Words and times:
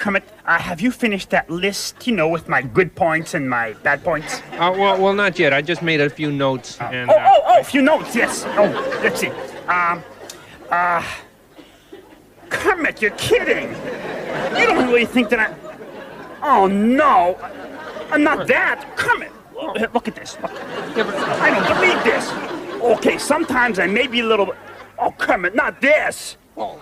Kermit, 0.00 0.24
uh, 0.46 0.58
have 0.58 0.80
you 0.80 0.90
finished 0.90 1.28
that 1.28 1.50
list, 1.50 2.06
you 2.06 2.14
know, 2.14 2.26
with 2.26 2.48
my 2.48 2.62
good 2.62 2.94
points 2.94 3.34
and 3.34 3.50
my 3.50 3.74
bad 3.82 4.02
points? 4.02 4.40
Uh, 4.52 4.74
well, 4.74 4.98
well, 4.98 5.12
not 5.12 5.38
yet. 5.38 5.52
I 5.52 5.60
just 5.60 5.82
made 5.82 6.00
a 6.00 6.08
few 6.08 6.32
notes. 6.32 6.80
And, 6.80 7.10
oh, 7.10 7.14
uh, 7.14 7.28
oh, 7.30 7.42
oh, 7.48 7.60
a 7.60 7.64
few 7.64 7.82
notes, 7.82 8.16
yes. 8.16 8.44
Oh, 8.46 9.00
let's 9.02 9.20
see. 9.20 9.28
Um, 9.68 10.02
uh, 10.70 11.04
Kermit, 12.48 13.02
you're 13.02 13.10
kidding. 13.12 13.68
You 14.58 14.66
don't 14.66 14.86
really 14.86 15.04
think 15.04 15.28
that 15.28 15.38
I. 15.38 15.54
Oh, 16.42 16.66
no. 16.66 17.36
I'm 18.10 18.24
not 18.24 18.46
that. 18.46 18.96
Kermit, 18.96 19.30
look 19.92 20.08
at 20.08 20.14
this. 20.14 20.38
Look. 20.40 20.50
I 20.50 21.50
don't 21.50 21.68
believe 21.76 22.02
this. 22.04 22.30
Okay, 22.98 23.18
sometimes 23.18 23.78
I 23.78 23.86
may 23.86 24.06
be 24.06 24.20
a 24.20 24.26
little. 24.26 24.54
Oh, 24.98 25.12
Kermit, 25.18 25.54
not 25.54 25.82
this. 25.82 26.38
well, 26.56 26.80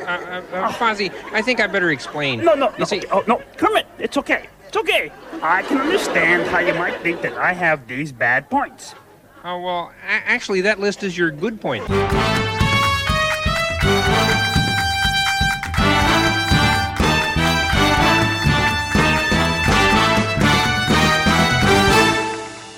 uh, 0.00 0.02
uh, 0.04 0.42
uh, 0.52 0.72
Fozzie, 0.72 1.12
I 1.32 1.42
think 1.42 1.60
I 1.60 1.66
better 1.66 1.90
explain. 1.90 2.44
No, 2.44 2.54
no, 2.54 2.70
You 2.72 2.78
no. 2.80 2.84
see, 2.84 2.98
okay, 2.98 3.08
Oh, 3.10 3.24
no, 3.26 3.42
Kermit, 3.56 3.86
it's 3.98 4.16
okay. 4.16 4.48
It's 4.68 4.76
okay. 4.76 5.12
I 5.42 5.62
can 5.62 5.78
understand 5.78 6.46
how 6.48 6.60
you 6.60 6.74
might 6.74 7.00
think 7.02 7.20
that 7.22 7.34
I 7.34 7.52
have 7.52 7.86
these 7.88 8.10
bad 8.12 8.48
points. 8.50 8.94
oh, 9.44 9.60
well, 9.60 9.92
a- 10.06 10.28
actually, 10.28 10.60
that 10.62 10.80
list 10.80 11.02
is 11.02 11.16
your 11.18 11.30
good 11.30 11.60
point. 11.60 11.84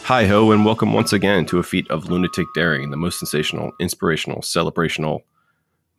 Hi 0.07 0.27
ho, 0.27 0.51
and 0.53 0.65
welcome 0.67 0.93
once 0.93 1.13
again 1.15 1.47
to 1.47 1.59
a 1.59 1.63
feat 1.63 1.91
of 1.91 2.11
lunatic 2.11 2.47
daring, 2.55 2.91
the 2.91 2.97
most 2.97 3.19
sensational, 3.19 3.73
inspirational, 3.81 4.43
celebrational, 4.43 5.23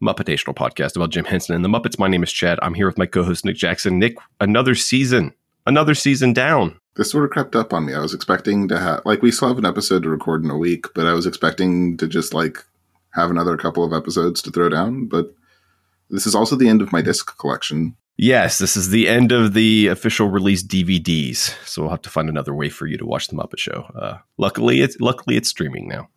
Muppetational 0.01 0.55
podcast 0.55 0.95
about 0.95 1.09
Jim 1.09 1.25
Henson 1.25 1.55
and 1.55 1.63
the 1.63 1.69
Muppets. 1.69 1.97
My 1.97 2.07
name 2.07 2.23
is 2.23 2.31
Chad. 2.31 2.59
I'm 2.61 2.73
here 2.73 2.87
with 2.87 2.97
my 2.97 3.05
co-host 3.05 3.45
Nick 3.45 3.55
Jackson. 3.55 3.99
Nick, 3.99 4.17
another 4.41 4.75
season, 4.75 5.33
another 5.65 5.95
season 5.95 6.33
down. 6.33 6.79
This 6.95 7.11
sort 7.11 7.25
of 7.25 7.31
crept 7.31 7.55
up 7.55 7.73
on 7.73 7.85
me. 7.85 7.93
I 7.93 7.99
was 7.99 8.13
expecting 8.13 8.67
to 8.69 8.79
have 8.79 9.01
like 9.05 9.21
we 9.21 9.31
still 9.31 9.47
have 9.47 9.57
an 9.57 9.65
episode 9.65 10.03
to 10.03 10.09
record 10.09 10.43
in 10.43 10.49
a 10.49 10.57
week, 10.57 10.87
but 10.93 11.07
I 11.07 11.13
was 11.13 11.25
expecting 11.25 11.97
to 11.97 12.07
just 12.07 12.33
like 12.33 12.63
have 13.11 13.29
another 13.29 13.57
couple 13.57 13.83
of 13.83 13.93
episodes 13.93 14.41
to 14.43 14.51
throw 14.51 14.69
down. 14.69 15.07
But 15.07 15.33
this 16.09 16.27
is 16.27 16.35
also 16.35 16.55
the 16.55 16.69
end 16.69 16.81
of 16.81 16.91
my 16.91 17.01
disc 17.01 17.37
collection. 17.37 17.95
Yes, 18.17 18.59
this 18.59 18.77
is 18.77 18.91
the 18.91 19.09
end 19.09 19.33
of 19.33 19.53
the 19.53 19.87
official 19.87 20.29
release 20.29 20.63
DVDs, 20.63 21.53
so 21.67 21.81
we'll 21.81 21.91
have 21.91 22.01
to 22.03 22.09
find 22.09 22.29
another 22.29 22.53
way 22.53 22.69
for 22.69 22.87
you 22.87 22.97
to 22.97 23.05
watch 23.05 23.27
the 23.27 23.35
Muppet 23.35 23.59
Show. 23.59 23.91
Uh, 23.93 24.17
luckily, 24.37 24.79
it's 24.79 24.97
luckily 25.01 25.35
it's 25.35 25.49
streaming 25.49 25.89
now. 25.89 26.07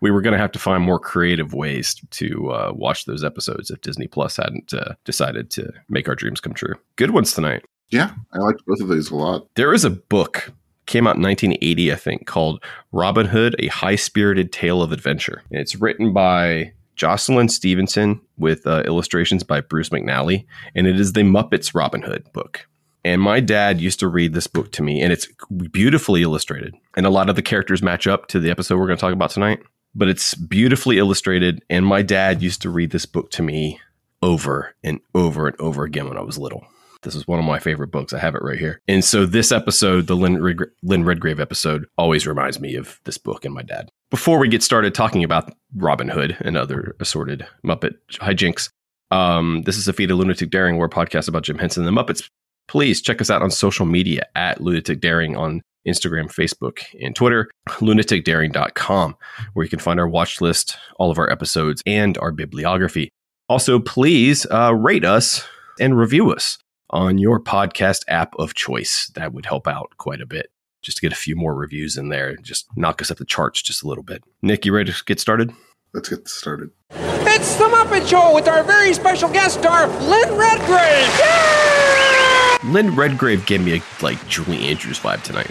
We 0.00 0.10
were 0.10 0.22
going 0.22 0.32
to 0.32 0.38
have 0.38 0.52
to 0.52 0.58
find 0.58 0.82
more 0.82 0.98
creative 0.98 1.52
ways 1.52 2.00
to 2.10 2.50
uh, 2.50 2.72
watch 2.74 3.04
those 3.04 3.22
episodes 3.22 3.70
if 3.70 3.80
Disney 3.80 4.06
Plus 4.06 4.36
hadn't 4.36 4.72
uh, 4.72 4.94
decided 5.04 5.50
to 5.52 5.72
make 5.88 6.08
our 6.08 6.14
dreams 6.14 6.40
come 6.40 6.54
true. 6.54 6.74
Good 6.96 7.10
ones 7.10 7.32
tonight. 7.32 7.64
Yeah, 7.90 8.12
I 8.32 8.38
liked 8.38 8.64
both 8.66 8.80
of 8.80 8.88
these 8.88 9.10
a 9.10 9.16
lot. 9.16 9.48
There 9.56 9.74
is 9.74 9.84
a 9.84 9.90
book 9.90 10.52
came 10.86 11.06
out 11.06 11.16
in 11.16 11.22
1980, 11.22 11.92
I 11.92 11.96
think, 11.96 12.26
called 12.26 12.62
Robin 12.92 13.26
Hood: 13.26 13.56
A 13.58 13.68
High-Spirited 13.68 14.52
Tale 14.52 14.82
of 14.82 14.92
Adventure. 14.92 15.42
And 15.50 15.60
it's 15.60 15.76
written 15.76 16.12
by 16.12 16.72
Jocelyn 16.96 17.48
Stevenson 17.48 18.20
with 18.36 18.66
uh, 18.66 18.82
illustrations 18.86 19.42
by 19.42 19.60
Bruce 19.60 19.88
McNally, 19.88 20.46
and 20.74 20.86
it 20.86 21.00
is 21.00 21.12
the 21.12 21.22
Muppets 21.22 21.74
Robin 21.74 22.02
Hood 22.02 22.30
book. 22.32 22.66
And 23.04 23.22
my 23.22 23.40
dad 23.40 23.80
used 23.80 24.00
to 24.00 24.08
read 24.08 24.34
this 24.34 24.46
book 24.46 24.72
to 24.72 24.82
me, 24.82 25.00
and 25.00 25.12
it's 25.12 25.26
beautifully 25.70 26.22
illustrated. 26.22 26.74
And 26.96 27.06
a 27.06 27.10
lot 27.10 27.30
of 27.30 27.36
the 27.36 27.42
characters 27.42 27.82
match 27.82 28.06
up 28.06 28.26
to 28.28 28.38
the 28.38 28.50
episode 28.50 28.78
we're 28.78 28.86
going 28.86 28.98
to 28.98 29.00
talk 29.00 29.14
about 29.14 29.30
tonight. 29.30 29.60
But 29.94 30.08
it's 30.08 30.34
beautifully 30.34 30.98
illustrated, 30.98 31.64
and 31.68 31.84
my 31.84 32.02
dad 32.02 32.42
used 32.42 32.62
to 32.62 32.70
read 32.70 32.90
this 32.90 33.06
book 33.06 33.30
to 33.32 33.42
me 33.42 33.80
over 34.22 34.74
and 34.84 35.00
over 35.14 35.48
and 35.48 35.60
over 35.60 35.84
again 35.84 36.08
when 36.08 36.18
I 36.18 36.22
was 36.22 36.38
little. 36.38 36.64
This 37.02 37.14
is 37.14 37.26
one 37.26 37.38
of 37.38 37.46
my 37.46 37.58
favorite 37.58 37.90
books. 37.90 38.12
I 38.12 38.18
have 38.18 38.34
it 38.34 38.42
right 38.42 38.58
here. 38.58 38.80
And 38.86 39.02
so 39.02 39.24
this 39.24 39.52
episode, 39.52 40.06
the 40.06 40.16
Lynn, 40.16 40.58
Lynn 40.82 41.04
Redgrave 41.04 41.40
episode, 41.40 41.86
always 41.96 42.26
reminds 42.26 42.60
me 42.60 42.74
of 42.74 43.00
this 43.04 43.16
book 43.16 43.44
and 43.44 43.54
my 43.54 43.62
dad. 43.62 43.88
Before 44.10 44.38
we 44.38 44.48
get 44.48 44.62
started 44.62 44.94
talking 44.94 45.24
about 45.24 45.52
Robin 45.74 46.08
Hood 46.08 46.36
and 46.40 46.56
other 46.56 46.94
assorted 47.00 47.46
Muppet 47.64 47.94
hijinks, 48.12 48.68
um, 49.10 49.62
this 49.62 49.78
is 49.78 49.88
a 49.88 49.92
feat 49.92 50.10
of 50.10 50.18
Lunatic 50.18 50.50
Daring, 50.50 50.80
a 50.80 50.88
podcast 50.88 51.26
about 51.26 51.44
Jim 51.44 51.58
Henson 51.58 51.86
and 51.86 51.96
the 51.96 52.02
Muppets. 52.02 52.28
Please 52.68 53.00
check 53.00 53.20
us 53.20 53.30
out 53.30 53.42
on 53.42 53.50
social 53.50 53.86
media 53.86 54.26
at 54.36 54.60
Lunatic 54.60 55.00
Daring 55.00 55.36
on 55.36 55.62
Instagram, 55.86 56.26
Facebook, 56.26 56.84
and 57.02 57.14
Twitter, 57.14 57.50
lunaticdaring.com, 57.68 59.16
where 59.54 59.64
you 59.64 59.70
can 59.70 59.78
find 59.78 60.00
our 60.00 60.08
watch 60.08 60.40
list, 60.40 60.76
all 60.98 61.10
of 61.10 61.18
our 61.18 61.30
episodes, 61.30 61.82
and 61.86 62.18
our 62.18 62.32
bibliography. 62.32 63.10
Also, 63.48 63.78
please 63.78 64.46
uh, 64.50 64.74
rate 64.74 65.04
us 65.04 65.46
and 65.80 65.98
review 65.98 66.30
us 66.30 66.58
on 66.90 67.18
your 67.18 67.40
podcast 67.40 68.04
app 68.08 68.34
of 68.38 68.54
choice. 68.54 69.10
That 69.14 69.32
would 69.32 69.46
help 69.46 69.66
out 69.66 69.92
quite 69.96 70.20
a 70.20 70.26
bit. 70.26 70.50
Just 70.82 70.98
to 70.98 71.02
get 71.02 71.12
a 71.12 71.16
few 71.16 71.36
more 71.36 71.54
reviews 71.54 71.96
in 71.96 72.08
there, 72.08 72.36
just 72.36 72.66
knock 72.76 73.02
us 73.02 73.10
up 73.10 73.18
the 73.18 73.24
charts 73.24 73.60
just 73.60 73.82
a 73.82 73.88
little 73.88 74.04
bit. 74.04 74.22
Nick, 74.42 74.64
you 74.64 74.72
ready 74.72 74.92
to 74.92 75.04
get 75.04 75.20
started? 75.20 75.52
Let's 75.92 76.08
get 76.08 76.26
started. 76.28 76.70
It's 76.92 77.56
the 77.56 77.64
Muppet 77.64 78.08
Show 78.08 78.34
with 78.34 78.48
our 78.48 78.62
very 78.62 78.94
special 78.94 79.28
guest 79.28 79.58
star, 79.58 79.88
Lynn 79.88 80.34
Redgrave. 80.36 81.18
Yeah! 81.18 82.58
Lynn 82.64 82.94
Redgrave 82.94 83.44
gave 83.46 83.62
me 83.62 83.78
a 83.78 83.82
like 84.02 84.26
Julie 84.28 84.68
Andrews 84.68 84.98
vibe 84.98 85.22
tonight. 85.22 85.50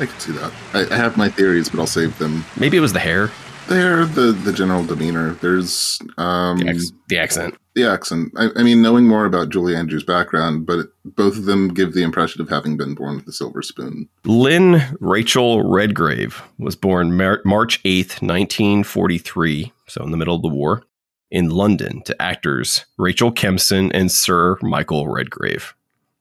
I 0.00 0.06
can 0.06 0.18
see 0.20 0.32
that. 0.32 0.52
I, 0.74 0.94
I 0.94 0.96
have 0.96 1.16
my 1.16 1.28
theories, 1.28 1.68
but 1.68 1.80
I'll 1.80 1.86
save 1.86 2.18
them. 2.18 2.44
Maybe 2.56 2.76
it 2.76 2.80
was 2.80 2.92
the 2.92 2.98
hair, 2.98 3.30
There, 3.68 4.04
the 4.04 4.32
the 4.32 4.52
general 4.52 4.84
demeanor. 4.84 5.32
There's 5.40 5.98
um 6.18 6.58
the, 6.58 6.68
ex- 6.68 6.92
the 7.08 7.18
accent. 7.18 7.54
the 7.74 7.84
accent. 7.90 8.32
I, 8.36 8.48
I 8.56 8.62
mean, 8.62 8.82
knowing 8.82 9.06
more 9.06 9.24
about 9.24 9.48
Julie 9.48 9.74
Andrews' 9.74 10.04
background, 10.04 10.66
but 10.66 10.88
both 11.04 11.36
of 11.36 11.46
them 11.46 11.68
give 11.72 11.94
the 11.94 12.02
impression 12.02 12.40
of 12.42 12.48
having 12.48 12.76
been 12.76 12.94
born 12.94 13.16
with 13.16 13.26
a 13.28 13.32
silver 13.32 13.62
spoon. 13.62 14.08
Lynn 14.24 14.82
Rachel 15.00 15.62
Redgrave 15.68 16.42
was 16.58 16.76
born 16.76 17.16
Mar- 17.16 17.40
March 17.44 17.82
8th, 17.84 18.20
1943, 18.22 19.72
so 19.86 20.04
in 20.04 20.10
the 20.10 20.16
middle 20.16 20.36
of 20.36 20.42
the 20.42 20.48
war, 20.48 20.82
in 21.30 21.50
London 21.50 22.02
to 22.02 22.20
actors 22.22 22.84
Rachel 22.98 23.32
Kempson 23.32 23.90
and 23.92 24.12
Sir 24.12 24.56
Michael 24.62 25.08
Redgrave. 25.08 25.74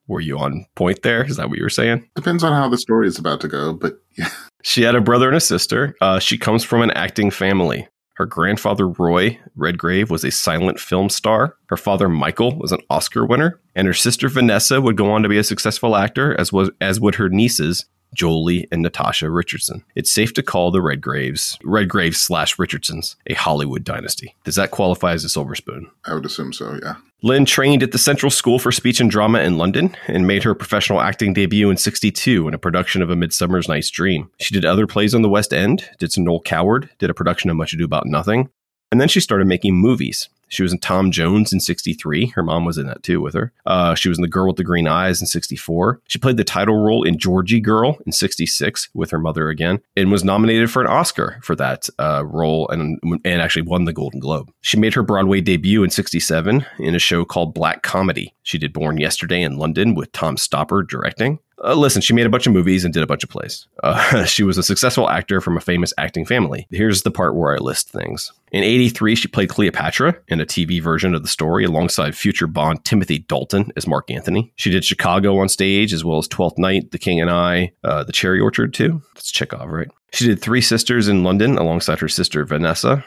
Were 0.07 0.21
you 0.21 0.37
on 0.37 0.65
point 0.75 1.01
there? 1.01 1.23
Is 1.23 1.37
that 1.37 1.49
what 1.49 1.57
you 1.57 1.63
were 1.63 1.69
saying? 1.69 2.07
Depends 2.15 2.43
on 2.43 2.53
how 2.53 2.69
the 2.69 2.77
story 2.77 3.07
is 3.07 3.17
about 3.17 3.41
to 3.41 3.47
go, 3.47 3.73
but 3.73 3.99
yeah. 4.17 4.29
She 4.63 4.83
had 4.83 4.95
a 4.95 5.01
brother 5.01 5.27
and 5.27 5.37
a 5.37 5.41
sister. 5.41 5.95
Uh, 6.01 6.19
she 6.19 6.37
comes 6.37 6.63
from 6.63 6.81
an 6.81 6.91
acting 6.91 7.31
family. 7.31 7.87
Her 8.15 8.25
grandfather, 8.25 8.87
Roy 8.87 9.37
Redgrave, 9.55 10.09
was 10.09 10.23
a 10.23 10.31
silent 10.31 10.79
film 10.79 11.09
star. 11.09 11.57
Her 11.67 11.77
father, 11.77 12.07
Michael, 12.07 12.57
was 12.57 12.71
an 12.71 12.79
Oscar 12.89 13.25
winner. 13.25 13.59
And 13.75 13.87
her 13.87 13.93
sister, 13.93 14.29
Vanessa, 14.29 14.79
would 14.79 14.95
go 14.95 15.11
on 15.11 15.21
to 15.23 15.29
be 15.29 15.37
a 15.37 15.43
successful 15.43 15.97
actor, 15.97 16.39
as, 16.39 16.53
was, 16.53 16.71
as 16.79 16.99
would 17.01 17.15
her 17.15 17.29
nieces, 17.29 17.85
Joely 18.15 18.67
and 18.71 18.81
Natasha 18.81 19.29
Richardson. 19.29 19.83
It's 19.95 20.11
safe 20.11 20.33
to 20.33 20.43
call 20.43 20.71
the 20.71 20.79
Redgraves, 20.79 21.61
Redgraves 21.63 22.15
slash 22.15 22.57
Richardsons, 22.57 23.15
a 23.27 23.33
Hollywood 23.33 23.83
dynasty. 23.83 24.35
Does 24.43 24.55
that 24.55 24.71
qualify 24.71 25.13
as 25.13 25.23
a 25.23 25.29
silver 25.29 25.55
spoon? 25.55 25.89
I 26.05 26.13
would 26.13 26.25
assume 26.25 26.53
so, 26.53 26.79
yeah. 26.81 26.95
Lynn 27.21 27.45
trained 27.45 27.81
at 27.81 27.91
the 27.91 27.97
Central 27.97 28.29
School 28.29 28.59
for 28.59 28.71
Speech 28.71 28.99
and 28.99 29.09
Drama 29.09 29.39
in 29.39 29.57
London 29.57 29.95
and 30.07 30.27
made 30.27 30.43
her 30.43 30.53
professional 30.53 31.01
acting 31.01 31.33
debut 31.33 31.69
in 31.69 31.77
62 31.77 32.47
in 32.47 32.53
a 32.53 32.59
production 32.59 33.01
of 33.01 33.09
A 33.09 33.15
Midsummer's 33.15 33.67
Night's 33.67 33.89
Dream. 33.89 34.29
She 34.39 34.53
did 34.53 34.63
other 34.63 34.85
plays 34.85 35.15
on 35.15 35.23
the 35.23 35.29
West 35.29 35.51
End, 35.51 35.89
did 35.97 36.11
some 36.11 36.23
Noel 36.23 36.41
Coward, 36.41 36.89
did 36.99 37.09
a 37.09 37.15
production 37.15 37.49
of 37.49 37.55
Much 37.55 37.73
Ado 37.73 37.83
About 37.83 38.05
Nothing, 38.05 38.49
and 38.95 39.01
then 39.01 39.09
she 39.09 39.19
started 39.19 39.45
making 39.45 39.75
movies. 39.75 40.29
She 40.47 40.63
was 40.63 40.71
in 40.71 40.79
Tom 40.79 41.11
Jones 41.11 41.51
in 41.51 41.59
63. 41.59 42.27
Her 42.27 42.43
mom 42.43 42.63
was 42.63 42.77
in 42.77 42.87
that 42.87 43.03
too 43.03 43.19
with 43.19 43.33
her. 43.33 43.51
Uh, 43.65 43.93
she 43.93 44.07
was 44.07 44.17
in 44.17 44.21
The 44.21 44.29
Girl 44.29 44.47
with 44.47 44.55
the 44.55 44.63
Green 44.63 44.87
Eyes 44.87 45.19
in 45.19 45.27
64. 45.27 45.99
She 46.07 46.17
played 46.17 46.37
the 46.37 46.45
title 46.45 46.81
role 46.81 47.03
in 47.03 47.19
Georgy 47.19 47.59
Girl 47.59 47.97
in 48.05 48.13
66 48.13 48.87
with 48.93 49.11
her 49.11 49.19
mother 49.19 49.49
again 49.49 49.81
and 49.97 50.13
was 50.13 50.23
nominated 50.23 50.71
for 50.71 50.81
an 50.81 50.87
Oscar 50.87 51.39
for 51.41 51.57
that 51.57 51.89
uh, 51.99 52.23
role 52.25 52.69
and, 52.69 52.97
and 53.03 53.41
actually 53.41 53.63
won 53.63 53.83
the 53.83 53.91
Golden 53.91 54.21
Globe. 54.21 54.49
She 54.61 54.79
made 54.79 54.93
her 54.93 55.03
Broadway 55.03 55.41
debut 55.41 55.83
in 55.83 55.89
67 55.89 56.65
in 56.79 56.95
a 56.95 56.99
show 56.99 57.25
called 57.25 57.53
Black 57.53 57.83
Comedy. 57.83 58.33
She 58.43 58.57
did 58.57 58.71
Born 58.71 58.95
Yesterday 58.95 59.41
in 59.41 59.57
London 59.57 59.93
with 59.93 60.13
Tom 60.13 60.37
Stoppard 60.37 60.87
directing. 60.87 61.39
Uh, 61.63 61.73
listen, 61.73 62.01
she 62.01 62.13
made 62.13 62.25
a 62.25 62.29
bunch 62.29 62.47
of 62.47 62.53
movies 62.53 62.83
and 62.83 62.93
did 62.93 63.03
a 63.03 63.07
bunch 63.07 63.23
of 63.23 63.29
plays. 63.29 63.67
Uh, 63.83 64.25
she 64.25 64.43
was 64.43 64.57
a 64.57 64.63
successful 64.63 65.09
actor 65.09 65.39
from 65.39 65.57
a 65.57 65.61
famous 65.61 65.93
acting 65.97 66.25
family. 66.25 66.67
Here's 66.69 67.03
the 67.03 67.11
part 67.11 67.35
where 67.35 67.55
I 67.55 67.57
list 67.59 67.89
things. 67.89 68.31
In 68.51 68.63
83, 68.63 69.15
she 69.15 69.27
played 69.27 69.49
Cleopatra 69.49 70.17
in 70.27 70.41
a 70.41 70.45
TV 70.45 70.81
version 70.81 71.15
of 71.15 71.21
the 71.21 71.27
story 71.27 71.65
alongside 71.65 72.15
future 72.15 72.47
Bond 72.47 72.83
Timothy 72.85 73.19
Dalton 73.19 73.71
as 73.75 73.87
Mark 73.87 74.11
Antony. 74.11 74.53
She 74.55 74.69
did 74.69 74.85
Chicago 74.85 75.37
on 75.39 75.49
stage 75.49 75.93
as 75.93 76.03
well 76.03 76.17
as 76.17 76.27
Twelfth 76.27 76.57
Night, 76.57 76.91
The 76.91 76.99
King 76.99 77.21
and 77.21 77.29
I, 77.29 77.73
uh, 77.83 78.03
The 78.03 78.13
Cherry 78.13 78.39
Orchard 78.39 78.73
too. 78.73 79.01
That's 79.13 79.31
Chekhov, 79.31 79.69
right? 79.69 79.89
She 80.13 80.25
did 80.25 80.41
Three 80.41 80.61
Sisters 80.61 81.07
in 81.07 81.23
London 81.23 81.57
alongside 81.57 81.99
her 81.99 82.07
sister 82.07 82.45
Vanessa. 82.45 83.03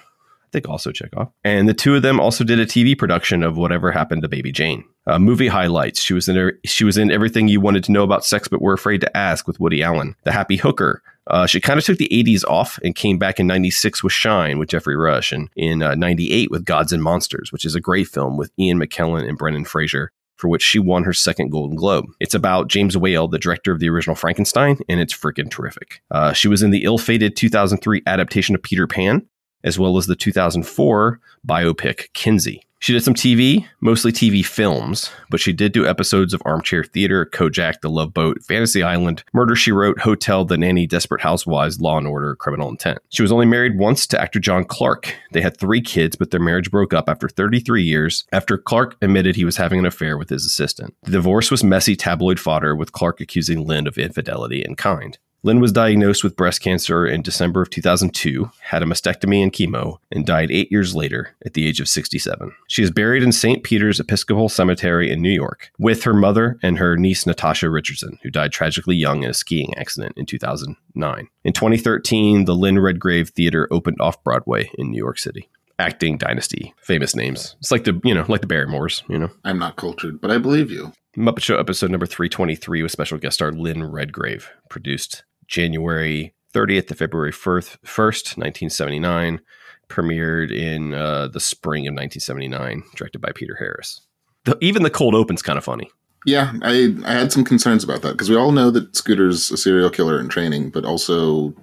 I 0.48 0.50
think 0.52 0.68
also 0.68 0.92
Chekhov. 0.92 1.28
And 1.44 1.68
the 1.68 1.74
two 1.74 1.94
of 1.94 2.02
them 2.02 2.18
also 2.18 2.42
did 2.42 2.58
a 2.58 2.64
TV 2.64 2.96
production 2.98 3.42
of 3.42 3.58
Whatever 3.58 3.92
Happened 3.92 4.22
to 4.22 4.28
Baby 4.28 4.50
Jane. 4.50 4.82
Uh, 5.06 5.18
movie 5.18 5.48
highlights: 5.48 6.00
she 6.02 6.14
was 6.14 6.28
in 6.28 6.36
her, 6.36 6.58
she 6.64 6.84
was 6.84 6.96
in 6.96 7.10
everything 7.10 7.48
you 7.48 7.60
wanted 7.60 7.84
to 7.84 7.92
know 7.92 8.02
about 8.02 8.24
sex, 8.24 8.48
but 8.48 8.62
were 8.62 8.72
afraid 8.72 9.00
to 9.02 9.16
ask 9.16 9.46
with 9.46 9.60
Woody 9.60 9.82
Allen. 9.82 10.14
The 10.24 10.32
Happy 10.32 10.56
Hooker. 10.56 11.02
Uh, 11.26 11.46
she 11.46 11.60
kind 11.60 11.78
of 11.78 11.84
took 11.84 11.98
the 11.98 12.08
80s 12.10 12.42
off 12.48 12.78
and 12.82 12.94
came 12.94 13.18
back 13.18 13.38
in 13.38 13.46
96 13.46 14.02
with 14.02 14.14
Shine 14.14 14.58
with 14.58 14.70
Geoffrey 14.70 14.96
Rush 14.96 15.30
and 15.30 15.50
in 15.56 15.82
uh, 15.82 15.94
98 15.94 16.50
with 16.50 16.64
Gods 16.64 16.90
and 16.90 17.02
Monsters, 17.02 17.52
which 17.52 17.66
is 17.66 17.74
a 17.74 17.80
great 17.82 18.08
film 18.08 18.38
with 18.38 18.50
Ian 18.58 18.80
McKellen 18.80 19.28
and 19.28 19.36
Brendan 19.36 19.66
Fraser. 19.66 20.10
for 20.38 20.48
which 20.48 20.62
she 20.62 20.78
won 20.78 21.04
her 21.04 21.12
second 21.12 21.50
Golden 21.50 21.76
Globe. 21.76 22.06
It's 22.20 22.34
about 22.34 22.68
James 22.68 22.96
Whale, 22.96 23.28
the 23.28 23.38
director 23.40 23.72
of 23.72 23.80
the 23.80 23.88
original 23.90 24.14
Frankenstein, 24.16 24.78
and 24.88 25.00
it's 25.00 25.12
freaking 25.12 25.50
terrific. 25.50 26.00
Uh, 26.10 26.32
she 26.32 26.48
was 26.48 26.62
in 26.62 26.70
the 26.70 26.84
ill 26.84 26.96
fated 26.96 27.36
2003 27.36 28.02
adaptation 28.06 28.54
of 28.54 28.62
Peter 28.62 28.86
Pan, 28.86 29.26
as 29.64 29.78
well 29.78 29.96
as 29.96 30.06
the 30.06 30.16
2004 30.16 31.20
biopic 31.46 32.12
Kinsey. 32.12 32.62
She 32.80 32.92
did 32.92 33.02
some 33.02 33.14
TV, 33.14 33.66
mostly 33.80 34.12
TV 34.12 34.44
films, 34.44 35.10
but 35.30 35.40
she 35.40 35.52
did 35.52 35.72
do 35.72 35.86
episodes 35.86 36.32
of 36.32 36.42
Armchair 36.44 36.84
Theater, 36.84 37.26
Kojak, 37.26 37.80
The 37.80 37.90
Love 37.90 38.14
Boat, 38.14 38.40
Fantasy 38.44 38.84
Island, 38.84 39.24
Murder 39.32 39.56
She 39.56 39.72
Wrote, 39.72 39.98
Hotel, 39.98 40.44
The 40.44 40.56
Nanny, 40.56 40.86
Desperate 40.86 41.20
Housewives, 41.20 41.80
Law 41.80 41.98
and 41.98 42.06
Order, 42.06 42.36
Criminal 42.36 42.68
Intent. 42.68 42.98
She 43.08 43.22
was 43.22 43.32
only 43.32 43.46
married 43.46 43.78
once 43.78 44.06
to 44.08 44.20
actor 44.20 44.38
John 44.38 44.64
Clark. 44.64 45.12
They 45.32 45.40
had 45.40 45.56
three 45.56 45.80
kids, 45.80 46.14
but 46.14 46.30
their 46.30 46.40
marriage 46.40 46.70
broke 46.70 46.94
up 46.94 47.08
after 47.08 47.28
33 47.28 47.82
years 47.82 48.24
after 48.32 48.56
Clark 48.56 48.96
admitted 49.02 49.34
he 49.34 49.44
was 49.44 49.56
having 49.56 49.80
an 49.80 49.86
affair 49.86 50.16
with 50.16 50.28
his 50.28 50.46
assistant. 50.46 50.94
The 51.02 51.10
divorce 51.10 51.50
was 51.50 51.64
messy 51.64 51.96
tabloid 51.96 52.38
fodder, 52.38 52.76
with 52.76 52.92
Clark 52.92 53.20
accusing 53.20 53.66
Lynn 53.66 53.88
of 53.88 53.98
infidelity 53.98 54.62
in 54.62 54.76
kind. 54.76 55.18
Lynn 55.44 55.60
was 55.60 55.70
diagnosed 55.70 56.24
with 56.24 56.34
breast 56.34 56.60
cancer 56.60 57.06
in 57.06 57.22
December 57.22 57.62
of 57.62 57.70
2002, 57.70 58.50
had 58.60 58.82
a 58.82 58.86
mastectomy 58.86 59.40
and 59.40 59.52
chemo, 59.52 59.98
and 60.10 60.26
died 60.26 60.50
eight 60.50 60.70
years 60.72 60.96
later 60.96 61.36
at 61.46 61.54
the 61.54 61.64
age 61.64 61.78
of 61.80 61.88
67. 61.88 62.52
She 62.66 62.82
is 62.82 62.90
buried 62.90 63.22
in 63.22 63.30
St. 63.30 63.62
Peter's 63.62 64.00
Episcopal 64.00 64.48
Cemetery 64.48 65.12
in 65.12 65.22
New 65.22 65.30
York 65.30 65.70
with 65.78 66.02
her 66.02 66.12
mother 66.12 66.58
and 66.60 66.78
her 66.78 66.96
niece 66.96 67.24
Natasha 67.24 67.70
Richardson, 67.70 68.18
who 68.22 68.30
died 68.30 68.50
tragically 68.50 68.96
young 68.96 69.22
in 69.22 69.30
a 69.30 69.34
skiing 69.34 69.72
accident 69.78 70.18
in 70.18 70.26
2009. 70.26 71.28
In 71.44 71.52
2013, 71.52 72.44
the 72.44 72.56
Lynn 72.56 72.80
Redgrave 72.80 73.30
Theater 73.30 73.68
opened 73.70 74.00
off 74.00 74.22
Broadway 74.24 74.70
in 74.76 74.90
New 74.90 74.98
York 74.98 75.20
City. 75.20 75.48
Acting 75.78 76.18
dynasty, 76.18 76.74
famous 76.82 77.14
names. 77.14 77.54
It's 77.60 77.70
like 77.70 77.84
the 77.84 78.00
you 78.02 78.12
know 78.12 78.24
like 78.26 78.40
the 78.40 78.48
Barrymores, 78.48 79.04
you 79.08 79.16
know. 79.16 79.30
I'm 79.44 79.60
not 79.60 79.76
cultured, 79.76 80.20
but 80.20 80.32
I 80.32 80.38
believe 80.38 80.72
you. 80.72 80.92
Muppet 81.16 81.42
Show 81.42 81.58
episode 81.58 81.90
number 81.90 82.06
323 82.06 82.82
with 82.82 82.90
special 82.92 83.18
guest 83.18 83.34
star 83.34 83.52
Lynn 83.52 83.84
Redgrave, 83.84 84.50
produced 84.68 85.22
January 85.48 86.34
30th 86.54 86.88
to 86.88 86.94
February 86.94 87.32
1st, 87.32 87.78
1st 87.84 88.36
1979, 88.36 89.40
premiered 89.88 90.52
in 90.52 90.94
uh, 90.94 91.28
the 91.28 91.40
spring 91.40 91.86
of 91.86 91.92
1979, 91.92 92.84
directed 92.94 93.20
by 93.20 93.32
Peter 93.34 93.56
Harris. 93.56 94.00
The, 94.44 94.56
even 94.60 94.82
the 94.82 94.90
cold 94.90 95.14
open's 95.14 95.42
kind 95.42 95.58
of 95.58 95.64
funny. 95.64 95.90
Yeah, 96.26 96.52
I 96.62 96.94
I 97.04 97.12
had 97.12 97.32
some 97.32 97.44
concerns 97.44 97.84
about 97.84 98.02
that 98.02 98.12
because 98.12 98.28
we 98.28 98.36
all 98.36 98.52
know 98.52 98.70
that 98.70 98.94
Scooter's 98.96 99.50
a 99.50 99.56
serial 99.56 99.88
killer 99.88 100.20
in 100.20 100.28
training, 100.28 100.70
but 100.70 100.84
also 100.84 101.54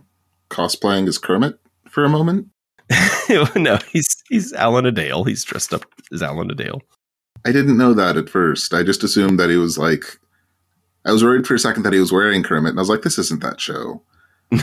cosplaying 0.50 1.08
as 1.08 1.18
Kermit 1.18 1.60
for 1.90 2.06
a 2.06 2.10
moment. 2.10 2.48
no, 3.56 3.78
he's 3.92 4.08
he's 4.30 4.54
Alan-a-Dale. 4.54 5.24
He's 5.24 5.44
dressed 5.44 5.74
up 5.74 5.86
as 6.12 6.24
Alan-a-Dale. 6.24 6.81
I 7.46 7.52
didn't 7.52 7.78
know 7.78 7.94
that 7.94 8.18
at 8.18 8.30
first. 8.30 8.74
I 8.74 8.84
just 8.84 9.04
assumed 9.04 9.40
that 9.40 9.50
he 9.50 9.58
was 9.58 9.78
like. 9.78 10.04
I 11.06 11.12
was 11.12 11.24
worried 11.24 11.46
for 11.46 11.56
a 11.56 11.60
second 11.60 11.84
that 11.84 11.94
he 11.94 12.00
was 12.00 12.12
wearing 12.12 12.44
Kermit, 12.44 12.72
and 12.72 12.80
I 12.80 12.81
was 12.81 12.90
like, 12.90 13.04
"This 13.04 13.18
isn't 13.18 13.42
that 13.42 13.62
show." 13.62 14.02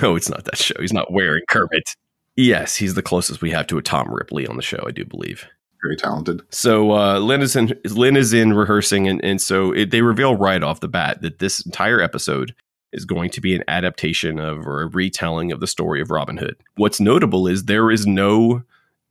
No, 0.01 0.15
it's 0.15 0.31
not 0.31 0.45
that 0.45 0.59
show. 0.59 0.77
He's 0.79 0.93
not 0.93 1.13
wearing 1.13 1.43
Kermit. 1.51 1.97
Yes, 2.37 2.77
he's 2.77 2.95
the 2.95 3.03
closest 3.03 3.43
we 3.43 3.51
have 3.51 3.67
to 3.67 3.79
a 3.79 3.83
Tom 3.83 4.15
Ripley 4.15 4.47
on 4.47 4.55
the 4.55 4.63
show, 4.63 4.83
I 4.87 4.93
do 4.93 5.05
believe. 5.05 5.45
Very 5.83 5.97
talented. 5.97 6.43
So 6.51 6.93
uh, 6.93 7.19
Lynn 7.19 7.43
is 7.43 7.57
in 7.57 7.77
Lynn 7.85 8.17
is 8.17 8.33
in 8.33 8.53
rehearsing, 8.53 9.09
and 9.09 9.23
and 9.25 9.41
so 9.41 9.73
it, 9.73 9.91
they 9.91 10.01
reveal 10.01 10.37
right 10.37 10.63
off 10.63 10.81
the 10.81 10.89
bat 10.89 11.21
that 11.23 11.41
this 11.41 11.67
entire 11.67 12.01
episode 12.01 12.55
is 12.93 13.05
going 13.05 13.31
to 13.31 13.41
be 13.41 13.57
an 13.57 13.65
adaptation 13.67 14.39
of 14.39 14.67
or 14.67 14.83
a 14.83 14.87
retelling 14.87 15.51
of 15.51 15.61
the 15.61 15.67
story 15.67 16.01
of 16.01 16.11
Robin 16.11 16.37
Hood. 16.37 16.57
What's 16.77 17.01
notable 17.01 17.49
is 17.49 17.65
there 17.65 17.91
is 17.91 18.07
no 18.07 18.63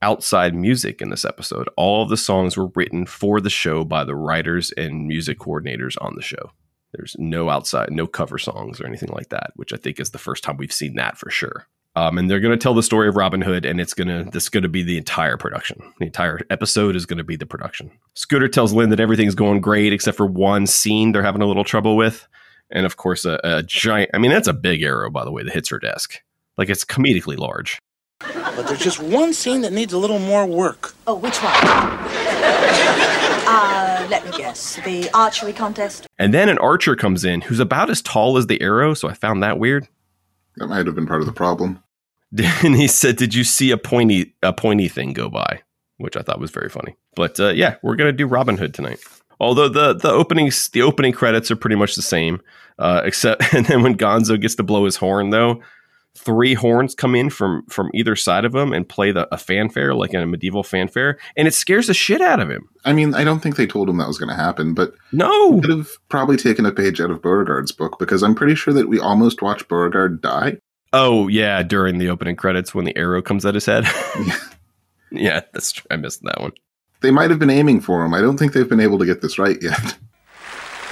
outside 0.02 0.56
music 0.56 1.02
in 1.02 1.10
this 1.10 1.26
episode. 1.26 1.70
All 1.76 2.04
of 2.04 2.10
the 2.10 2.18
songs 2.18 2.56
were 2.56 2.72
written 2.76 3.06
for 3.06 3.42
the 3.42 3.50
show 3.50 3.84
by 3.84 4.04
the 4.04 4.16
writers 4.16 4.72
and 4.72 5.08
music 5.08 5.40
coordinators 5.40 5.96
on 6.00 6.16
the 6.16 6.22
show. 6.22 6.52
There's 6.94 7.16
no 7.18 7.50
outside, 7.50 7.92
no 7.92 8.08
cover 8.08 8.38
songs 8.38 8.82
or 8.82 8.88
anything 8.88 9.10
like 9.14 9.30
that, 9.30 9.52
which 9.56 9.74
I 9.74 9.78
think 9.78 10.00
is 10.00 10.12
the 10.12 10.18
first 10.18 10.44
time 10.44 10.58
we've 10.58 10.74
seen 10.74 10.96
that 10.96 11.18
for 11.18 11.30
sure. 11.30 11.68
Um, 11.96 12.18
and 12.18 12.30
they're 12.30 12.40
going 12.40 12.58
to 12.58 12.62
tell 12.62 12.74
the 12.74 12.84
story 12.84 13.10
of 13.10 13.18
Robin 13.18 13.42
Hood, 13.42 13.66
and 13.66 13.82
it's 13.82 13.94
gonna 13.94 14.24
this 14.24 14.44
is 14.44 14.50
going 14.50 14.64
to 14.64 14.70
be 14.70 14.82
the 14.82 14.98
entire 14.98 15.36
production. 15.36 15.82
The 16.00 16.06
entire 16.06 16.40
episode 16.50 16.96
is 16.96 17.06
going 17.06 17.18
to 17.18 17.24
be 17.24 17.36
the 17.36 17.46
production. 17.46 17.92
Scooter 18.14 18.48
tells 18.48 18.72
Lynn 18.72 18.92
that 18.92 19.02
everything's 19.02 19.36
going 19.36 19.60
great 19.60 19.92
except 19.92 20.16
for 20.16 20.26
one 20.26 20.68
scene 20.68 21.12
they're 21.12 21.24
having 21.24 21.42
a 21.42 21.48
little 21.48 21.66
trouble 21.66 21.98
with, 21.98 22.28
and 22.70 22.86
of 22.86 22.96
course 22.96 23.26
a, 23.26 23.40
a 23.44 23.64
giant. 23.64 24.12
I 24.14 24.20
mean, 24.20 24.32
that's 24.32 24.48
a 24.48 24.54
big 24.54 24.84
arrow, 24.84 25.10
by 25.10 25.26
the 25.26 25.32
way, 25.32 25.44
that 25.44 25.54
hits 25.54 25.70
her 25.70 25.80
desk. 25.80 26.22
Like 26.58 26.70
it's 26.70 26.86
comedically 26.86 27.38
large. 27.38 27.78
But 28.22 28.68
there's 28.68 28.80
just 28.80 29.02
one 29.02 29.34
scene 29.34 29.62
that 29.62 29.74
needs 29.74 29.92
a 29.92 29.98
little 29.98 30.20
more 30.20 30.46
work. 30.46 30.94
Oh, 31.08 31.16
which 31.16 31.38
one? 31.42 31.52
let 34.12 34.26
me 34.26 34.38
guess. 34.38 34.76
The 34.84 35.10
archery 35.14 35.54
contest? 35.54 36.06
And 36.20 36.34
then 36.34 36.50
an 36.50 36.58
archer 36.60 36.96
comes 36.96 37.26
in 37.26 37.42
who's 37.42 37.60
about 37.60 37.90
as 37.90 38.02
tall 38.02 38.38
as 38.38 38.48
the 38.48 38.62
arrow, 38.62 38.94
so 38.94 39.08
I 39.08 39.14
found 39.14 39.42
that 39.42 39.58
weird. 39.58 39.88
That 40.58 40.68
might 40.68 40.86
have 40.86 40.96
been 40.96 41.08
part 41.08 41.22
of 41.22 41.26
the 41.26 41.34
problem. 41.34 41.82
And 42.64 42.76
he 42.76 42.88
said, 42.88 43.18
"Did 43.18 43.34
you 43.34 43.44
see 43.44 43.72
a 43.72 43.78
pointy 43.78 44.36
a 44.42 44.54
pointy 44.54 44.88
thing 44.88 45.12
go 45.12 45.28
by?" 45.28 45.64
Which 45.98 46.16
I 46.16 46.22
thought 46.22 46.40
was 46.40 46.52
very 46.52 46.70
funny. 46.70 46.96
But 47.16 47.40
uh, 47.42 47.50
yeah, 47.50 47.76
we're 47.84 47.98
gonna 47.98 48.14
do 48.14 48.26
Robin 48.26 48.58
Hood 48.58 48.74
tonight. 48.74 49.00
Although 49.42 49.68
the 49.68 49.94
the 49.94 50.12
openings 50.12 50.70
the 50.70 50.82
opening 50.82 51.12
credits 51.12 51.52
are 51.52 51.58
pretty 51.58 51.76
much 51.76 51.96
the 51.96 52.02
same, 52.02 52.40
uh, 52.80 53.02
except 53.04 53.54
and 53.54 53.66
then 53.66 53.84
when 53.84 53.98
Gonzo 53.98 54.40
gets 54.40 54.56
to 54.56 54.64
blow 54.64 54.86
his 54.86 54.96
horn 54.96 55.32
though, 55.32 55.62
three 56.16 56.54
horns 56.54 56.94
come 56.94 57.16
in 57.16 57.30
from 57.30 57.66
from 57.68 57.90
either 57.94 58.16
side 58.16 58.46
of 58.46 58.54
him 58.54 58.74
and 58.74 58.88
play 58.88 59.12
the 59.12 59.34
a 59.34 59.38
fanfare 59.38 59.96
like 59.96 60.14
in 60.14 60.22
a 60.22 60.26
medieval 60.26 60.64
fanfare, 60.64 61.18
and 61.36 61.48
it 61.48 61.54
scares 61.54 61.88
the 61.88 61.94
shit 61.94 62.22
out 62.22 62.40
of 62.40 62.50
him. 62.50 62.68
I 62.86 62.94
mean, 62.94 63.14
I 63.14 63.24
don't 63.24 63.40
think 63.40 63.56
they 63.56 63.68
told 63.68 63.90
him 63.90 63.98
that 63.98 64.08
was 64.08 64.18
going 64.18 64.30
to 64.30 64.36
happen, 64.36 64.74
but 64.74 64.94
No, 65.12 65.62
could 65.62 65.70
have 65.70 65.90
probably 66.10 66.38
taken 66.38 66.66
a 66.66 66.72
page 66.72 67.00
out 67.00 67.12
of 67.12 67.22
Beauregard's 67.22 67.72
book 67.72 67.98
because 68.00 68.24
I'm 68.24 68.36
pretty 68.36 68.56
sure 68.56 68.74
that 68.74 68.90
we 68.90 69.00
almost 69.00 69.42
watched 69.42 69.68
Beauregard 69.68 70.22
die. 70.22 70.58
Oh 70.94 71.28
yeah, 71.28 71.64
during 71.64 71.98
the 71.98 72.10
opening 72.10 72.36
credits 72.36 72.76
when 72.76 72.86
the 72.86 72.98
arrow 72.98 73.22
comes 73.22 73.46
at 73.46 73.54
his 73.56 73.66
head. 73.66 73.86
yeah, 75.12 75.42
that's 75.54 75.72
true. 75.72 75.88
I 75.90 75.96
missed 75.96 76.24
that 76.24 76.42
one. 76.42 76.52
They 77.02 77.12
might 77.12 77.30
have 77.32 77.40
been 77.40 77.50
aiming 77.50 77.82
for 77.82 78.06
him. 78.06 78.14
I 78.14 78.22
don't 78.22 78.38
think 78.38 78.54
they've 78.54 78.70
been 78.70 78.80
able 78.80 79.00
to 79.00 79.06
get 79.06 79.22
this 79.22 79.40
right 79.40 79.58
yet. 79.62 79.98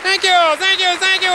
Thank 0.02 0.24
you, 0.24 0.56
thank 0.56 0.80
you, 0.80 0.96
thank 0.98 1.22
you, 1.22 1.29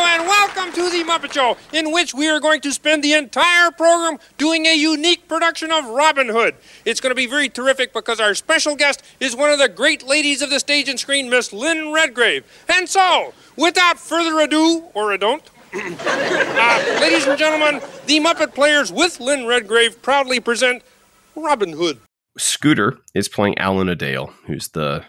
the 0.94 1.04
Muppet 1.04 1.32
Show, 1.32 1.56
in 1.72 1.90
which 1.90 2.14
we 2.14 2.28
are 2.28 2.38
going 2.38 2.60
to 2.60 2.72
spend 2.72 3.02
the 3.02 3.14
entire 3.14 3.70
program 3.72 4.18
doing 4.38 4.66
a 4.66 4.76
unique 4.76 5.26
production 5.26 5.72
of 5.72 5.86
Robin 5.86 6.28
Hood. 6.28 6.54
It's 6.84 7.00
going 7.00 7.10
to 7.10 7.16
be 7.16 7.26
very 7.26 7.48
terrific 7.48 7.92
because 7.92 8.20
our 8.20 8.34
special 8.34 8.76
guest 8.76 9.02
is 9.18 9.34
one 9.34 9.50
of 9.50 9.58
the 9.58 9.68
great 9.68 10.06
ladies 10.06 10.40
of 10.40 10.50
the 10.50 10.60
stage 10.60 10.88
and 10.88 10.98
screen, 10.98 11.28
Miss 11.28 11.52
Lynn 11.52 11.92
Redgrave. 11.92 12.44
And 12.68 12.88
so, 12.88 13.34
without 13.56 13.98
further 13.98 14.38
ado, 14.40 14.84
or 14.94 15.12
a 15.12 15.18
don't, 15.18 15.42
uh, 15.74 16.98
ladies 17.00 17.26
and 17.26 17.36
gentlemen, 17.36 17.82
the 18.06 18.20
Muppet 18.20 18.54
Players 18.54 18.92
with 18.92 19.18
Lynn 19.18 19.46
Redgrave 19.46 20.00
proudly 20.00 20.38
present 20.38 20.82
Robin 21.34 21.72
Hood. 21.72 21.98
Scooter 22.38 22.98
is 23.14 23.28
playing 23.28 23.58
Alan-a-Dale, 23.58 24.32
who's 24.46 24.68
the 24.68 25.04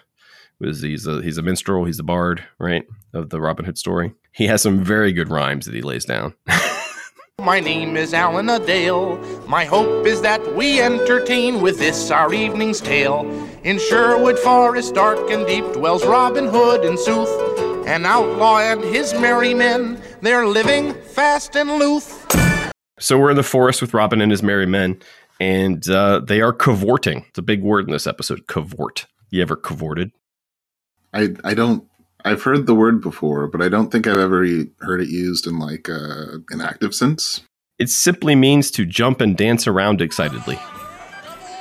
was 0.60 0.82
he's 0.82 1.06
a 1.06 1.22
he's 1.22 1.38
a 1.38 1.42
minstrel, 1.42 1.86
he's 1.86 1.98
the 1.98 2.04
bard, 2.04 2.44
right, 2.60 2.88
of 3.14 3.30
the 3.30 3.42
Robin 3.42 3.66
Hood 3.66 3.78
story. 3.78 4.14
He 4.36 4.48
has 4.48 4.62
some 4.62 4.84
very 4.84 5.14
good 5.14 5.30
rhymes 5.30 5.66
that 5.66 5.74
he 5.74 5.82
lays 5.82 6.04
down. 6.04 6.34
My 7.40 7.62
name 7.62 7.96
is 7.96 8.14
Alan-a-Dale. 8.14 9.18
My 9.48 9.64
hope 9.64 10.06
is 10.06 10.22
that 10.24 10.56
we 10.56 10.82
entertain 10.82 11.62
with 11.62 11.80
this 11.80 12.12
our 12.12 12.34
evening's 12.34 12.82
tale. 12.82 13.22
In 13.64 13.80
Sherwood 13.80 14.38
Forest, 14.38 14.94
dark 14.94 15.30
and 15.30 15.48
deep, 15.48 15.64
dwells 15.72 16.06
Robin 16.06 16.50
Hood 16.50 16.84
in 16.84 16.98
sooth. 16.98 17.30
An 17.88 18.06
outlaw 18.06 18.60
and 18.60 18.84
his 18.84 19.14
merry 19.14 19.54
men, 19.54 20.02
they're 20.22 20.46
living 20.46 20.94
fast 21.14 21.56
and 21.56 21.72
loose. 21.80 22.22
so 23.00 23.18
we're 23.18 23.30
in 23.30 23.38
the 23.38 23.44
forest 23.44 23.82
with 23.82 23.94
Robin 23.94 24.20
and 24.20 24.32
his 24.32 24.44
merry 24.44 24.66
men, 24.66 25.00
and 25.40 25.88
uh, 25.90 26.20
they 26.20 26.42
are 26.42 26.52
cavorting. 26.52 27.24
It's 27.30 27.40
a 27.40 27.42
big 27.42 27.64
word 27.64 27.86
in 27.86 27.94
this 27.94 28.06
episode, 28.06 28.48
cavort. 28.48 29.06
You 29.30 29.42
ever 29.42 29.56
cavorted? 29.56 30.12
I 31.14 31.36
I 31.46 31.54
don't. 31.54 31.88
I've 32.26 32.42
heard 32.42 32.66
the 32.66 32.74
word 32.74 33.02
before, 33.02 33.46
but 33.48 33.62
I 33.62 33.70
don't 33.70 33.92
think 33.92 34.08
I've 34.08 34.18
ever 34.18 34.44
heard 34.80 35.00
it 35.00 35.10
used 35.10 35.46
in 35.46 35.60
like 35.60 35.88
uh, 35.88 36.40
an 36.50 36.60
active 36.60 36.96
sense. 36.96 37.42
It 37.78 37.90
simply 37.90 38.34
means 38.34 38.72
to 38.72 38.86
jump 38.86 39.22
and 39.22 39.38
dance 39.38 39.68
around 39.68 40.02
excitedly. 40.02 40.58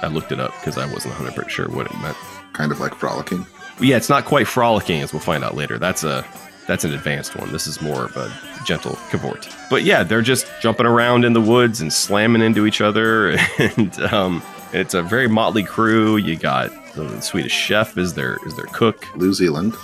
I 0.01 0.07
looked 0.07 0.33
it 0.33 0.41
up 0.41 0.53
because 0.59 0.79
I 0.79 0.91
wasn't 0.91 1.15
100% 1.15 1.51
sure 1.51 1.69
what 1.69 1.87
it 1.87 2.01
meant. 2.01 2.17
Kind 2.55 2.73
of 2.73 2.81
like 2.81 2.95
frolicking. 2.95 3.47
But 3.77 3.89
yeah, 3.89 3.97
it's 3.99 4.09
not 4.09 4.25
quite 4.25 4.47
frolicking, 4.49 5.03
as 5.03 5.13
we'll 5.13 5.21
find 5.21 5.45
out 5.45 5.55
later. 5.55 5.79
That's 5.79 6.03
a 6.03 6.25
that's 6.67 6.85
an 6.85 6.95
advanced 6.95 7.37
one. 7.37 7.53
This 7.53 7.67
is 7.67 7.83
more 7.83 8.07
of 8.07 8.17
a 8.17 8.33
gentle 8.65 8.97
cavort. 9.11 9.49
But 9.69 9.83
yeah, 9.83 10.03
they're 10.03 10.23
just 10.23 10.47
jumping 10.63 10.87
around 10.87 11.27
in 11.27 11.35
the 11.35 11.41
woods 11.41 11.83
and 11.83 11.93
slamming 11.93 12.41
into 12.41 12.65
each 12.65 12.81
other, 12.81 13.31
and 13.59 13.99
um, 14.01 14.43
it's 14.73 14.95
a 14.95 15.03
very 15.03 15.29
motley 15.29 15.65
crew. 15.65 16.17
You 16.17 16.37
got 16.37 16.71
the 16.95 17.21
Swedish 17.21 17.53
chef 17.53 17.99
is 17.99 18.15
their 18.15 18.39
is 18.47 18.57
their 18.57 18.67
cook. 18.67 19.07
Lew 19.17 19.35
Zealand. 19.35 19.75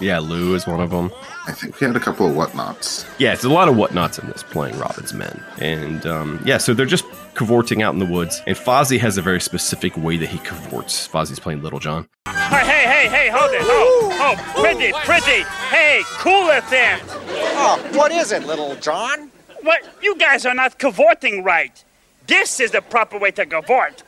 Yeah, 0.00 0.18
Lou 0.18 0.54
is 0.54 0.66
one 0.66 0.80
of 0.80 0.90
them. 0.90 1.12
I 1.46 1.52
think 1.52 1.80
we 1.80 1.86
had 1.86 1.94
a 1.94 2.00
couple 2.00 2.26
of 2.26 2.34
whatnots. 2.34 3.04
Yeah, 3.18 3.32
it's 3.32 3.44
a 3.44 3.48
lot 3.48 3.68
of 3.68 3.76
whatnots 3.76 4.18
in 4.18 4.26
this 4.28 4.42
playing 4.42 4.78
Robin's 4.78 5.12
men. 5.12 5.42
And 5.58 6.06
um, 6.06 6.42
yeah, 6.44 6.58
so 6.58 6.74
they're 6.74 6.86
just 6.86 7.04
cavorting 7.34 7.82
out 7.82 7.92
in 7.92 8.00
the 8.00 8.06
woods. 8.06 8.42
And 8.46 8.56
Fozzie 8.56 8.98
has 9.00 9.18
a 9.18 9.22
very 9.22 9.40
specific 9.40 9.96
way 9.96 10.16
that 10.16 10.28
he 10.28 10.38
cavorts. 10.38 11.06
Fozzie's 11.06 11.38
playing 11.38 11.62
Little 11.62 11.78
John. 11.78 12.08
Hey, 12.26 12.64
hey, 12.64 12.84
hey, 12.84 13.08
hey, 13.08 13.28
hold 13.32 13.50
it. 13.52 13.60
Oh, 13.62 14.08
oh, 14.20 14.60
pretty, 14.62 14.92
pretty. 15.04 15.42
Hey, 15.70 16.02
cool 16.18 16.48
it 16.50 16.64
there. 16.70 16.98
Oh, 17.62 17.90
what 17.94 18.10
is 18.12 18.32
it, 18.32 18.44
little 18.46 18.74
John? 18.76 19.30
What? 19.62 19.82
You 20.02 20.16
guys 20.16 20.46
are 20.46 20.54
not 20.54 20.78
cavorting 20.78 21.44
right. 21.44 21.84
This 22.30 22.60
is 22.60 22.70
the 22.70 22.80
proper 22.80 23.18
way 23.18 23.32
to 23.32 23.44
cavort. 23.44 24.04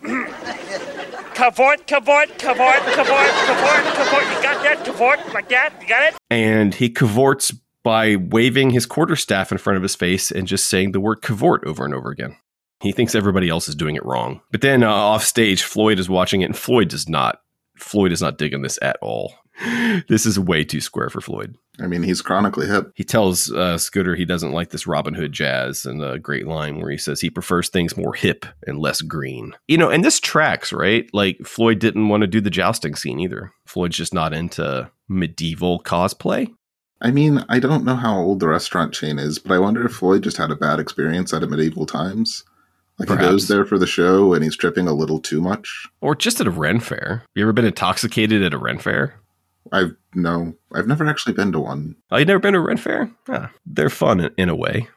cavort, 1.34 1.86
cavort, 1.88 2.38
cavort, 2.38 2.38
cavort, 2.38 2.80
cavort, 2.94 3.84
cavort. 3.96 4.24
You 4.24 4.42
got 4.42 4.62
that? 4.62 4.84
Cavort 4.84 5.34
like 5.34 5.48
that? 5.48 5.72
You 5.82 5.88
got 5.88 6.04
it? 6.04 6.14
And 6.30 6.72
he 6.72 6.88
cavorts 6.88 7.52
by 7.82 8.14
waving 8.14 8.70
his 8.70 8.86
quarterstaff 8.86 9.50
in 9.50 9.58
front 9.58 9.76
of 9.76 9.82
his 9.82 9.96
face 9.96 10.30
and 10.30 10.46
just 10.46 10.68
saying 10.68 10.92
the 10.92 11.00
word 11.00 11.20
cavort 11.20 11.64
over 11.66 11.84
and 11.84 11.92
over 11.92 12.10
again. 12.10 12.36
He 12.80 12.92
thinks 12.92 13.16
everybody 13.16 13.48
else 13.48 13.68
is 13.68 13.74
doing 13.74 13.96
it 13.96 14.04
wrong. 14.04 14.40
But 14.52 14.60
then 14.60 14.84
uh, 14.84 14.88
off 14.88 15.24
stage, 15.24 15.64
Floyd 15.64 15.98
is 15.98 16.08
watching 16.08 16.42
it, 16.42 16.46
and 16.46 16.56
Floyd 16.56 16.90
does 16.90 17.08
not. 17.08 17.40
Floyd 17.76 18.12
is 18.12 18.22
not 18.22 18.38
digging 18.38 18.62
this 18.62 18.78
at 18.80 18.98
all. 19.02 19.34
This 20.08 20.26
is 20.26 20.38
way 20.38 20.62
too 20.64 20.80
square 20.80 21.10
for 21.10 21.20
Floyd. 21.20 21.56
I 21.80 21.86
mean, 21.86 22.02
he's 22.02 22.20
chronically 22.20 22.66
hip. 22.66 22.92
He 22.94 23.04
tells 23.04 23.50
uh, 23.50 23.78
Scooter 23.78 24.14
he 24.14 24.26
doesn't 24.26 24.52
like 24.52 24.70
this 24.70 24.86
Robin 24.86 25.14
Hood 25.14 25.32
jazz, 25.32 25.86
and 25.86 26.02
a 26.02 26.18
great 26.18 26.46
line 26.46 26.80
where 26.80 26.90
he 26.90 26.98
says 26.98 27.20
he 27.20 27.30
prefers 27.30 27.68
things 27.68 27.96
more 27.96 28.14
hip 28.14 28.44
and 28.66 28.78
less 28.78 29.00
green. 29.00 29.54
You 29.68 29.78
know, 29.78 29.88
and 29.88 30.04
this 30.04 30.20
tracks, 30.20 30.72
right? 30.72 31.08
Like 31.12 31.38
Floyd 31.44 31.78
didn't 31.78 32.08
want 32.08 32.20
to 32.22 32.26
do 32.26 32.40
the 32.40 32.50
jousting 32.50 32.94
scene 32.94 33.20
either. 33.20 33.52
Floyd's 33.66 33.96
just 33.96 34.12
not 34.12 34.34
into 34.34 34.90
medieval 35.08 35.80
cosplay. 35.80 36.52
I 37.00 37.10
mean, 37.10 37.44
I 37.48 37.58
don't 37.58 37.84
know 37.84 37.96
how 37.96 38.16
old 38.16 38.40
the 38.40 38.48
restaurant 38.48 38.92
chain 38.92 39.18
is, 39.18 39.38
but 39.38 39.52
I 39.52 39.58
wonder 39.58 39.84
if 39.84 39.92
Floyd 39.92 40.22
just 40.22 40.36
had 40.36 40.50
a 40.50 40.56
bad 40.56 40.78
experience 40.78 41.32
at 41.32 41.42
a 41.42 41.48
medieval 41.48 41.86
times. 41.86 42.44
Like 42.98 43.08
he 43.08 43.16
goes 43.16 43.48
there 43.48 43.64
for 43.64 43.78
the 43.78 43.86
show 43.86 44.34
and 44.34 44.44
he's 44.44 44.56
tripping 44.56 44.86
a 44.86 44.92
little 44.92 45.18
too 45.18 45.40
much. 45.40 45.88
Or 46.00 46.14
just 46.14 46.40
at 46.40 46.46
a 46.46 46.50
Ren 46.50 46.78
fair. 46.78 47.24
You 47.34 47.42
ever 47.42 47.52
been 47.52 47.64
intoxicated 47.64 48.42
at 48.42 48.54
a 48.54 48.58
Ren 48.58 48.78
fair? 48.78 49.20
I've 49.70 49.94
no, 50.14 50.54
I've 50.74 50.86
never 50.86 51.06
actually 51.06 51.34
been 51.34 51.52
to 51.52 51.60
one. 51.60 51.96
Oh, 52.10 52.18
you 52.18 52.24
never 52.24 52.40
been 52.40 52.54
to 52.54 52.58
a 52.58 52.62
Ren 52.62 52.76
fair? 52.76 53.10
Ah, 53.28 53.50
they're 53.64 53.90
fun 53.90 54.20
in, 54.20 54.30
in 54.36 54.48
a 54.48 54.56
way. 54.56 54.88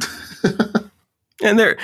and 1.42 1.58
they're 1.58 1.76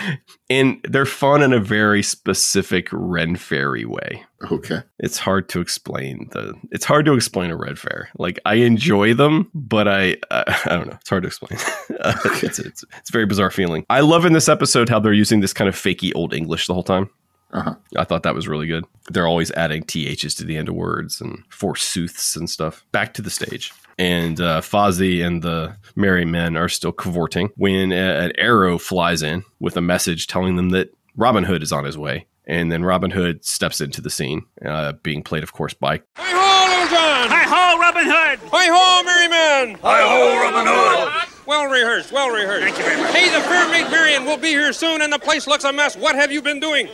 and 0.48 0.80
they're 0.88 1.06
fun 1.06 1.42
in 1.42 1.52
a 1.52 1.60
very 1.60 2.02
specific 2.02 2.88
Ren 2.92 3.36
fairy 3.36 3.84
way. 3.84 4.24
Okay. 4.50 4.82
It's 4.98 5.18
hard 5.18 5.48
to 5.50 5.60
explain 5.60 6.28
the. 6.32 6.54
It's 6.70 6.84
hard 6.84 7.04
to 7.06 7.14
explain 7.14 7.50
a 7.50 7.56
Ren 7.56 7.76
fair. 7.76 8.08
Like 8.18 8.38
I 8.46 8.54
enjoy 8.54 9.14
them, 9.14 9.50
but 9.54 9.88
I 9.88 10.16
uh, 10.30 10.44
I 10.64 10.76
don't 10.76 10.88
know. 10.88 10.98
It's 11.00 11.10
hard 11.10 11.24
to 11.24 11.28
explain. 11.28 11.58
Uh, 12.00 12.14
it's, 12.44 12.60
it's 12.60 12.84
it's 12.96 13.10
very 13.10 13.26
bizarre 13.26 13.50
feeling. 13.50 13.84
I 13.90 14.00
love 14.00 14.24
in 14.24 14.34
this 14.34 14.48
episode 14.48 14.88
how 14.88 15.00
they're 15.00 15.12
using 15.12 15.40
this 15.40 15.52
kind 15.52 15.66
of 15.68 15.74
fakey 15.74 16.12
old 16.14 16.32
English 16.32 16.68
the 16.68 16.74
whole 16.74 16.84
time. 16.84 17.10
Uh-huh. 17.52 17.74
I 17.96 18.04
thought 18.04 18.24
that 18.24 18.34
was 18.34 18.46
really 18.46 18.66
good. 18.66 18.84
They're 19.10 19.26
always 19.26 19.50
adding 19.52 19.82
ths 19.82 20.34
to 20.34 20.44
the 20.44 20.56
end 20.56 20.68
of 20.68 20.74
words 20.74 21.20
and 21.20 21.42
forsooths 21.50 22.36
and 22.36 22.48
stuff. 22.48 22.84
Back 22.92 23.14
to 23.14 23.22
the 23.22 23.30
stage. 23.30 23.72
And 23.98 24.40
uh, 24.40 24.60
Fozzie 24.60 25.24
and 25.26 25.42
the 25.42 25.76
merry 25.96 26.24
men 26.24 26.56
are 26.56 26.68
still 26.68 26.92
cavorting 26.92 27.50
when 27.56 27.90
a- 27.90 28.20
an 28.26 28.32
arrow 28.38 28.78
flies 28.78 29.22
in 29.22 29.44
with 29.60 29.76
a 29.76 29.80
message 29.80 30.26
telling 30.26 30.56
them 30.56 30.70
that 30.70 30.94
Robin 31.16 31.44
Hood 31.44 31.62
is 31.62 31.72
on 31.72 31.84
his 31.84 31.96
way. 31.98 32.26
And 32.46 32.70
then 32.72 32.84
Robin 32.84 33.10
Hood 33.10 33.44
steps 33.44 33.80
into 33.80 34.00
the 34.00 34.08
scene, 34.10 34.46
uh, 34.64 34.92
being 35.02 35.22
played, 35.22 35.42
of 35.42 35.52
course, 35.52 35.74
by 35.74 36.00
Hi 36.16 36.30
ho, 36.30 36.70
little 36.70 36.88
John! 36.88 37.28
Hi 37.28 37.42
ho, 37.44 37.78
Robin 37.78 38.04
Hood! 38.04 38.50
Hi 38.52 38.66
ho, 38.70 39.04
merry 39.04 39.28
men! 39.28 39.78
Hi 39.82 40.00
ho, 40.00 40.40
Robin 40.42 40.66
Hood! 40.66 41.46
Well 41.46 41.64
rehearsed, 41.66 42.12
well 42.12 42.30
rehearsed. 42.30 42.62
Thank 42.74 42.78
you 42.78 42.84
very 42.84 43.02
much. 43.02 43.14
Hey, 43.14 43.28
the 43.34 43.40
fair 43.42 43.68
maid 43.70 43.90
Marion 43.90 44.24
will 44.24 44.36
be 44.38 44.48
here 44.48 44.72
soon, 44.72 45.02
and 45.02 45.12
the 45.12 45.18
place 45.18 45.46
looks 45.46 45.64
a 45.64 45.72
mess. 45.72 45.96
What 45.96 46.14
have 46.14 46.30
you 46.32 46.40
been 46.40 46.60
doing? 46.60 46.88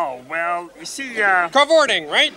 Oh, 0.00 0.22
well, 0.30 0.70
you 0.78 0.84
see, 0.84 1.20
uh, 1.20 1.48
Cavorting, 1.48 2.08
right? 2.08 2.32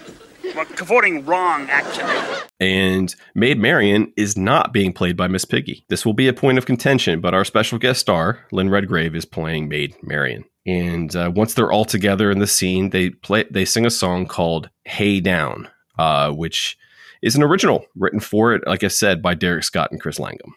well, 0.56 0.66
cavorting 0.66 1.24
wrong, 1.28 1.68
actually. 1.70 2.42
And 2.60 3.16
Maid 3.36 3.60
Marian 3.60 4.12
is 4.18 4.36
not 4.36 4.74
being 4.74 4.92
played 4.94 5.16
by 5.16 5.28
Miss 5.28 5.46
Piggy. 5.46 5.86
This 5.88 6.04
will 6.04 6.14
be 6.16 6.28
a 6.28 6.34
point 6.34 6.58
of 6.58 6.66
contention, 6.66 7.22
but 7.22 7.36
our 7.36 7.46
special 7.46 7.78
guest 7.78 8.00
star, 8.00 8.40
Lynn 8.52 8.72
Redgrave, 8.72 9.16
is 9.16 9.26
playing 9.26 9.70
Maid 9.70 9.96
Marian. 10.02 10.44
And 10.66 11.16
uh, 11.16 11.32
once 11.36 11.54
they're 11.54 11.72
all 11.72 11.86
together 11.86 12.32
in 12.32 12.40
the 12.40 12.48
scene, 12.48 12.90
they 12.90 13.12
play 13.12 13.46
they 13.52 13.66
sing 13.66 13.86
a 13.86 13.92
song 13.92 14.26
called 14.26 14.72
"Hey 14.86 15.20
Down," 15.20 15.68
uh, 16.00 16.32
which 16.32 16.80
is 17.22 17.36
an 17.36 17.44
original 17.44 17.86
written 17.96 18.20
for 18.20 18.56
it, 18.56 18.64
like 18.66 18.84
I 18.84 18.88
said, 18.88 19.22
by 19.22 19.36
Derek 19.36 19.64
Scott 19.64 19.92
and 19.92 20.02
Chris 20.02 20.20
Langham. 20.20 20.56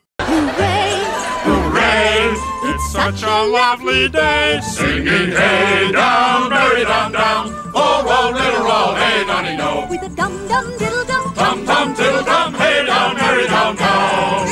It's 2.74 2.90
such 2.90 3.22
a 3.22 3.44
lovely 3.46 4.08
day. 4.08 4.60
Singing 4.60 5.30
Hey 5.30 5.92
down, 5.92 6.50
Mary 6.50 6.82
down, 6.82 7.12
down. 7.12 7.52
Oh, 7.72 8.02
roll, 8.04 8.32
little 8.32 8.64
roll, 8.64 8.96
hey, 8.96 9.24
Donny, 9.24 9.56
no. 9.56 9.86
With 9.88 10.02
a 10.02 10.08
dum 10.08 10.48
dum 10.48 10.76
diddle 10.76 11.04
dum. 11.04 11.34
Tum, 11.34 11.64
tum, 11.64 11.94
tiddle, 11.94 12.24
tum, 12.24 12.52
hey 12.54 12.84
down, 12.84 13.14
Mary 13.14 13.46
down, 13.46 13.76
down. 13.76 14.48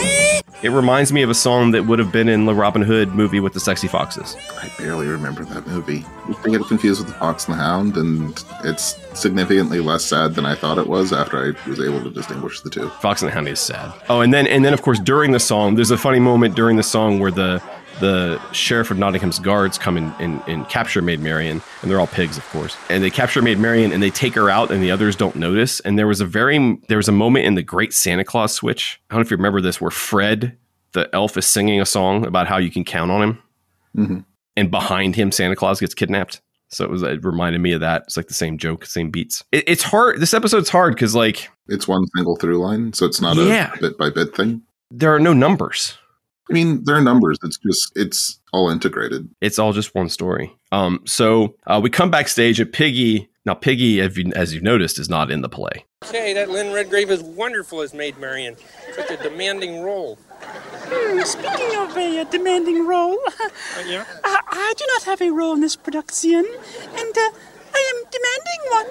It 0.63 0.71
reminds 0.71 1.13
me 1.13 1.23
of 1.23 1.31
a 1.31 1.35
song 1.35 1.73
that 1.73 1.87
would 1.87 1.99
have 1.99 2.13
been 2.13 2.29
in 2.29 2.45
the 2.45 2.55
Robin 2.55 2.83
Hood 2.83 3.09
movie 3.09 3.41
with 3.41 3.55
the 3.55 3.59
sexy 3.59 3.89
foxes. 3.89 4.37
I 4.57 4.71
barely 4.79 5.09
remember 5.09 5.45
that 5.47 5.67
movie. 5.67 6.07
I 6.45 6.49
get 6.51 6.65
confused 6.69 7.01
with 7.01 7.13
The 7.13 7.19
Fox 7.19 7.49
and 7.49 7.59
the 7.59 7.61
Hound, 7.61 7.97
and 7.97 8.45
it's 8.63 9.01
significantly 9.19 9.81
less 9.81 10.05
sad 10.05 10.37
than 10.37 10.47
I 10.47 10.55
thought 10.55 10.79
it 10.79 10.87
was 10.87 11.13
after 11.13 11.45
I 11.45 11.69
was 11.69 11.81
able 11.81 12.01
to 12.05 12.11
distinguish 12.11 12.61
the 12.61 12.71
two. 12.71 12.89
Fox 13.01 13.23
and 13.23 13.31
the 13.31 13.35
Hound 13.35 13.49
is 13.49 13.59
sad. 13.59 13.93
Oh, 14.09 14.21
and 14.21 14.33
then 14.33 14.47
and 14.47 14.65
then 14.65 14.73
of 14.73 14.83
course 14.83 15.01
during 15.01 15.33
the 15.33 15.41
song, 15.41 15.75
there's 15.75 15.91
a 15.91 15.99
funny 15.99 16.21
moment 16.21 16.55
during 16.55 16.77
the 16.77 16.85
song 16.85 17.19
where 17.19 17.33
the 17.33 17.61
the 18.01 18.41
sheriff 18.53 18.91
of 18.91 18.99
Nottingham's 18.99 19.39
guards 19.39 19.79
come 19.79 19.97
in 19.97 20.05
and, 20.19 20.43
and 20.47 20.69
capture 20.69 21.01
Maid 21.03 21.21
Marian, 21.21 21.63
and 21.83 21.91
they're 21.91 22.01
all 22.01 22.07
pigs, 22.07 22.37
of 22.37 22.45
course. 22.51 22.77
And 22.89 23.03
they 23.05 23.11
capture 23.11 23.43
Maid 23.43 23.59
Marian 23.59 23.93
and 23.93 24.03
they 24.03 24.11
take 24.11 24.35
her 24.35 24.51
out, 24.51 24.71
and 24.71 24.83
the 24.83 24.91
others 24.91 25.15
don't 25.17 25.37
notice. 25.37 25.81
And 25.81 25.99
there 25.99 26.07
was 26.07 26.21
a 26.21 26.27
very 26.27 26.79
there 26.89 26.97
was 26.97 27.09
a 27.09 27.13
moment 27.13 27.47
in 27.47 27.55
the 27.55 27.63
Great 27.63 27.93
Santa 27.93 28.25
Claus 28.25 28.55
Switch. 28.55 29.01
I 29.11 29.15
don't 29.15 29.21
know 29.21 29.23
if 29.27 29.31
you 29.31 29.37
remember 29.37 29.61
this, 29.61 29.81
where 29.81 29.91
Fred, 29.91 30.57
the 30.93 31.09
elf, 31.15 31.37
is 31.37 31.47
singing 31.47 31.81
a 31.81 31.87
song 31.87 32.27
about 32.27 32.47
how 32.47 32.59
you 32.59 32.71
can 32.71 32.85
count 32.85 33.11
on 33.11 33.23
him, 33.23 33.39
Mhm. 33.97 34.25
and 34.57 34.71
behind 34.71 35.15
him, 35.17 35.31
Santa 35.33 35.57
Claus 35.57 35.81
gets 35.81 35.95
kidnapped. 35.95 36.41
So 36.69 36.85
it 36.85 36.91
was 36.91 37.03
it 37.03 37.23
reminded 37.25 37.61
me 37.61 37.73
of 37.73 37.81
that. 37.81 38.05
It's 38.07 38.17
like 38.17 38.29
the 38.29 38.35
same 38.35 38.57
joke, 38.57 38.87
same 38.87 39.11
beats. 39.11 39.45
It, 39.53 39.65
it's 39.67 39.83
hard. 39.83 40.21
This 40.21 40.33
episode's 40.33 40.71
hard 40.71 40.95
because 40.95 41.15
like 41.15 41.51
It's 41.69 41.87
one 41.87 42.05
single 42.17 42.37
through 42.37 42.59
line, 42.59 42.93
so 42.95 43.05
it's 43.07 43.21
not 43.21 43.37
Yeah. 43.37 43.73
a 43.75 43.81
bit 43.81 43.99
by 43.99 44.09
bit 44.11 44.35
thing. 44.35 44.63
there 44.91 45.15
are 45.15 45.21
no 45.21 45.33
numbers. 45.35 45.99
I 46.53 46.55
mean, 46.55 46.85
there 46.85 46.95
are 46.97 47.01
numbers. 47.01 47.39
It's 47.43 47.57
just 47.57 47.93
it's 47.97 48.39
all 48.53 48.69
integrated. 48.69 49.27
It's 49.41 49.59
all 49.59 49.73
just 49.73 49.95
one 49.95 50.11
story. 50.11 50.55
Um, 50.71 51.01
so 51.07 51.55
uh, 51.67 51.81
we 51.83 51.89
come 51.89 52.11
backstage 52.11 52.61
at 52.61 52.73
Piggy. 52.73 53.31
Now, 53.47 53.55
Piggy, 53.55 54.03
as, 54.03 54.19
you, 54.19 54.31
as 54.37 54.53
you've 54.53 54.63
noticed, 54.63 54.99
is 54.99 55.09
not 55.09 55.31
in 55.31 55.41
the 55.41 55.49
play. 55.49 55.87
Say, 56.05 56.35
that 56.35 56.51
Lynn 56.51 56.75
Redgrave 56.75 57.11
is 57.11 57.23
wonderful 57.23 57.81
as 57.81 57.95
Maid 57.95 58.19
Marian. 58.19 58.57
Such 58.95 59.11
a 59.11 59.17
demanding 59.17 59.83
role. 59.83 60.19
Hmm, 60.43 61.21
speaking 61.23 61.75
of 61.79 61.97
a 61.97 62.21
uh, 62.21 62.25
demanding 62.25 62.87
role, 62.87 63.19
Uh, 63.41 63.49
yeah? 63.87 64.05
I, 64.25 64.41
I 64.51 64.75
do 64.77 64.85
not 64.93 65.03
have 65.05 65.23
a 65.23 65.31
role 65.31 65.55
in 65.55 65.61
this 65.61 65.75
production, 65.75 66.45
and 66.95 67.19
uh, 67.19 67.31
I 67.75 67.81
am 67.93 68.05
demanding 68.11 68.61
one. 68.71 68.87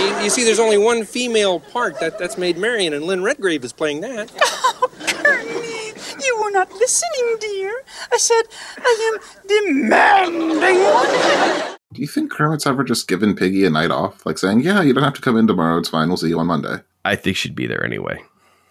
You, 0.00 0.24
you 0.24 0.30
see, 0.30 0.44
there's 0.44 0.58
only 0.58 0.78
one 0.78 1.04
female 1.04 1.60
part. 1.60 2.00
That, 2.00 2.18
that's 2.18 2.36
Maid 2.36 2.58
Marian, 2.58 2.92
and 2.92 3.04
Lynn 3.04 3.22
Redgrave 3.22 3.64
is 3.64 3.72
playing 3.72 4.00
that. 4.00 4.32
oh, 4.40 4.90
Kermie, 5.00 6.24
you 6.24 6.40
were 6.42 6.50
not 6.50 6.72
listening, 6.72 7.36
dear. 7.40 7.82
I 8.12 8.16
said 8.16 8.42
I 8.78 9.12
am 9.14 9.20
demanding 9.48 10.82
one. 10.82 11.78
Do 11.92 12.00
you 12.00 12.08
think 12.08 12.32
Kermit's 12.32 12.66
ever 12.66 12.84
just 12.84 13.06
given 13.06 13.36
Piggy 13.36 13.66
a 13.66 13.70
night 13.70 13.90
off, 13.90 14.24
like 14.24 14.38
saying, 14.38 14.60
"Yeah, 14.60 14.80
you 14.82 14.94
don't 14.94 15.04
have 15.04 15.14
to 15.14 15.20
come 15.20 15.36
in 15.36 15.46
tomorrow. 15.46 15.78
It's 15.78 15.90
fine. 15.90 16.08
We'll 16.08 16.16
see 16.16 16.28
you 16.28 16.38
on 16.38 16.46
Monday." 16.46 16.76
I 17.04 17.16
think 17.16 17.36
she'd 17.36 17.54
be 17.54 17.66
there 17.66 17.84
anyway. 17.84 18.22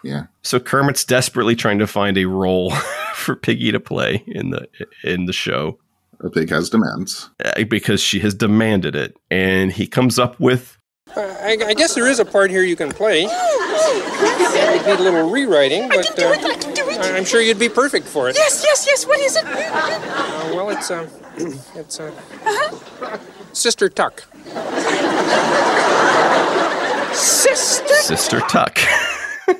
Yeah. 0.03 0.25
So 0.41 0.59
Kermit's 0.59 1.05
desperately 1.05 1.55
trying 1.55 1.79
to 1.79 1.87
find 1.87 2.17
a 2.17 2.25
role 2.25 2.71
for 3.13 3.35
Piggy 3.35 3.71
to 3.71 3.79
play 3.79 4.23
in 4.27 4.49
the 4.49 4.67
in 5.03 5.25
the 5.25 5.33
show 5.33 5.77
A 6.23 6.29
pig 6.29 6.49
has 6.51 6.69
demands. 6.69 7.29
uh, 7.43 7.63
because 7.69 7.99
she 8.01 8.19
has 8.19 8.33
demanded 8.33 8.95
it, 8.95 9.17
and 9.31 9.71
he 9.71 9.87
comes 9.87 10.19
up 10.19 10.39
with 10.39 10.77
Uh, 11.15 11.21
I, 11.41 11.57
I 11.67 11.73
guess 11.73 11.93
there 11.95 12.07
is 12.07 12.19
a 12.19 12.25
part 12.25 12.51
here 12.51 12.63
you 12.63 12.75
can 12.75 12.91
play. 12.91 13.23
It 13.27 14.85
would 14.85 14.85
need 14.87 14.99
a 14.99 15.03
little 15.03 15.29
rewriting, 15.29 15.89
but 15.89 16.13
do 16.15 16.25
uh, 16.25 16.29
I 16.31 16.37
can 16.37 16.73
do 16.73 16.89
it. 16.89 16.99
I- 16.99 17.17
I'm 17.17 17.25
sure 17.25 17.41
you'd 17.41 17.59
be 17.59 17.69
perfect 17.69 18.07
for 18.07 18.29
it. 18.29 18.35
Yes, 18.37 18.63
yes, 18.63 18.85
yes. 18.87 19.05
What 19.07 19.19
is 19.19 19.35
it? 19.35 19.43
Uh, 19.45 20.53
well, 20.55 20.69
it's 20.69 20.89
um, 20.91 21.07
it's 21.75 21.99
uh, 21.99 22.11
Sister 23.53 23.89
Tuck. 23.89 24.23
Sister. 27.13 27.93
Sister 27.95 28.39
Tuck. 28.41 28.77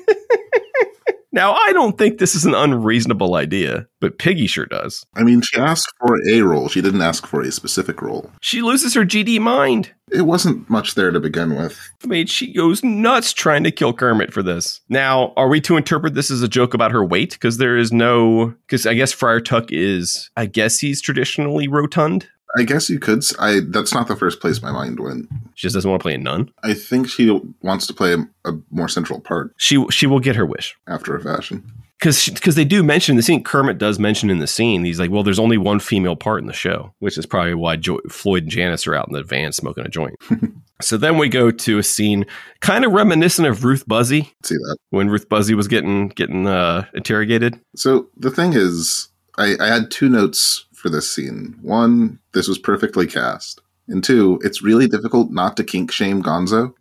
Now, 1.32 1.54
I 1.54 1.72
don't 1.72 1.98
think 1.98 2.18
this 2.18 2.36
is 2.36 2.46
an 2.46 2.54
unreasonable 2.54 3.36
idea, 3.36 3.88
but 4.02 4.20
Piggy 4.20 4.48
sure 4.48 4.66
does. 4.66 5.06
I 5.16 5.24
mean, 5.24 5.42
she 5.42 5.58
asked 5.60 5.92
for 6.00 6.18
a 6.30 6.42
role. 6.42 6.68
She 6.68 6.82
didn't 6.82 7.02
ask 7.02 7.26
for 7.26 7.42
a 7.42 7.52
specific 7.52 8.02
role. 8.02 8.30
She 8.42 8.62
loses 8.62 8.94
her 8.96 9.06
GD 9.06 9.40
mind. 9.40 9.94
It 10.12 10.24
wasn't 10.24 10.70
much 10.70 10.96
there 10.96 11.12
to 11.12 11.22
begin 11.22 11.56
with. 11.56 11.80
I 12.04 12.08
mean, 12.08 12.28
she 12.28 12.52
goes 12.52 12.84
nuts 12.84 13.32
trying 13.32 13.64
to 13.64 13.72
kill 13.72 13.94
Kermit 13.94 14.34
for 14.34 14.44
this. 14.44 14.82
Now, 14.90 15.32
are 15.38 15.48
we 15.48 15.62
to 15.62 15.78
interpret 15.78 16.16
this 16.16 16.30
as 16.30 16.42
a 16.42 16.50
joke 16.50 16.74
about 16.74 16.92
her 16.92 17.06
weight? 17.06 17.32
Because 17.32 17.58
there 17.58 17.78
is 17.78 17.94
no. 17.94 18.54
Because 18.68 18.86
I 18.86 18.94
guess 18.94 19.14
Friar 19.14 19.40
Tuck 19.40 19.72
is. 19.72 20.30
I 20.36 20.48
guess 20.48 20.80
he's 20.80 21.02
traditionally 21.02 21.70
rotund. 21.70 22.28
I 22.58 22.64
guess 22.64 22.90
you 22.90 23.00
could. 23.00 23.24
I 23.40 23.62
that's 23.70 23.94
not 23.94 24.08
the 24.08 24.16
first 24.16 24.40
place 24.42 24.62
my 24.62 24.72
mind 24.72 25.00
went. 25.00 25.30
She 25.56 25.66
just 25.68 25.74
doesn't 25.76 25.90
want 25.90 26.02
to 26.02 26.04
play 26.04 26.16
a 26.16 26.18
nun. 26.18 26.52
I 26.64 26.74
think 26.74 27.08
she 27.10 27.30
wants 27.62 27.88
to 27.88 27.94
play 27.94 28.14
a, 28.14 28.50
a 28.50 28.54
more 28.72 28.88
central 28.90 29.20
part 29.22 29.54
She 29.58 29.84
she 29.90 30.08
will 30.08 30.20
get 30.20 30.36
her 30.36 30.46
wish. 30.46 30.76
after 30.88 31.16
a 31.16 31.22
fashion. 31.22 31.64
because 32.00 32.28
because 32.30 32.56
they 32.56 32.66
do 32.66 32.84
mention 32.84 33.14
in 33.14 33.18
the 33.18 33.24
scene. 33.24 33.44
Kermit 33.44 33.78
does 33.78 34.00
mention 34.00 34.30
in 34.30 34.40
the 34.40 34.48
scene. 34.48 34.84
He's 34.84 35.00
like, 35.00 35.12
"Well, 35.12 35.24
there's 35.24 35.40
only 35.40 35.58
one 35.58 35.80
female 35.80 36.16
part 36.16 36.42
in 36.42 36.48
the 36.48 36.54
show," 36.54 36.94
which 37.00 37.18
is 37.18 37.26
probably 37.26 37.54
why 37.54 37.76
jo- 37.78 38.02
Floyd 38.10 38.44
and 38.44 38.52
Janice 38.52 38.86
are 38.88 38.96
out 38.96 39.08
in 39.08 39.14
the 39.14 39.24
van 39.24 39.52
smoking 39.54 39.86
a 39.86 39.90
joint. 39.90 40.16
so 40.82 40.98
then 40.98 41.18
we 41.18 41.30
go 41.30 41.52
to 41.52 41.78
a 41.78 41.84
scene 41.84 42.26
kind 42.60 42.84
of 42.86 42.92
reminiscent 42.92 43.48
of 43.48 43.64
Ruth 43.64 43.88
Buzzi 43.88 44.30
See 44.44 44.56
that? 44.56 44.78
when 44.90 45.10
Ruth 45.10 45.30
Buzzi 45.30 45.54
was 45.54 45.68
getting 45.68 46.10
getting 46.10 46.48
uh, 46.48 46.86
interrogated. 46.96 47.60
So 47.76 48.10
the 48.18 48.32
thing 48.32 48.54
is, 48.54 49.08
I, 49.38 49.56
I 49.60 49.68
had 49.68 49.92
two 49.92 50.10
notes 50.10 50.66
for 50.82 50.90
this 50.90 51.10
scene. 51.10 51.58
One, 51.62 52.20
this 52.34 52.48
was 52.48 52.58
perfectly 52.58 53.08
cast. 53.08 53.62
And 53.88 54.04
two, 54.04 54.40
it's 54.44 54.62
really 54.62 54.88
difficult 54.88 55.32
not 55.32 55.58
to 55.58 55.64
kink 55.64 55.92
shame 55.92 56.22
Gonzo. 56.24 56.74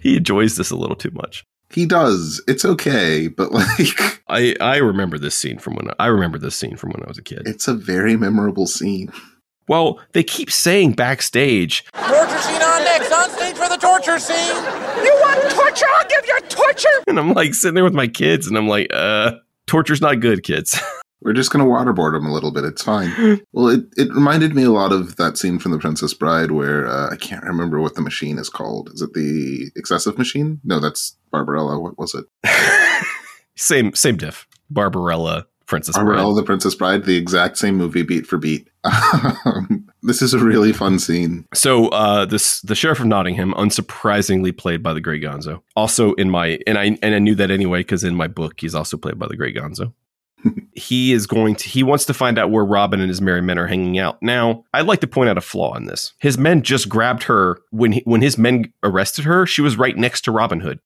he 0.00 0.16
enjoys 0.16 0.56
this 0.56 0.70
a 0.70 0.76
little 0.76 0.96
too 0.96 1.10
much. 1.12 1.44
He 1.70 1.86
does. 1.86 2.42
It's 2.46 2.64
okay, 2.64 3.28
but 3.28 3.52
like 3.52 4.22
I 4.28 4.54
I 4.60 4.76
remember 4.76 5.18
this 5.18 5.36
scene 5.36 5.58
from 5.58 5.74
when 5.74 5.88
I 5.98 6.06
remember 6.06 6.38
this 6.38 6.56
scene 6.56 6.76
from 6.76 6.90
when 6.90 7.02
I 7.04 7.08
was 7.08 7.18
a 7.18 7.22
kid. 7.22 7.42
it's 7.46 7.66
a 7.68 7.74
very 7.74 8.16
memorable 8.16 8.66
scene. 8.66 9.12
Well, 9.66 9.98
they 10.12 10.22
keep 10.22 10.50
saying 10.50 10.92
backstage, 10.92 11.84
Torture 11.94 12.38
scene 12.38 12.60
on 12.62 12.84
next. 12.84 13.10
On 13.12 13.30
stage 13.30 13.56
for 13.56 13.68
the 13.68 13.76
torture 13.78 14.18
scene. 14.18 14.36
You 15.04 15.12
want 15.22 15.40
torture? 15.50 15.86
I'll 15.88 16.08
give 16.08 16.26
you 16.26 16.40
torture. 16.48 17.02
and 17.08 17.18
I'm 17.18 17.32
like 17.32 17.54
sitting 17.54 17.74
there 17.74 17.84
with 17.84 17.94
my 17.94 18.06
kids, 18.08 18.46
and 18.46 18.56
I'm 18.58 18.68
like, 18.68 18.88
uh, 18.92 19.32
torture's 19.66 20.00
not 20.02 20.20
good, 20.20 20.42
kids. 20.42 20.78
We're 21.24 21.32
just 21.32 21.50
gonna 21.50 21.64
waterboard 21.64 22.16
him 22.16 22.26
a 22.26 22.32
little 22.32 22.52
bit. 22.52 22.64
It's 22.64 22.82
fine. 22.82 23.40
well, 23.52 23.68
it, 23.68 23.86
it 23.96 24.12
reminded 24.12 24.54
me 24.54 24.62
a 24.62 24.70
lot 24.70 24.92
of 24.92 25.16
that 25.16 25.38
scene 25.38 25.58
from 25.58 25.72
The 25.72 25.78
Princess 25.78 26.12
Bride 26.12 26.50
where 26.50 26.86
uh, 26.86 27.10
I 27.10 27.16
can't 27.16 27.42
remember 27.44 27.80
what 27.80 27.94
the 27.94 28.02
machine 28.02 28.38
is 28.38 28.50
called. 28.50 28.90
Is 28.92 29.00
it 29.00 29.14
the 29.14 29.70
excessive 29.74 30.18
machine? 30.18 30.60
No, 30.64 30.78
that's 30.78 31.16
Barbarella. 31.32 31.80
What 31.80 31.98
was 31.98 32.14
it? 32.14 32.26
same 33.56 33.94
same 33.94 34.18
diff. 34.18 34.46
Barbarella, 34.70 35.46
Princess 35.66 35.96
Barbarella, 35.96 36.34
Bride. 36.34 36.42
the 36.42 36.46
Princess 36.46 36.74
Bride. 36.74 37.04
The 37.04 37.16
exact 37.16 37.56
same 37.56 37.76
movie, 37.76 38.02
beat 38.02 38.26
for 38.26 38.38
beat. 38.38 38.68
Um, 39.46 39.90
this 40.02 40.22
is 40.22 40.34
a 40.34 40.38
really 40.38 40.72
fun 40.72 40.98
scene. 40.98 41.46
So 41.54 41.88
uh, 41.88 42.24
this 42.24 42.60
the 42.62 42.74
sheriff 42.74 43.00
of 43.00 43.06
Nottingham, 43.06 43.54
unsurprisingly 43.54 44.56
played 44.56 44.82
by 44.82 44.92
the 44.92 45.00
Great 45.00 45.22
Gonzo. 45.22 45.62
Also 45.76 46.12
in 46.14 46.30
my 46.30 46.58
and 46.66 46.78
I 46.78 46.98
and 47.02 47.14
I 47.14 47.18
knew 47.18 47.34
that 47.34 47.50
anyway 47.50 47.80
because 47.80 48.04
in 48.04 48.14
my 48.14 48.26
book 48.26 48.60
he's 48.60 48.74
also 48.74 48.96
played 48.96 49.18
by 49.18 49.26
the 49.26 49.36
Great 49.36 49.56
Gonzo. 49.56 49.92
He 50.74 51.12
is 51.12 51.26
going 51.26 51.54
to 51.56 51.68
he 51.68 51.82
wants 51.82 52.04
to 52.06 52.14
find 52.14 52.38
out 52.38 52.50
where 52.50 52.64
Robin 52.64 53.00
and 53.00 53.08
his 53.08 53.20
merry 53.20 53.40
men 53.40 53.58
are 53.58 53.66
hanging 53.66 53.98
out. 53.98 54.22
Now, 54.22 54.64
I'd 54.72 54.86
like 54.86 55.00
to 55.00 55.06
point 55.06 55.30
out 55.30 55.38
a 55.38 55.42
flaw 55.42 55.74
in 55.74 55.86
this. 55.86 56.12
His 56.18 56.38
men 56.38 56.62
just 56.62 56.88
grabbed 56.88 57.24
her 57.24 57.58
when 57.70 57.92
he, 57.92 58.02
when 58.04 58.22
his 58.22 58.38
men 58.38 58.72
arrested 58.82 59.24
her. 59.24 59.46
She 59.46 59.62
was 59.62 59.78
right 59.78 59.96
next 59.96 60.22
to 60.22 60.32
Robin 60.32 60.60
Hood. 60.60 60.80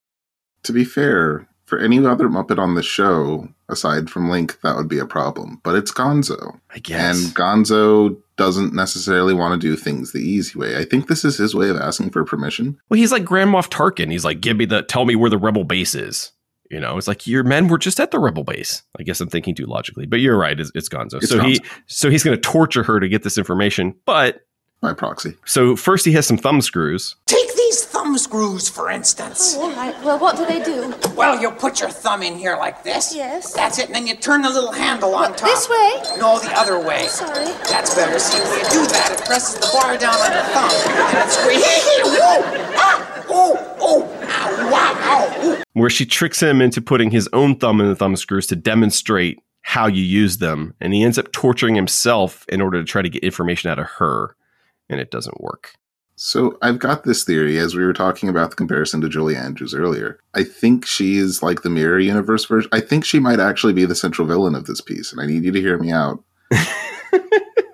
To 0.64 0.72
be 0.72 0.84
fair, 0.84 1.48
for 1.64 1.78
any 1.78 2.04
other 2.04 2.28
Muppet 2.28 2.58
on 2.58 2.74
the 2.74 2.82
show, 2.82 3.48
aside 3.68 4.08
from 4.08 4.30
Link, 4.30 4.58
that 4.62 4.76
would 4.76 4.88
be 4.88 4.98
a 4.98 5.06
problem. 5.06 5.60
But 5.62 5.76
it's 5.76 5.92
Gonzo. 5.92 6.58
I 6.74 6.78
guess. 6.78 7.26
And 7.26 7.36
Gonzo 7.36 8.20
doesn't 8.36 8.72
necessarily 8.72 9.34
want 9.34 9.60
to 9.60 9.68
do 9.68 9.76
things 9.76 10.12
the 10.12 10.20
easy 10.20 10.58
way. 10.58 10.78
I 10.78 10.84
think 10.84 11.08
this 11.08 11.24
is 11.24 11.36
his 11.36 11.54
way 11.54 11.68
of 11.68 11.76
asking 11.76 12.10
for 12.10 12.24
permission. 12.24 12.78
Well, 12.88 12.98
he's 12.98 13.12
like 13.12 13.24
Grand 13.24 13.50
Moff 13.50 13.68
Tarkin. 13.68 14.10
He's 14.10 14.24
like, 14.24 14.40
give 14.40 14.56
me 14.56 14.64
the, 14.64 14.82
tell 14.82 15.04
me 15.04 15.14
where 15.14 15.28
the 15.28 15.38
rebel 15.38 15.64
base 15.64 15.94
is. 15.94 16.32
You 16.70 16.80
know, 16.80 16.98
it's 16.98 17.08
like 17.08 17.26
your 17.26 17.44
men 17.44 17.68
were 17.68 17.78
just 17.78 17.98
at 17.98 18.10
the 18.10 18.18
rebel 18.18 18.44
base. 18.44 18.82
I 18.98 19.02
guess 19.02 19.20
I'm 19.20 19.28
thinking 19.28 19.54
too 19.54 19.66
logically, 19.66 20.06
but 20.06 20.20
you're 20.20 20.36
right. 20.36 20.58
It's, 20.58 20.70
it's 20.74 20.88
Gonzo. 20.88 21.14
It's 21.14 21.30
so 21.30 21.40
he, 21.40 21.60
so 21.86 22.10
he's 22.10 22.22
going 22.22 22.36
to 22.36 22.40
torture 22.40 22.82
her 22.82 23.00
to 23.00 23.08
get 23.08 23.22
this 23.22 23.38
information. 23.38 23.94
But 24.04 24.42
By 24.82 24.92
proxy. 24.92 25.34
so 25.46 25.76
first 25.76 26.04
he 26.04 26.12
has 26.12 26.26
some 26.26 26.36
thumb 26.36 26.60
screws. 26.60 27.16
Take 27.26 27.38
these 27.38 27.46
thumb 27.46 27.57
screws, 28.18 28.68
for 28.68 28.90
instance. 28.90 29.54
Oh, 29.56 29.62
all 29.62 29.76
right. 29.76 29.94
Well, 30.04 30.18
what 30.18 30.36
do 30.36 30.44
they 30.46 30.62
do? 30.62 30.94
Well, 31.16 31.40
you 31.40 31.50
put 31.50 31.80
your 31.80 31.90
thumb 31.90 32.22
in 32.22 32.36
here 32.36 32.56
like 32.56 32.82
this. 32.82 33.14
Yes. 33.14 33.52
That's 33.54 33.78
it, 33.78 33.86
and 33.86 33.94
then 33.94 34.06
you 34.06 34.14
turn 34.16 34.42
the 34.42 34.50
little 34.50 34.72
handle 34.72 35.14
on 35.14 35.34
top. 35.34 35.48
This 35.48 35.68
way? 35.68 36.18
No, 36.18 36.38
the 36.38 36.52
other 36.54 36.78
way. 36.78 37.06
Sorry. 37.06 37.46
That's 37.68 37.94
better. 37.94 38.18
See, 38.18 38.38
when 38.42 38.58
you 38.58 38.64
do 38.70 38.86
that, 38.86 39.16
it 39.18 39.24
presses 39.26 39.54
the 39.60 39.70
bar 39.72 39.96
down 39.96 40.14
on 40.14 40.32
your 40.32 40.42
thumb, 40.52 40.70
and 41.08 41.18
it 41.18 41.30
squeezes. 41.30 42.20
Ah! 42.76 43.24
Oh! 43.28 43.76
Oh! 43.80 44.02
Ow! 44.22 44.70
Wow! 44.70 44.94
Ow! 44.96 45.62
Where 45.72 45.90
she 45.90 46.06
tricks 46.06 46.40
him 46.40 46.60
into 46.60 46.80
putting 46.82 47.10
his 47.10 47.28
own 47.32 47.56
thumb 47.56 47.80
in 47.80 47.88
the 47.88 47.96
thumb 47.96 48.16
screws 48.16 48.46
to 48.48 48.56
demonstrate 48.56 49.38
how 49.62 49.86
you 49.86 50.02
use 50.02 50.38
them. 50.38 50.74
And 50.80 50.94
he 50.94 51.02
ends 51.04 51.18
up 51.18 51.30
torturing 51.32 51.74
himself 51.74 52.44
in 52.48 52.60
order 52.60 52.78
to 52.78 52.84
try 52.84 53.02
to 53.02 53.08
get 53.08 53.22
information 53.22 53.70
out 53.70 53.78
of 53.78 53.86
her. 53.98 54.34
And 54.88 54.98
it 54.98 55.10
doesn't 55.10 55.40
work. 55.40 55.74
So 56.20 56.58
I've 56.62 56.78
got 56.78 57.04
this 57.04 57.24
theory 57.24 57.58
as 57.58 57.74
we 57.74 57.84
were 57.84 57.92
talking 57.92 58.28
about 58.28 58.50
the 58.50 58.56
comparison 58.56 59.00
to 59.02 59.08
Julie 59.08 59.36
Andrews 59.36 59.72
earlier. 59.72 60.18
I 60.34 60.42
think 60.42 60.84
she 60.84 61.16
is 61.16 61.42
like 61.42 61.62
the 61.62 61.70
mirror 61.70 62.00
universe 62.00 62.44
version. 62.44 62.68
I 62.72 62.80
think 62.80 63.04
she 63.04 63.20
might 63.20 63.40
actually 63.40 63.72
be 63.72 63.84
the 63.84 63.94
central 63.94 64.26
villain 64.26 64.54
of 64.54 64.66
this 64.66 64.80
piece, 64.80 65.12
and 65.12 65.20
I 65.20 65.26
need 65.26 65.44
you 65.44 65.52
to 65.52 65.60
hear 65.60 65.78
me 65.78 65.92
out. 65.92 66.22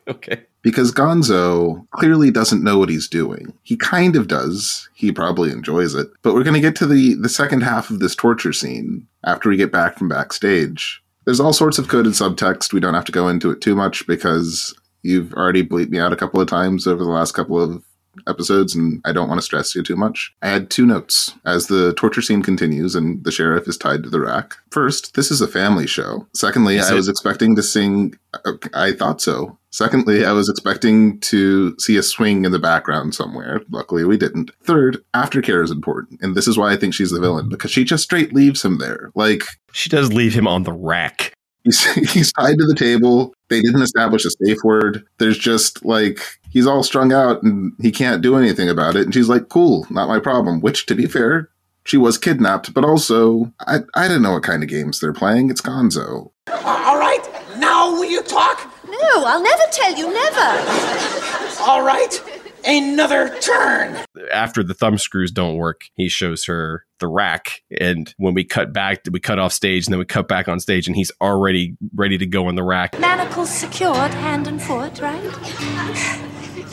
Okay. 0.06 0.42
Because 0.62 0.92
Gonzo 0.92 1.86
clearly 1.90 2.30
doesn't 2.30 2.62
know 2.62 2.78
what 2.78 2.88
he's 2.88 3.08
doing. 3.08 3.52
He 3.62 3.76
kind 3.76 4.16
of 4.16 4.28
does. 4.28 4.88
He 4.94 5.12
probably 5.12 5.50
enjoys 5.50 5.94
it. 5.94 6.08
But 6.22 6.34
we're 6.34 6.42
going 6.42 6.54
to 6.54 6.60
get 6.60 6.76
to 6.76 6.86
the, 6.86 7.14
the 7.14 7.28
second 7.28 7.62
half 7.62 7.90
of 7.90 8.00
this 8.00 8.14
torture 8.14 8.52
scene 8.52 9.06
after 9.24 9.48
we 9.48 9.56
get 9.56 9.72
back 9.72 9.98
from 9.98 10.08
backstage. 10.08 11.02
There's 11.24 11.40
all 11.40 11.52
sorts 11.52 11.78
of 11.78 11.88
coded 11.88 12.12
subtext. 12.12 12.72
We 12.72 12.80
don't 12.80 12.94
have 12.94 13.06
to 13.06 13.12
go 13.12 13.28
into 13.28 13.50
it 13.50 13.60
too 13.60 13.74
much 13.74 14.06
because 14.06 14.74
you've 15.02 15.32
already 15.34 15.64
bleeped 15.64 15.90
me 15.90 15.98
out 15.98 16.12
a 16.12 16.16
couple 16.16 16.40
of 16.40 16.48
times 16.48 16.86
over 16.86 17.02
the 17.02 17.10
last 17.10 17.32
couple 17.32 17.60
of 17.60 17.82
episodes, 18.26 18.74
and 18.74 19.00
I 19.04 19.12
don't 19.12 19.28
want 19.28 19.38
to 19.38 19.44
stress 19.44 19.74
you 19.74 19.82
too 19.82 19.96
much. 19.96 20.34
I 20.42 20.48
had 20.48 20.70
two 20.70 20.86
notes 20.86 21.34
as 21.44 21.66
the 21.66 21.94
torture 21.94 22.22
scene 22.22 22.42
continues 22.42 22.94
and 22.94 23.22
the 23.24 23.32
sheriff 23.32 23.66
is 23.68 23.76
tied 23.76 24.02
to 24.04 24.10
the 24.10 24.20
rack. 24.20 24.54
First, 24.70 25.14
this 25.14 25.30
is 25.30 25.40
a 25.40 25.48
family 25.48 25.86
show. 25.86 26.26
Secondly, 26.34 26.76
Is 26.76 26.88
I 26.90 26.92
it? 26.92 26.96
was 26.96 27.08
expecting 27.08 27.54
to 27.56 27.62
sing. 27.62 28.14
uh, 28.44 28.52
I 28.74 28.92
thought 28.92 29.20
so. 29.20 29.58
Secondly, 29.70 30.24
I 30.24 30.30
was 30.32 30.48
expecting 30.48 31.18
to 31.20 31.74
see 31.80 31.96
a 31.96 32.02
swing 32.02 32.44
in 32.44 32.52
the 32.52 32.60
background 32.60 33.14
somewhere. 33.14 33.60
Luckily, 33.70 34.04
we 34.04 34.16
didn't. 34.16 34.52
Third, 34.62 35.02
aftercare 35.14 35.64
is 35.64 35.72
important, 35.72 36.20
and 36.22 36.36
this 36.36 36.46
is 36.46 36.56
why 36.56 36.72
I 36.72 36.76
think 36.76 36.94
she's 36.94 37.10
the 37.10 37.20
villain 37.20 37.48
because 37.48 37.72
she 37.72 37.82
just 37.82 38.04
straight 38.04 38.32
leaves 38.32 38.64
him 38.64 38.78
there. 38.78 39.10
Like 39.16 39.42
She 39.72 39.88
does 39.90 40.12
leave 40.12 40.32
him 40.32 40.46
on 40.46 40.62
the 40.62 40.72
rack. 40.72 41.32
He's, 41.64 41.84
he's 42.12 42.32
tied 42.32 42.58
to 42.58 42.66
the 42.66 42.74
table. 42.76 43.34
They 43.48 43.60
didn't 43.62 43.82
establish 43.82 44.24
a 44.24 44.30
safe 44.44 44.58
word. 44.62 45.04
There's 45.18 45.38
just 45.38 45.84
like 45.84 46.20
he's 46.54 46.66
all 46.66 46.82
strung 46.82 47.12
out 47.12 47.42
and 47.42 47.74
he 47.82 47.92
can't 47.92 48.22
do 48.22 48.36
anything 48.36 48.70
about 48.70 48.96
it. 48.96 49.02
And 49.02 49.12
she's 49.12 49.28
like, 49.28 49.50
"Cool, 49.50 49.86
not 49.90 50.08
my 50.08 50.18
problem." 50.18 50.60
Which, 50.60 50.86
to 50.86 50.94
be 50.94 51.06
fair, 51.06 51.50
she 51.84 51.98
was 51.98 52.16
kidnapped, 52.16 52.72
but 52.72 52.84
also 52.84 53.52
I 53.66 53.80
I 53.94 54.08
don't 54.08 54.22
know 54.22 54.32
what 54.32 54.42
kind 54.42 54.62
of 54.62 54.70
games 54.70 55.00
they're 55.00 55.12
playing. 55.12 55.50
It's 55.50 55.60
Gonzo. 55.60 56.30
All 56.48 56.98
right. 56.98 57.20
Now 57.58 57.90
will 57.92 58.06
you 58.06 58.22
talk? 58.22 58.70
No, 58.88 59.24
I'll 59.26 59.42
never 59.42 59.62
tell 59.70 59.94
you, 59.94 60.10
never. 60.12 61.60
All 61.60 61.84
right. 61.84 62.22
Another 62.66 63.28
turn. 63.40 63.94
After 64.32 64.62
the 64.62 64.72
thumb 64.72 64.96
screws 64.96 65.30
don't 65.30 65.56
work, 65.56 65.82
he 65.96 66.08
shows 66.08 66.46
her 66.46 66.86
the 66.98 67.06
rack. 67.08 67.62
And 67.78 68.14
when 68.16 68.32
we 68.32 68.42
cut 68.42 68.72
back, 68.72 69.00
we 69.10 69.20
cut 69.20 69.38
off 69.38 69.52
stage 69.52 69.86
and 69.86 69.92
then 69.92 69.98
we 69.98 70.06
cut 70.06 70.28
back 70.28 70.48
on 70.48 70.60
stage 70.60 70.86
and 70.86 70.96
he's 70.96 71.12
already 71.20 71.76
ready 71.94 72.16
to 72.16 72.26
go 72.26 72.48
in 72.48 72.54
the 72.54 72.62
rack. 72.62 72.98
Manacles 72.98 73.50
secured, 73.50 74.14
hand 74.14 74.46
and 74.46 74.62
foot, 74.62 74.98
right? 75.00 76.30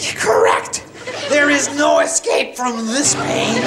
Correct. 0.10 0.84
There 1.30 1.52
is 1.52 1.70
no 1.78 2.00
escape 2.00 2.56
from 2.56 2.88
this 2.88 3.14
pain. 3.14 3.62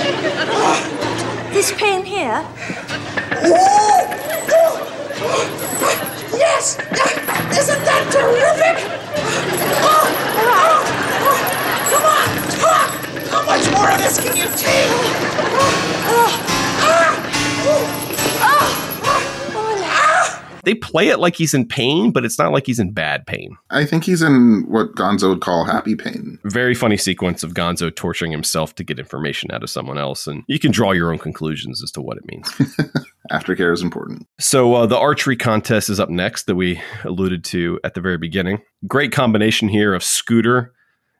This 1.52 1.72
pain 1.72 2.04
here? 2.04 2.44
Yes! 6.32 6.76
Isn't 7.56 7.84
that 7.84 8.10
terrific? 8.10 8.82
Oh, 9.84 10.10
oh, 10.36 10.82
oh, 11.22 11.38
Come 11.90 12.04
on! 12.04 12.26
How 13.30 13.42
much 13.46 13.70
more 13.70 13.90
of 13.92 13.98
this 13.98 14.18
can 14.18 14.36
you 14.36 14.48
take? 14.56 14.90
Oh, 16.10 16.54
they 20.64 20.74
play 20.74 21.08
it 21.08 21.18
like 21.18 21.36
he's 21.36 21.54
in 21.54 21.66
pain, 21.66 22.10
but 22.10 22.24
it's 22.24 22.38
not 22.38 22.52
like 22.52 22.66
he's 22.66 22.78
in 22.78 22.92
bad 22.92 23.26
pain. 23.26 23.56
I 23.70 23.84
think 23.84 24.04
he's 24.04 24.22
in 24.22 24.64
what 24.68 24.94
Gonzo 24.94 25.30
would 25.30 25.40
call 25.40 25.64
happy 25.64 25.94
pain. 25.94 26.38
Very 26.44 26.74
funny 26.74 26.96
sequence 26.96 27.42
of 27.42 27.54
Gonzo 27.54 27.94
torturing 27.94 28.32
himself 28.32 28.74
to 28.76 28.84
get 28.84 28.98
information 28.98 29.50
out 29.52 29.62
of 29.62 29.70
someone 29.70 29.98
else, 29.98 30.26
and 30.26 30.44
you 30.46 30.58
can 30.58 30.72
draw 30.72 30.92
your 30.92 31.12
own 31.12 31.18
conclusions 31.18 31.82
as 31.82 31.90
to 31.92 32.00
what 32.00 32.16
it 32.16 32.24
means. 32.26 32.48
Aftercare 33.32 33.72
is 33.72 33.82
important. 33.82 34.26
So 34.38 34.74
uh, 34.74 34.86
the 34.86 34.98
archery 34.98 35.36
contest 35.36 35.88
is 35.88 35.98
up 35.98 36.10
next 36.10 36.44
that 36.44 36.56
we 36.56 36.80
alluded 37.04 37.44
to 37.44 37.80
at 37.82 37.94
the 37.94 38.00
very 38.00 38.18
beginning. 38.18 38.60
Great 38.86 39.12
combination 39.12 39.68
here 39.68 39.94
of 39.94 40.02
Scooter 40.02 40.74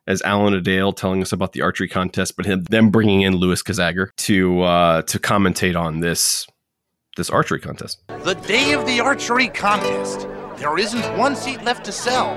as 0.06 0.22
Alan-a-Dale 0.22 0.92
telling 0.92 1.22
us 1.22 1.32
about 1.32 1.52
the 1.52 1.62
archery 1.62 1.88
contest, 1.88 2.36
but 2.36 2.46
him, 2.46 2.64
them 2.64 2.90
bringing 2.90 3.22
in 3.22 3.36
Louis 3.36 3.62
Kazagger 3.62 4.08
to 4.16 4.62
uh, 4.62 5.02
to 5.02 5.18
commentate 5.18 5.78
on 5.80 6.00
this 6.00 6.46
this 7.16 7.30
archery 7.30 7.60
contest. 7.60 8.02
The 8.08 8.34
day 8.34 8.72
of 8.72 8.86
the 8.86 9.00
archery 9.00 9.48
contest. 9.48 10.28
There 10.56 10.78
isn't 10.78 11.16
one 11.16 11.36
seat 11.36 11.62
left 11.62 11.84
to 11.86 11.92
sell. 11.92 12.34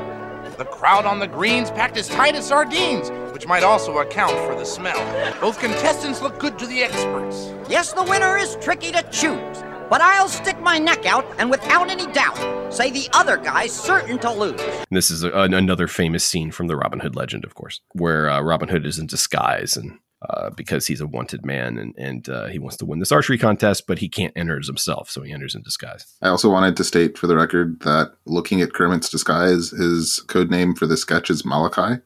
The 0.58 0.66
crowd 0.66 1.06
on 1.06 1.20
the 1.20 1.28
greens 1.28 1.70
packed 1.70 1.98
as 1.98 2.08
tight 2.08 2.36
as 2.36 2.48
sardines, 2.48 3.12
which 3.32 3.48
might 3.48 3.63
also 3.63 4.00
account 4.00 4.34
for 4.48 4.56
the 4.56 4.66
smell. 4.66 4.98
Both 5.40 5.60
contestants 5.60 6.22
look 6.22 6.40
good 6.40 6.58
to 6.60 6.66
the 6.66 6.82
experts. 6.82 7.54
Yes, 7.70 7.94
the 7.94 8.04
winner 8.04 8.38
is 8.38 8.58
tricky 8.62 8.92
to 8.92 9.04
choose. 9.12 9.63
But 9.90 10.02
I'll 10.02 10.28
stick 10.28 10.60
my 10.60 10.80
neck 10.80 11.06
out 11.06 11.26
and 11.38 11.50
without 11.50 11.90
any 11.90 12.12
doubt 12.12 12.74
say 12.74 12.92
the 12.92 13.08
other 13.13 13.38
guy's 13.38 13.72
certain 13.72 14.18
to 14.20 14.32
lose. 14.32 14.60
And 14.60 14.98
this 14.98 15.10
is 15.10 15.24
a, 15.24 15.32
another 15.32 15.88
famous 15.88 16.26
scene 16.26 16.52
from 16.52 16.68
the 16.68 16.76
Robin 16.76 17.00
Hood 17.00 17.16
legend, 17.16 17.46
of 17.46 17.56
course, 17.56 17.80
where 17.94 18.30
uh, 18.30 18.42
Robin 18.42 18.68
Hood 18.68 18.86
is 18.86 19.00
in 19.00 19.08
disguise 19.08 19.78
and 19.78 20.00
uh, 20.21 20.49
because 20.51 20.88
he's 20.88 21.01
a 21.01 21.08
wanted 21.08 21.45
man 21.45 21.77
and, 21.77 21.93
and 21.97 22.30
uh, 22.30 22.47
he 22.47 22.58
wants 22.58 22.77
to 22.77 22.86
win 22.86 22.99
this 22.99 23.12
archery 23.12 23.38
contest, 23.38 23.86
but 23.88 23.99
he 23.99 24.10
can't 24.10 24.34
enter 24.36 24.58
as 24.60 24.67
himself, 24.67 25.10
so 25.10 25.21
he 25.21 25.32
enters 25.32 25.53
in 25.53 25.62
disguise. 25.62 26.06
I 26.21 26.30
also 26.30 26.49
wanted 26.49 26.75
to 26.77 26.84
state 26.84 27.17
for 27.17 27.27
the 27.27 27.36
record 27.36 27.80
that 27.82 28.13
looking 28.25 28.62
at 28.62 28.73
Kermit's 28.73 29.10
disguise, 29.10 29.69
his 29.69 30.19
code 30.27 30.49
name 30.49 30.73
for 30.73 30.88
the 30.88 30.97
sketch 30.97 31.30
is 31.30 31.45
Malachi. 31.45 32.01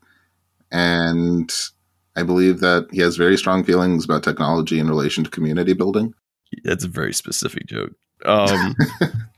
And 0.71 1.51
I 2.15 2.23
believe 2.23 2.59
that 2.59 2.87
he 2.91 2.99
has 2.99 3.15
very 3.15 3.37
strong 3.37 3.63
feelings 3.63 4.05
about 4.05 4.23
technology 4.23 4.79
in 4.79 4.89
relation 4.89 5.23
to 5.23 5.29
community 5.29 5.73
building. 5.73 6.13
That's 6.63 6.83
a 6.83 6.89
very 6.89 7.13
specific 7.13 7.65
joke. 7.67 7.91
Um, 8.25 8.75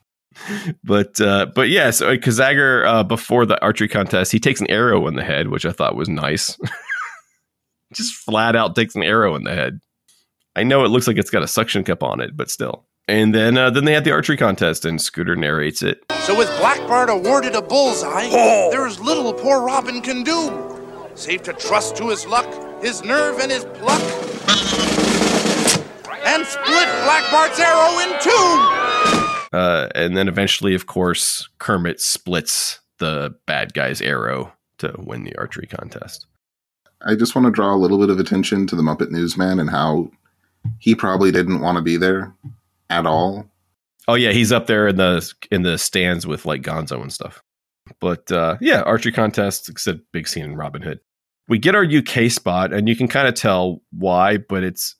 but 0.84 1.22
uh, 1.22 1.48
but 1.54 1.70
yeah, 1.70 1.92
so 1.92 2.18
Kazagger 2.18 2.88
uh, 2.88 3.04
before 3.04 3.46
the 3.46 3.62
archery 3.62 3.88
contest, 3.88 4.32
he 4.32 4.40
takes 4.40 4.62
an 4.62 4.70
arrow 4.70 5.08
in 5.08 5.16
the 5.16 5.24
head, 5.24 5.50
which 5.50 5.66
I 5.66 5.72
thought 5.72 5.96
was 5.96 6.10
nice. 6.10 6.58
Just 7.94 8.14
flat 8.16 8.56
out 8.56 8.76
takes 8.76 8.96
an 8.96 9.04
arrow 9.04 9.36
in 9.36 9.44
the 9.44 9.54
head. 9.54 9.80
I 10.56 10.64
know 10.64 10.84
it 10.86 10.90
looks 10.90 11.08
like 11.08 11.18
it's 11.18 11.30
got 11.32 11.44
a 11.44 11.48
suction 11.48 11.84
cup 11.84 12.04
on 12.04 12.20
it, 12.22 12.36
but 12.38 12.50
still. 12.50 12.86
And 13.08 13.34
then 13.36 13.58
uh, 13.58 13.70
then 13.70 13.86
they 13.86 13.94
had 13.94 14.04
the 14.06 14.12
archery 14.12 14.38
contest, 14.38 14.86
and 14.86 15.02
Scooter 15.02 15.36
narrates 15.36 15.82
it. 15.82 16.00
So 16.22 16.38
with 16.38 16.48
Blackbart 16.60 17.10
awarded 17.10 17.54
a 17.56 17.62
bullseye, 17.62 18.30
Oh. 18.32 18.70
there's 18.72 19.00
little 19.00 19.34
poor 19.34 19.62
Robin 19.62 20.02
can 20.02 20.24
do. 20.24 20.80
Save 21.16 21.44
to 21.44 21.54
trust 21.54 21.96
to 21.98 22.10
his 22.10 22.26
luck, 22.26 22.48
his 22.82 23.04
nerve, 23.04 23.40
and 23.40 23.52
his 23.52 23.66
pluck. 23.66 24.02
And 26.26 26.46
split 26.46 26.88
Blackbart's 27.06 27.60
arrow 27.60 28.00
in 28.00 28.20
two. 28.22 29.58
Uh, 29.58 29.90
and 29.94 30.16
then 30.18 30.28
eventually, 30.28 30.74
of 30.74 30.86
course, 30.88 31.50
Kermit 31.60 32.00
splits 32.00 32.80
the 33.00 33.36
bad 33.46 33.74
guy's 33.74 34.02
arrow 34.02 34.54
to 34.80 34.96
win 34.98 35.24
the 35.26 35.36
archery 35.38 35.68
contest. 35.68 36.26
I 37.06 37.16
just 37.16 37.36
want 37.36 37.46
to 37.46 37.52
draw 37.52 37.74
a 37.74 37.78
little 37.78 37.98
bit 37.98 38.10
of 38.10 38.20
attention 38.20 38.68
to 38.68 38.76
the 38.76 38.82
Muppet 38.82 39.12
Newsman 39.12 39.60
and 39.60 39.70
how 39.70 40.10
he 40.80 40.96
probably 40.96 41.32
didn't 41.32 41.62
want 41.62 41.78
to 41.78 41.82
be 41.82 41.98
there 41.98 42.34
at 42.90 43.06
all. 43.06 43.46
Oh 44.08 44.16
yeah, 44.16 44.32
he's 44.32 44.52
up 44.52 44.68
there 44.68 44.88
in 44.88 44.98
the 44.98 45.34
in 45.52 45.64
the 45.64 45.78
stands 45.78 46.28
with 46.28 46.46
like 46.46 46.62
Gonzo 46.62 47.02
and 47.02 47.12
stuff. 47.12 47.42
But 48.00 48.32
uh, 48.32 48.58
yeah, 48.62 48.82
archery 48.82 49.12
contest. 49.12 49.70
It's 49.70 49.88
a 49.88 49.94
big 49.94 50.28
scene 50.28 50.46
in 50.46 50.56
Robin 50.56 50.82
Hood. 50.82 51.00
We 51.48 51.60
get 51.60 51.76
our 51.76 51.86
UK 51.86 52.32
spot, 52.32 52.74
and 52.74 52.88
you 52.88 52.96
can 52.96 53.08
kind 53.08 53.28
of 53.28 53.36
tell 53.36 53.82
why, 53.92 54.38
but 54.38 54.64
it's 54.64 54.96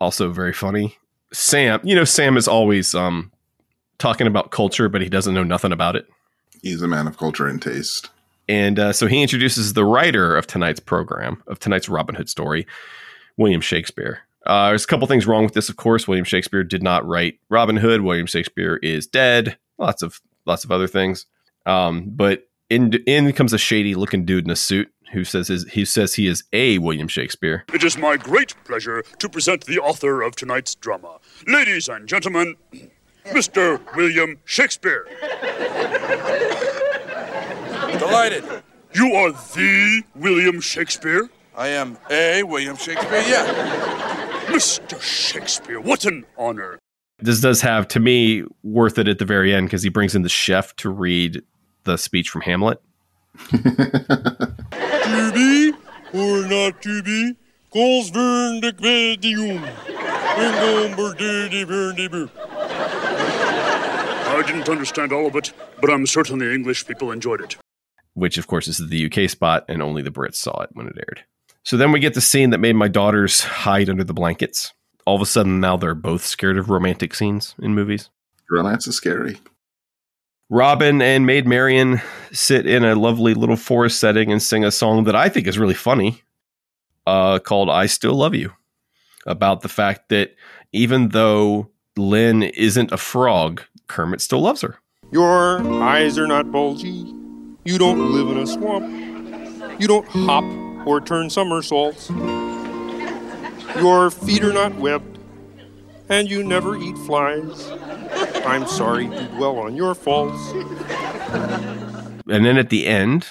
also 0.00 0.30
very 0.30 0.52
funny. 0.52 0.96
Sam, 1.32 1.80
you 1.82 1.94
know, 1.94 2.04
Sam 2.04 2.36
is 2.36 2.48
always 2.48 2.94
um, 2.94 3.32
talking 3.98 4.26
about 4.26 4.50
culture, 4.50 4.88
but 4.88 5.02
he 5.02 5.08
doesn't 5.08 5.34
know 5.34 5.42
nothing 5.42 5.72
about 5.72 5.96
it. 5.96 6.06
He's 6.62 6.82
a 6.82 6.88
man 6.88 7.06
of 7.06 7.18
culture 7.18 7.46
and 7.46 7.60
taste. 7.60 8.10
And 8.48 8.78
uh, 8.78 8.92
so 8.92 9.06
he 9.06 9.22
introduces 9.22 9.74
the 9.74 9.84
writer 9.84 10.36
of 10.36 10.46
tonight's 10.46 10.80
program, 10.80 11.42
of 11.46 11.58
tonight's 11.58 11.88
Robin 11.88 12.14
Hood 12.14 12.28
story, 12.28 12.66
William 13.36 13.60
Shakespeare. 13.60 14.20
Uh, 14.46 14.68
there's 14.68 14.84
a 14.84 14.86
couple 14.86 15.06
things 15.06 15.26
wrong 15.26 15.44
with 15.44 15.52
this, 15.54 15.68
of 15.68 15.76
course. 15.76 16.08
William 16.08 16.24
Shakespeare 16.24 16.64
did 16.64 16.82
not 16.82 17.06
write 17.06 17.38
Robin 17.50 17.76
Hood. 17.76 18.00
William 18.00 18.26
Shakespeare 18.26 18.76
is 18.82 19.06
dead. 19.06 19.58
Lots 19.76 20.02
of 20.02 20.20
lots 20.46 20.64
of 20.64 20.72
other 20.72 20.88
things. 20.88 21.26
Um, 21.66 22.04
but 22.08 22.48
in 22.70 22.94
in 23.06 23.30
comes 23.32 23.52
a 23.52 23.58
shady 23.58 23.94
looking 23.94 24.24
dude 24.24 24.44
in 24.44 24.50
a 24.50 24.56
suit 24.56 24.90
who 25.12 25.24
says 25.24 25.48
his, 25.48 25.64
he 25.70 25.84
says 25.84 26.14
he 26.14 26.26
is 26.26 26.44
a 26.52 26.78
William 26.78 27.08
Shakespeare. 27.08 27.64
It 27.72 27.84
is 27.84 27.96
my 27.98 28.16
great 28.16 28.54
pleasure 28.64 29.02
to 29.18 29.28
present 29.28 29.64
the 29.66 29.78
author 29.78 30.22
of 30.22 30.36
tonight's 30.36 30.74
drama. 30.74 31.18
Ladies 31.46 31.88
and 31.88 32.06
gentlemen, 32.06 32.56
Mr. 33.26 33.80
William 33.96 34.38
Shakespeare. 34.44 35.06
Delighted. 37.98 38.44
You 38.94 39.14
are 39.14 39.32
the 39.32 40.02
William 40.14 40.60
Shakespeare? 40.60 41.28
I 41.56 41.68
am 41.68 41.98
a 42.10 42.42
William 42.42 42.76
Shakespeare, 42.76 43.22
yeah. 43.26 44.46
Mr. 44.46 45.00
Shakespeare, 45.00 45.80
what 45.80 46.04
an 46.04 46.24
honor. 46.36 46.78
This 47.18 47.40
does 47.40 47.60
have 47.62 47.88
to 47.88 48.00
me 48.00 48.44
worth 48.62 48.98
it 48.98 49.08
at 49.08 49.18
the 49.18 49.24
very 49.24 49.52
end 49.52 49.66
because 49.66 49.82
he 49.82 49.88
brings 49.88 50.14
in 50.14 50.22
the 50.22 50.28
chef 50.28 50.76
to 50.76 50.88
read 50.88 51.42
the 51.84 51.96
speech 51.98 52.30
from 52.30 52.42
Hamlet. 52.42 52.80
To 53.50 55.30
be 55.34 55.72
or 56.14 56.46
not 56.46 56.80
to 56.82 57.02
be, 57.02 57.34
calls 57.70 58.10
vern 58.10 58.60
de 58.60 58.72
quedium. 58.72 59.64
I 64.30 64.42
didn't 64.46 64.68
understand 64.68 65.12
all 65.12 65.26
of 65.26 65.34
it, 65.34 65.52
but 65.80 65.90
I'm 65.90 66.06
certain 66.06 66.38
the 66.38 66.54
English 66.54 66.86
people 66.86 67.10
enjoyed 67.10 67.40
it. 67.40 67.56
Which 68.18 68.38
of 68.38 68.46
course 68.46 68.68
is 68.68 68.78
the 68.78 69.06
UK 69.06 69.30
spot, 69.30 69.64
and 69.68 69.82
only 69.82 70.02
the 70.02 70.10
Brits 70.10 70.36
saw 70.36 70.60
it 70.62 70.70
when 70.72 70.86
it 70.86 70.96
aired. 70.96 71.24
So 71.62 71.76
then 71.76 71.92
we 71.92 72.00
get 72.00 72.14
the 72.14 72.20
scene 72.20 72.50
that 72.50 72.58
made 72.58 72.76
my 72.76 72.88
daughters 72.88 73.42
hide 73.42 73.90
under 73.90 74.04
the 74.04 74.14
blankets. 74.14 74.72
All 75.06 75.16
of 75.16 75.22
a 75.22 75.26
sudden, 75.26 75.60
now 75.60 75.76
they're 75.76 75.94
both 75.94 76.24
scared 76.24 76.58
of 76.58 76.70
romantic 76.70 77.14
scenes 77.14 77.54
in 77.60 77.74
movies. 77.74 78.10
Romance 78.50 78.86
is 78.86 78.96
scary. 78.96 79.38
Robin 80.50 81.02
and 81.02 81.26
Maid 81.26 81.46
Marian 81.46 82.00
sit 82.32 82.66
in 82.66 82.84
a 82.84 82.94
lovely 82.94 83.34
little 83.34 83.56
forest 83.56 84.00
setting 84.00 84.32
and 84.32 84.42
sing 84.42 84.64
a 84.64 84.70
song 84.70 85.04
that 85.04 85.14
I 85.14 85.28
think 85.28 85.46
is 85.46 85.58
really 85.58 85.74
funny 85.74 86.22
uh, 87.06 87.38
called 87.38 87.68
I 87.68 87.86
Still 87.86 88.14
Love 88.14 88.34
You 88.34 88.52
about 89.26 89.60
the 89.60 89.68
fact 89.68 90.08
that 90.08 90.34
even 90.72 91.10
though 91.10 91.70
Lynn 91.98 92.42
isn't 92.42 92.92
a 92.92 92.96
frog, 92.96 93.62
Kermit 93.88 94.22
still 94.22 94.40
loves 94.40 94.62
her. 94.62 94.78
Your 95.12 95.60
eyes 95.82 96.18
are 96.18 96.26
not 96.26 96.50
bulgy. 96.50 97.17
You 97.68 97.76
don't 97.76 98.12
live 98.14 98.30
in 98.30 98.38
a 98.38 98.46
swamp. 98.46 98.88
You 99.78 99.86
don't 99.86 100.08
hop 100.08 100.42
or 100.86 101.02
turn 101.02 101.28
somersaults. 101.28 102.08
Your 103.76 104.10
feet 104.10 104.42
are 104.42 104.54
not 104.54 104.76
webbed. 104.76 105.18
And 106.08 106.30
you 106.30 106.42
never 106.42 106.78
eat 106.78 106.96
flies. 106.96 107.70
I'm 108.46 108.66
sorry 108.66 109.10
to 109.10 109.28
dwell 109.36 109.58
on 109.58 109.76
your 109.76 109.94
faults. 109.94 110.40
And 112.26 112.46
then 112.46 112.56
at 112.56 112.70
the 112.70 112.86
end, 112.86 113.26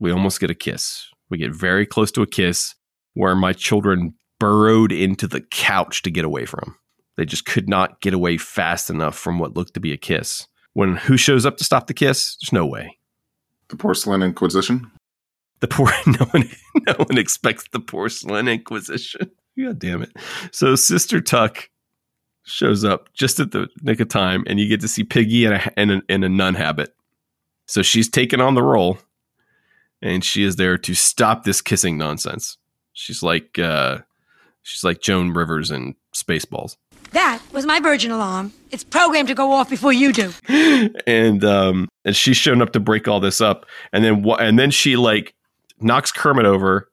we 0.00 0.10
almost 0.10 0.40
get 0.40 0.50
a 0.50 0.54
kiss. 0.54 1.06
We 1.28 1.36
get 1.36 1.54
very 1.54 1.84
close 1.84 2.10
to 2.12 2.22
a 2.22 2.26
kiss 2.26 2.74
where 3.12 3.36
my 3.36 3.52
children 3.52 4.14
burrowed 4.40 4.92
into 4.92 5.28
the 5.28 5.42
couch 5.42 6.00
to 6.04 6.10
get 6.10 6.24
away 6.24 6.46
from. 6.46 6.76
They 7.18 7.26
just 7.26 7.44
could 7.44 7.68
not 7.68 8.00
get 8.00 8.14
away 8.14 8.38
fast 8.38 8.88
enough 8.88 9.14
from 9.14 9.38
what 9.38 9.58
looked 9.58 9.74
to 9.74 9.80
be 9.80 9.92
a 9.92 9.98
kiss. 9.98 10.46
When 10.72 10.96
who 10.96 11.18
shows 11.18 11.44
up 11.44 11.58
to 11.58 11.64
stop 11.64 11.86
the 11.86 11.92
kiss? 11.92 12.38
There's 12.40 12.54
no 12.54 12.64
way. 12.64 12.96
The 13.68 13.76
Porcelain 13.76 14.22
Inquisition. 14.22 14.90
The 15.60 15.68
poor 15.68 15.90
no 16.06 16.26
one 16.30 16.48
no 16.86 16.94
one 16.94 17.18
expects 17.18 17.66
the 17.72 17.80
porcelain 17.80 18.48
inquisition. 18.48 19.30
God 19.58 19.78
damn 19.78 20.02
it. 20.02 20.12
So 20.52 20.74
Sister 20.74 21.20
Tuck 21.20 21.70
shows 22.44 22.84
up 22.84 23.12
just 23.14 23.40
at 23.40 23.52
the 23.52 23.68
nick 23.82 24.00
of 24.00 24.08
time, 24.08 24.44
and 24.46 24.60
you 24.60 24.68
get 24.68 24.80
to 24.82 24.88
see 24.88 25.02
Piggy 25.02 25.46
in 25.46 25.52
a 25.52 25.72
in 25.76 25.90
a, 25.90 26.02
in 26.08 26.24
a 26.24 26.28
nun 26.28 26.54
habit. 26.54 26.94
So 27.66 27.82
she's 27.82 28.08
taken 28.08 28.40
on 28.40 28.54
the 28.54 28.62
role, 28.62 28.98
and 30.02 30.22
she 30.22 30.44
is 30.44 30.56
there 30.56 30.78
to 30.78 30.94
stop 30.94 31.44
this 31.44 31.62
kissing 31.62 31.96
nonsense. 31.96 32.58
She's 32.92 33.22
like 33.22 33.58
uh, 33.58 33.98
she's 34.62 34.84
like 34.84 35.00
Joan 35.00 35.32
Rivers 35.32 35.70
in 35.70 35.94
Spaceballs. 36.14 36.76
That 37.16 37.40
was 37.50 37.64
my 37.64 37.80
Virgin 37.80 38.10
alarm. 38.10 38.52
It's 38.70 38.84
programmed 38.84 39.28
to 39.28 39.34
go 39.34 39.50
off 39.52 39.70
before 39.70 39.90
you 39.90 40.12
do. 40.12 40.34
and 41.06 41.42
um 41.46 41.88
and 42.04 42.14
she's 42.14 42.36
shown 42.36 42.60
up 42.60 42.72
to 42.74 42.80
break 42.80 43.08
all 43.08 43.20
this 43.20 43.40
up 43.40 43.64
and 43.90 44.04
then 44.04 44.22
wha- 44.22 44.36
and 44.36 44.58
then 44.58 44.70
she 44.70 44.96
like 44.96 45.34
knocks 45.80 46.12
Kermit 46.12 46.44
over 46.44 46.90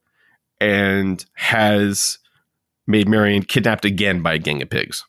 and 0.62 1.26
has 1.34 2.20
Maid 2.88 3.10
Marion 3.10 3.44
kidnapped 3.44 3.84
again 3.84 4.22
by 4.22 4.36
a 4.36 4.38
gang 4.38 4.62
of 4.62 4.70
pigs 4.70 5.04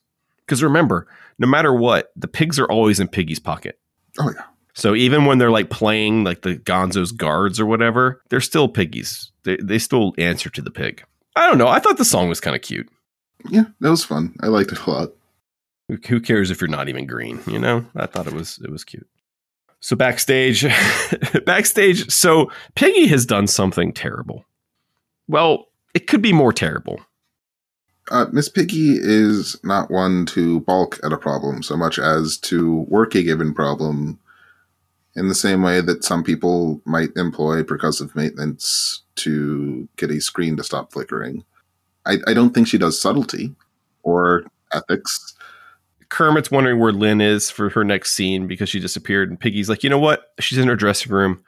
Because 0.44 0.64
remember, 0.64 1.06
no 1.38 1.46
matter 1.46 1.72
what, 1.72 2.10
the 2.16 2.26
pigs 2.26 2.58
are 2.58 2.66
always 2.66 2.98
in 2.98 3.06
Piggy's 3.06 3.38
pocket. 3.38 3.78
Oh 4.18 4.32
yeah. 4.34 4.46
So 4.72 4.96
even 4.96 5.26
when 5.26 5.38
they're 5.38 5.52
like 5.52 5.70
playing 5.70 6.24
like 6.24 6.42
the 6.42 6.56
Gonzo's 6.56 7.12
guards 7.12 7.60
or 7.60 7.66
whatever, 7.66 8.20
they're 8.30 8.40
still 8.40 8.66
piggies. 8.66 9.30
They 9.44 9.58
they 9.62 9.78
still 9.78 10.12
answer 10.18 10.50
to 10.50 10.60
the 10.60 10.72
pig. 10.72 11.04
I 11.36 11.48
don't 11.48 11.58
know. 11.58 11.68
I 11.68 11.78
thought 11.78 11.98
the 11.98 12.04
song 12.04 12.28
was 12.28 12.40
kind 12.40 12.56
of 12.56 12.62
cute. 12.62 12.88
Yeah, 13.48 13.64
that 13.80 13.90
was 13.90 14.04
fun. 14.04 14.34
I 14.40 14.46
liked 14.46 14.72
it 14.72 14.78
a 14.86 14.90
lot. 14.90 15.10
Who- 15.88 15.98
Who 16.08 16.20
cares 16.20 16.50
if 16.50 16.60
you're 16.60 16.68
not 16.68 16.88
even 16.88 17.06
green? 17.06 17.40
You 17.46 17.58
know, 17.58 17.86
I 17.94 18.06
thought 18.06 18.26
it 18.26 18.32
was 18.32 18.58
it 18.64 18.70
was 18.70 18.84
cute. 18.84 19.06
So 19.80 19.96
backstage, 19.96 20.62
backstage. 21.44 22.10
So 22.10 22.50
Piggy 22.74 23.06
has 23.08 23.26
done 23.26 23.46
something 23.46 23.92
terrible. 23.92 24.44
Well, 25.28 25.66
it 25.94 26.06
could 26.06 26.22
be 26.22 26.32
more 26.32 26.52
terrible. 26.54 27.00
Uh, 28.10 28.26
Miss 28.32 28.48
Piggy 28.48 28.96
is 28.98 29.58
not 29.64 29.90
one 29.90 30.26
to 30.26 30.60
balk 30.60 30.98
at 31.02 31.12
a 31.12 31.16
problem 31.18 31.62
so 31.62 31.76
much 31.76 31.98
as 31.98 32.36
to 32.38 32.86
work 32.88 33.14
a 33.14 33.22
given 33.22 33.54
problem 33.54 34.18
in 35.16 35.28
the 35.28 35.34
same 35.34 35.62
way 35.62 35.80
that 35.80 36.02
some 36.04 36.22
people 36.24 36.82
might 36.84 37.10
employ 37.16 37.62
percussive 37.62 38.14
maintenance 38.14 39.02
to 39.16 39.88
get 39.96 40.10
a 40.10 40.20
screen 40.20 40.56
to 40.56 40.64
stop 40.64 40.92
flickering. 40.92 41.44
I, 42.06 42.18
I 42.26 42.34
don't 42.34 42.52
think 42.52 42.68
she 42.68 42.78
does 42.78 43.00
subtlety 43.00 43.54
or 44.02 44.44
ethics. 44.72 45.34
Kermit's 46.08 46.50
wondering 46.50 46.78
where 46.78 46.92
Lynn 46.92 47.20
is 47.20 47.50
for 47.50 47.70
her 47.70 47.84
next 47.84 48.12
scene 48.12 48.46
because 48.46 48.68
she 48.68 48.78
disappeared, 48.78 49.30
and 49.30 49.40
Piggy's 49.40 49.68
like, 49.68 49.82
you 49.82 49.90
know 49.90 49.98
what? 49.98 50.32
She's 50.38 50.58
in 50.58 50.68
her 50.68 50.76
dressing 50.76 51.12
room. 51.12 51.42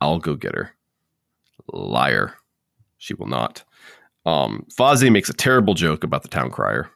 I'll 0.00 0.18
go 0.18 0.34
get 0.34 0.54
her. 0.54 0.74
Liar. 1.72 2.34
She 2.98 3.14
will 3.14 3.26
not. 3.26 3.64
Um, 4.26 4.66
Fozzie 4.76 5.10
makes 5.10 5.28
a 5.28 5.34
terrible 5.34 5.74
joke 5.74 6.04
about 6.04 6.22
the 6.22 6.28
town 6.28 6.50
crier. 6.50 6.90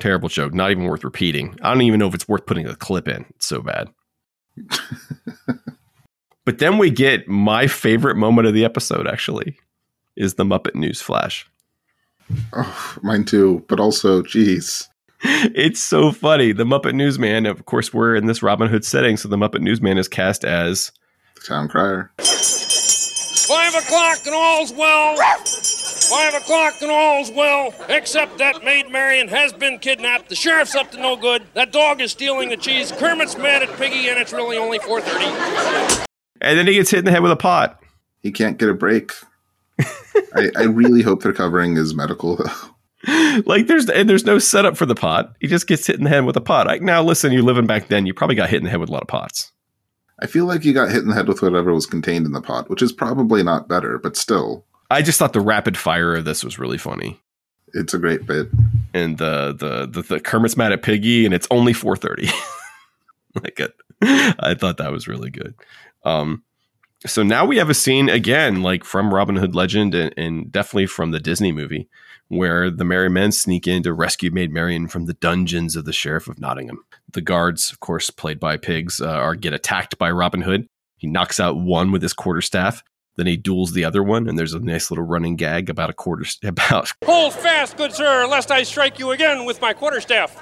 Terrible 0.00 0.28
joke, 0.28 0.54
not 0.54 0.70
even 0.70 0.84
worth 0.84 1.04
repeating. 1.04 1.56
I 1.62 1.72
don't 1.72 1.82
even 1.82 2.00
know 2.00 2.08
if 2.08 2.14
it's 2.14 2.28
worth 2.28 2.46
putting 2.46 2.66
a 2.66 2.74
clip 2.74 3.06
in. 3.06 3.24
It's 3.36 3.46
so 3.46 3.60
bad. 3.60 3.88
but 6.44 6.58
then 6.58 6.78
we 6.78 6.90
get 6.90 7.28
my 7.28 7.66
favorite 7.66 8.16
moment 8.16 8.48
of 8.48 8.54
the 8.54 8.64
episode, 8.64 9.06
actually, 9.06 9.56
is 10.16 10.34
the 10.34 10.44
Muppet 10.44 10.74
News 10.74 11.00
Flash. 11.00 11.46
Oh, 12.52 12.96
mine 13.02 13.24
too, 13.24 13.64
but 13.68 13.80
also, 13.80 14.22
geez. 14.22 14.88
it's 15.22 15.80
so 15.80 16.12
funny. 16.12 16.52
The 16.52 16.64
Muppet 16.64 16.94
Newsman, 16.94 17.46
of 17.46 17.64
course, 17.66 17.94
we're 17.94 18.14
in 18.16 18.26
this 18.26 18.42
Robin 18.42 18.68
Hood 18.68 18.84
setting, 18.84 19.16
so 19.16 19.28
the 19.28 19.36
Muppet 19.36 19.60
Newsman 19.60 19.98
is 19.98 20.08
cast 20.08 20.44
as 20.44 20.92
the 21.36 21.42
town 21.42 21.68
crier. 21.68 22.10
Five 22.18 23.74
o'clock 23.74 24.18
and 24.26 24.34
all's 24.34 24.72
well. 24.72 25.16
Five 25.16 26.34
o'clock 26.34 26.74
and 26.82 26.90
all's 26.90 27.30
well, 27.30 27.74
except 27.88 28.38
that 28.38 28.64
Maid 28.64 28.90
Marian 28.90 29.28
has 29.28 29.52
been 29.52 29.78
kidnapped. 29.78 30.28
The 30.28 30.34
sheriff's 30.34 30.74
up 30.74 30.90
to 30.92 31.00
no 31.00 31.16
good. 31.16 31.44
That 31.54 31.72
dog 31.72 32.00
is 32.00 32.12
stealing 32.12 32.48
the 32.50 32.56
cheese. 32.56 32.92
Kermit's 32.92 33.36
mad 33.36 33.62
at 33.62 33.74
Piggy, 33.76 34.08
and 34.08 34.18
it's 34.18 34.32
really 34.32 34.56
only 34.58 34.78
4.30. 34.78 36.04
And 36.40 36.58
then 36.58 36.66
he 36.66 36.74
gets 36.74 36.90
hit 36.90 36.98
in 36.98 37.04
the 37.04 37.12
head 37.12 37.22
with 37.22 37.32
a 37.32 37.36
pot. 37.36 37.82
He 38.20 38.30
can't 38.32 38.58
get 38.58 38.68
a 38.68 38.74
break. 38.74 39.12
I, 39.80 40.50
I 40.56 40.62
really 40.64 41.02
hope 41.02 41.22
they're 41.22 41.32
covering 41.32 41.76
his 41.76 41.94
medical. 41.94 42.38
like 43.46 43.66
there's 43.66 43.88
and 43.88 44.08
there's 44.08 44.24
no 44.24 44.38
setup 44.38 44.76
for 44.76 44.86
the 44.86 44.94
pot. 44.94 45.34
He 45.40 45.46
just 45.46 45.66
gets 45.66 45.86
hit 45.86 45.96
in 45.96 46.04
the 46.04 46.10
head 46.10 46.24
with 46.24 46.36
a 46.36 46.40
pot. 46.40 46.66
Like 46.66 46.82
now, 46.82 47.02
listen, 47.02 47.32
you 47.32 47.42
living 47.42 47.66
back 47.66 47.88
then, 47.88 48.06
you 48.06 48.14
probably 48.14 48.36
got 48.36 48.50
hit 48.50 48.58
in 48.58 48.64
the 48.64 48.70
head 48.70 48.80
with 48.80 48.88
a 48.88 48.92
lot 48.92 49.02
of 49.02 49.08
pots. 49.08 49.52
I 50.20 50.26
feel 50.26 50.44
like 50.44 50.64
you 50.64 50.72
got 50.72 50.90
hit 50.90 51.02
in 51.02 51.08
the 51.08 51.14
head 51.14 51.26
with 51.26 51.42
whatever 51.42 51.74
was 51.74 51.86
contained 51.86 52.26
in 52.26 52.32
the 52.32 52.40
pot, 52.40 52.70
which 52.70 52.82
is 52.82 52.92
probably 52.92 53.42
not 53.42 53.68
better, 53.68 53.98
but 53.98 54.16
still. 54.16 54.64
I 54.90 55.02
just 55.02 55.18
thought 55.18 55.32
the 55.32 55.40
rapid 55.40 55.76
fire 55.76 56.14
of 56.14 56.24
this 56.24 56.44
was 56.44 56.58
really 56.58 56.78
funny. 56.78 57.20
It's 57.74 57.94
a 57.94 57.98
great 57.98 58.26
bit. 58.26 58.48
And 58.94 59.18
the 59.18 59.54
the 59.58 59.86
the, 59.86 60.02
the 60.02 60.20
Kermit's 60.20 60.56
mad 60.56 60.72
at 60.72 60.82
Piggy, 60.82 61.24
and 61.24 61.34
it's 61.34 61.48
only 61.50 61.72
four 61.72 61.96
thirty. 61.96 62.28
like 63.34 63.58
it, 63.58 63.74
I 64.02 64.54
thought 64.54 64.76
that 64.76 64.92
was 64.92 65.08
really 65.08 65.30
good. 65.30 65.54
Um, 66.04 66.44
so 67.06 67.22
now 67.22 67.44
we 67.44 67.56
have 67.58 67.70
a 67.70 67.74
scene 67.74 68.08
again, 68.08 68.62
like 68.62 68.84
from 68.84 69.12
Robin 69.12 69.36
Hood 69.36 69.54
Legend, 69.54 69.94
and, 69.94 70.14
and 70.16 70.52
definitely 70.52 70.86
from 70.86 71.10
the 71.10 71.20
Disney 71.20 71.52
movie, 71.52 71.88
where 72.28 72.70
the 72.70 72.84
Merry 72.84 73.10
Men 73.10 73.32
sneak 73.32 73.66
in 73.66 73.82
to 73.82 73.92
rescue 73.92 74.30
Maid 74.30 74.52
Marian 74.52 74.88
from 74.88 75.06
the 75.06 75.14
dungeons 75.14 75.76
of 75.76 75.84
the 75.84 75.92
Sheriff 75.92 76.28
of 76.28 76.38
Nottingham. 76.38 76.84
The 77.12 77.20
guards, 77.20 77.70
of 77.70 77.80
course, 77.80 78.10
played 78.10 78.38
by 78.38 78.56
pigs, 78.56 79.00
uh, 79.00 79.08
are 79.08 79.34
get 79.34 79.52
attacked 79.52 79.98
by 79.98 80.10
Robin 80.10 80.42
Hood. 80.42 80.66
He 80.96 81.06
knocks 81.08 81.40
out 81.40 81.56
one 81.58 81.90
with 81.90 82.02
his 82.02 82.12
quarterstaff. 82.12 82.82
Then 83.16 83.26
he 83.26 83.36
duels 83.36 83.72
the 83.72 83.84
other 83.84 84.02
one, 84.02 84.26
and 84.28 84.38
there's 84.38 84.54
a 84.54 84.60
nice 84.60 84.90
little 84.90 85.04
running 85.04 85.36
gag 85.36 85.68
about 85.68 85.90
a 85.90 85.92
quarter 85.92 86.24
about 86.44 86.92
Hold 87.04 87.34
fast, 87.34 87.76
good 87.76 87.92
sir, 87.92 88.26
lest 88.26 88.50
I 88.50 88.62
strike 88.62 88.98
you 88.98 89.10
again 89.10 89.44
with 89.44 89.60
my 89.60 89.74
quarterstaff. 89.74 90.34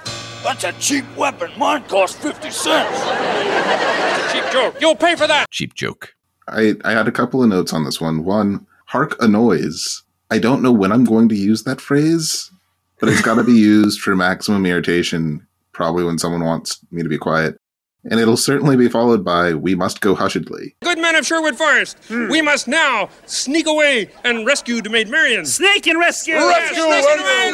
That's 0.43 0.63
a 0.63 0.71
cheap 0.73 1.05
weapon. 1.17 1.51
Mine 1.57 1.83
cost 1.83 2.17
50 2.17 2.49
cents. 2.49 2.97
It's 3.01 4.33
a 4.33 4.33
cheap 4.33 4.51
joke. 4.51 4.75
You'll 4.79 4.95
pay 4.95 5.15
for 5.15 5.27
that. 5.27 5.49
cheap 5.51 5.73
joke. 5.75 6.15
I, 6.51 6.75
I 6.83 6.91
had 6.91 7.07
a 7.07 7.11
couple 7.11 7.41
of 7.41 7.49
notes 7.49 7.73
on 7.73 7.83
this 7.85 7.99
one. 8.01 8.23
One, 8.23 8.65
hark 8.85 9.15
a 9.21 9.27
noise. 9.27 10.03
I 10.29 10.39
don't 10.39 10.61
know 10.61 10.71
when 10.71 10.91
I'm 10.91 11.05
going 11.05 11.29
to 11.29 11.35
use 11.35 11.63
that 11.63 11.81
phrase, 11.81 12.51
but 12.99 13.09
it's 13.09 13.21
got 13.21 13.35
to 13.35 13.43
be 13.43 13.53
used 13.53 14.01
for 14.01 14.15
maximum 14.15 14.65
irritation, 14.65 15.45
probably 15.71 16.03
when 16.03 16.17
someone 16.17 16.43
wants 16.43 16.79
me 16.91 17.03
to 17.03 17.09
be 17.09 17.17
quiet. 17.17 17.57
And 18.03 18.19
it'll 18.19 18.37
certainly 18.37 18.75
be 18.75 18.89
followed 18.89 19.23
by, 19.23 19.53
we 19.53 19.75
must 19.75 20.01
go 20.01 20.15
hushedly. 20.15 20.73
Good 20.81 20.97
men 20.97 21.15
of 21.15 21.25
Sherwood 21.25 21.55
Forest, 21.55 21.97
we 22.09 22.41
must 22.41 22.67
now 22.67 23.09
sneak 23.27 23.67
away 23.67 24.09
and 24.23 24.45
rescue 24.45 24.81
the 24.81 24.89
Maid 24.89 25.07
Marian. 25.07 25.45
Snake 25.45 25.85
and 25.85 25.99
rescue! 25.99 26.33
Rescue 26.33 26.87
Wait, 26.87 27.05
wait, 27.05 27.53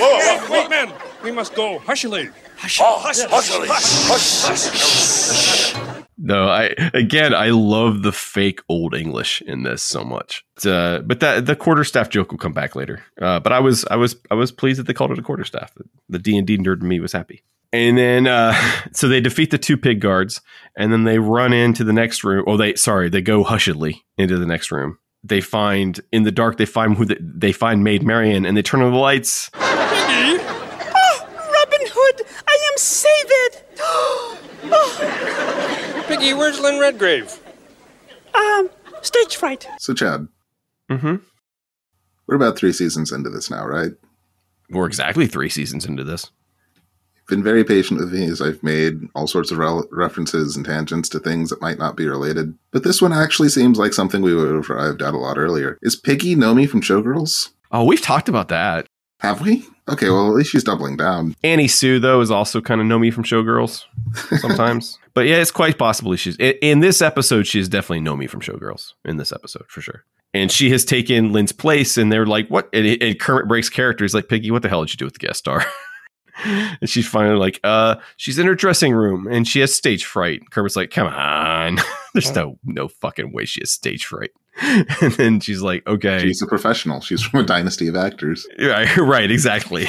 wait, 0.00 0.50
wait, 0.50 0.70
men. 0.70 0.92
We 1.24 1.32
must 1.32 1.54
go 1.54 1.80
hushily. 1.80 2.28
Oh, 2.80 2.98
hush, 3.00 3.20
hush, 3.28 3.50
No, 6.22 6.48
I 6.48 6.74
again, 6.92 7.34
I 7.34 7.48
love 7.48 8.02
the 8.02 8.12
fake 8.12 8.60
old 8.68 8.94
English 8.94 9.40
in 9.46 9.62
this 9.62 9.82
so 9.82 10.04
much. 10.04 10.44
Uh, 10.66 10.98
but 10.98 11.20
that 11.20 11.46
the 11.46 11.56
quarterstaff 11.56 12.10
joke 12.10 12.30
will 12.30 12.38
come 12.38 12.52
back 12.52 12.76
later. 12.76 13.02
Uh, 13.20 13.40
but 13.40 13.52
I 13.52 13.60
was 13.60 13.86
I 13.90 13.96
was 13.96 14.16
I 14.30 14.34
was 14.34 14.52
pleased 14.52 14.78
that 14.78 14.86
they 14.86 14.92
called 14.92 15.12
it 15.12 15.18
a 15.18 15.22
quarterstaff. 15.22 15.72
The 16.10 16.18
D 16.18 16.36
and 16.36 16.46
D 16.46 16.58
nerd 16.58 16.82
in 16.82 16.88
me 16.88 17.00
was 17.00 17.12
happy. 17.12 17.42
And 17.72 17.96
then 17.96 18.26
uh, 18.26 18.54
so 18.92 19.08
they 19.08 19.22
defeat 19.22 19.50
the 19.50 19.56
two 19.56 19.78
pig 19.78 20.00
guards, 20.02 20.42
and 20.76 20.92
then 20.92 21.04
they 21.04 21.18
run 21.18 21.54
into 21.54 21.84
the 21.84 21.92
next 21.94 22.22
room. 22.22 22.44
Oh, 22.46 22.58
they 22.58 22.74
sorry, 22.74 23.08
they 23.08 23.22
go 23.22 23.42
hushedly 23.42 24.02
into 24.18 24.36
the 24.36 24.46
next 24.46 24.70
room. 24.70 24.98
They 25.24 25.40
find 25.40 25.98
in 26.12 26.24
the 26.24 26.32
dark. 26.32 26.58
They 26.58 26.66
find 26.66 26.98
who 26.98 27.06
the, 27.06 27.16
they 27.18 27.52
find 27.52 27.82
Maid 27.82 28.02
Marian, 28.02 28.44
and 28.44 28.56
they 28.58 28.62
turn 28.62 28.82
on 28.82 28.92
the 28.92 28.98
lights. 28.98 29.48
Piggy, 29.54 29.62
Oh, 30.92 31.26
Robin 31.30 31.86
Hood, 31.86 32.26
I 32.46 32.70
am 32.72 32.76
saved. 32.78 33.20
Piggy, 36.30 36.38
where's 36.38 36.60
Lynn 36.60 36.78
Redgrave? 36.78 37.38
um, 38.34 38.70
stage 39.02 39.36
fright. 39.36 39.66
So, 39.78 39.94
Chad, 39.94 40.28
Mm-hmm. 40.90 41.16
we're 42.26 42.34
about 42.36 42.56
three 42.56 42.72
seasons 42.72 43.12
into 43.12 43.30
this 43.30 43.50
now, 43.50 43.64
right? 43.66 43.92
We're 44.70 44.86
exactly 44.86 45.26
three 45.26 45.48
seasons 45.48 45.84
into 45.86 46.04
this. 46.04 46.30
Been 47.28 47.42
very 47.44 47.62
patient 47.64 48.00
with 48.00 48.12
me 48.12 48.26
as 48.26 48.40
I've 48.42 48.60
made 48.62 49.02
all 49.14 49.26
sorts 49.28 49.50
of 49.52 49.58
rel- 49.58 49.86
references 49.92 50.56
and 50.56 50.64
tangents 50.66 51.08
to 51.10 51.20
things 51.20 51.50
that 51.50 51.60
might 51.62 51.78
not 51.78 51.96
be 51.96 52.08
related. 52.08 52.56
But 52.72 52.82
this 52.82 53.00
one 53.00 53.12
actually 53.12 53.50
seems 53.50 53.78
like 53.78 53.92
something 53.92 54.20
we 54.22 54.34
would 54.34 54.52
have 54.52 54.68
arrived 54.70 55.00
at 55.02 55.14
a 55.14 55.18
lot 55.18 55.38
earlier. 55.38 55.78
Is 55.82 55.94
Piggy 55.94 56.34
Nomi 56.34 56.68
from 56.68 56.80
Showgirls? 56.80 57.50
Oh, 57.70 57.84
we've 57.84 58.00
talked 58.02 58.28
about 58.28 58.48
that. 58.48 58.86
Have 59.20 59.40
we? 59.42 59.64
Okay, 59.90 60.08
well, 60.08 60.28
at 60.28 60.34
least 60.34 60.50
she's 60.50 60.64
doubling 60.64 60.96
down. 60.96 61.34
Annie 61.42 61.68
Sue 61.68 61.98
though 61.98 62.20
is 62.20 62.30
also 62.30 62.60
kind 62.60 62.80
of 62.80 62.86
Nomi 62.86 63.12
from 63.12 63.24
Showgirls 63.24 63.84
sometimes. 64.40 64.98
but 65.14 65.26
yeah, 65.26 65.36
it's 65.36 65.50
quite 65.50 65.78
possibly 65.78 66.16
she's 66.16 66.36
in, 66.36 66.54
in 66.62 66.80
this 66.80 67.02
episode. 67.02 67.46
She 67.46 67.58
is 67.58 67.68
definitely 67.68 68.00
Nomi 68.00 68.28
from 68.28 68.40
Showgirls 68.40 68.94
in 69.04 69.16
this 69.16 69.32
episode 69.32 69.64
for 69.68 69.80
sure. 69.80 70.04
And 70.32 70.50
she 70.52 70.70
has 70.70 70.84
taken 70.84 71.32
Lynn's 71.32 71.50
place, 71.50 71.98
and 71.98 72.12
they're 72.12 72.26
like, 72.26 72.48
"What?" 72.48 72.68
And, 72.72 72.86
and 73.02 73.18
Kermit 73.18 73.48
breaks 73.48 73.68
character. 73.68 74.04
He's 74.04 74.14
like, 74.14 74.28
"Piggy, 74.28 74.52
what 74.52 74.62
the 74.62 74.68
hell 74.68 74.84
did 74.84 74.92
you 74.92 74.96
do 74.96 75.04
with 75.04 75.14
the 75.14 75.26
guest 75.26 75.40
star?" 75.40 75.64
and 76.44 76.88
she's 76.88 77.08
finally 77.08 77.38
like, 77.38 77.60
"Uh, 77.64 77.96
she's 78.16 78.38
in 78.38 78.46
her 78.46 78.54
dressing 78.54 78.94
room, 78.94 79.26
and 79.26 79.46
she 79.46 79.60
has 79.60 79.74
stage 79.74 80.04
fright." 80.04 80.42
Kermit's 80.50 80.76
like, 80.76 80.90
"Come 80.90 81.06
on, 81.06 81.78
there's 82.14 82.34
no 82.34 82.58
no 82.64 82.88
fucking 82.88 83.32
way 83.32 83.44
she 83.44 83.60
has 83.60 83.70
stage 83.70 84.06
fright." 84.06 84.30
and 84.62 85.12
then 85.14 85.40
she's 85.40 85.62
like, 85.62 85.86
"Okay, 85.86 86.18
She's 86.20 86.42
a 86.42 86.46
professional. 86.46 87.00
She's 87.00 87.22
from 87.22 87.40
a 87.40 87.44
dynasty 87.44 87.88
of 87.88 87.96
actors. 87.96 88.46
Right, 88.58 88.94
right, 88.98 89.30
exactly. 89.30 89.88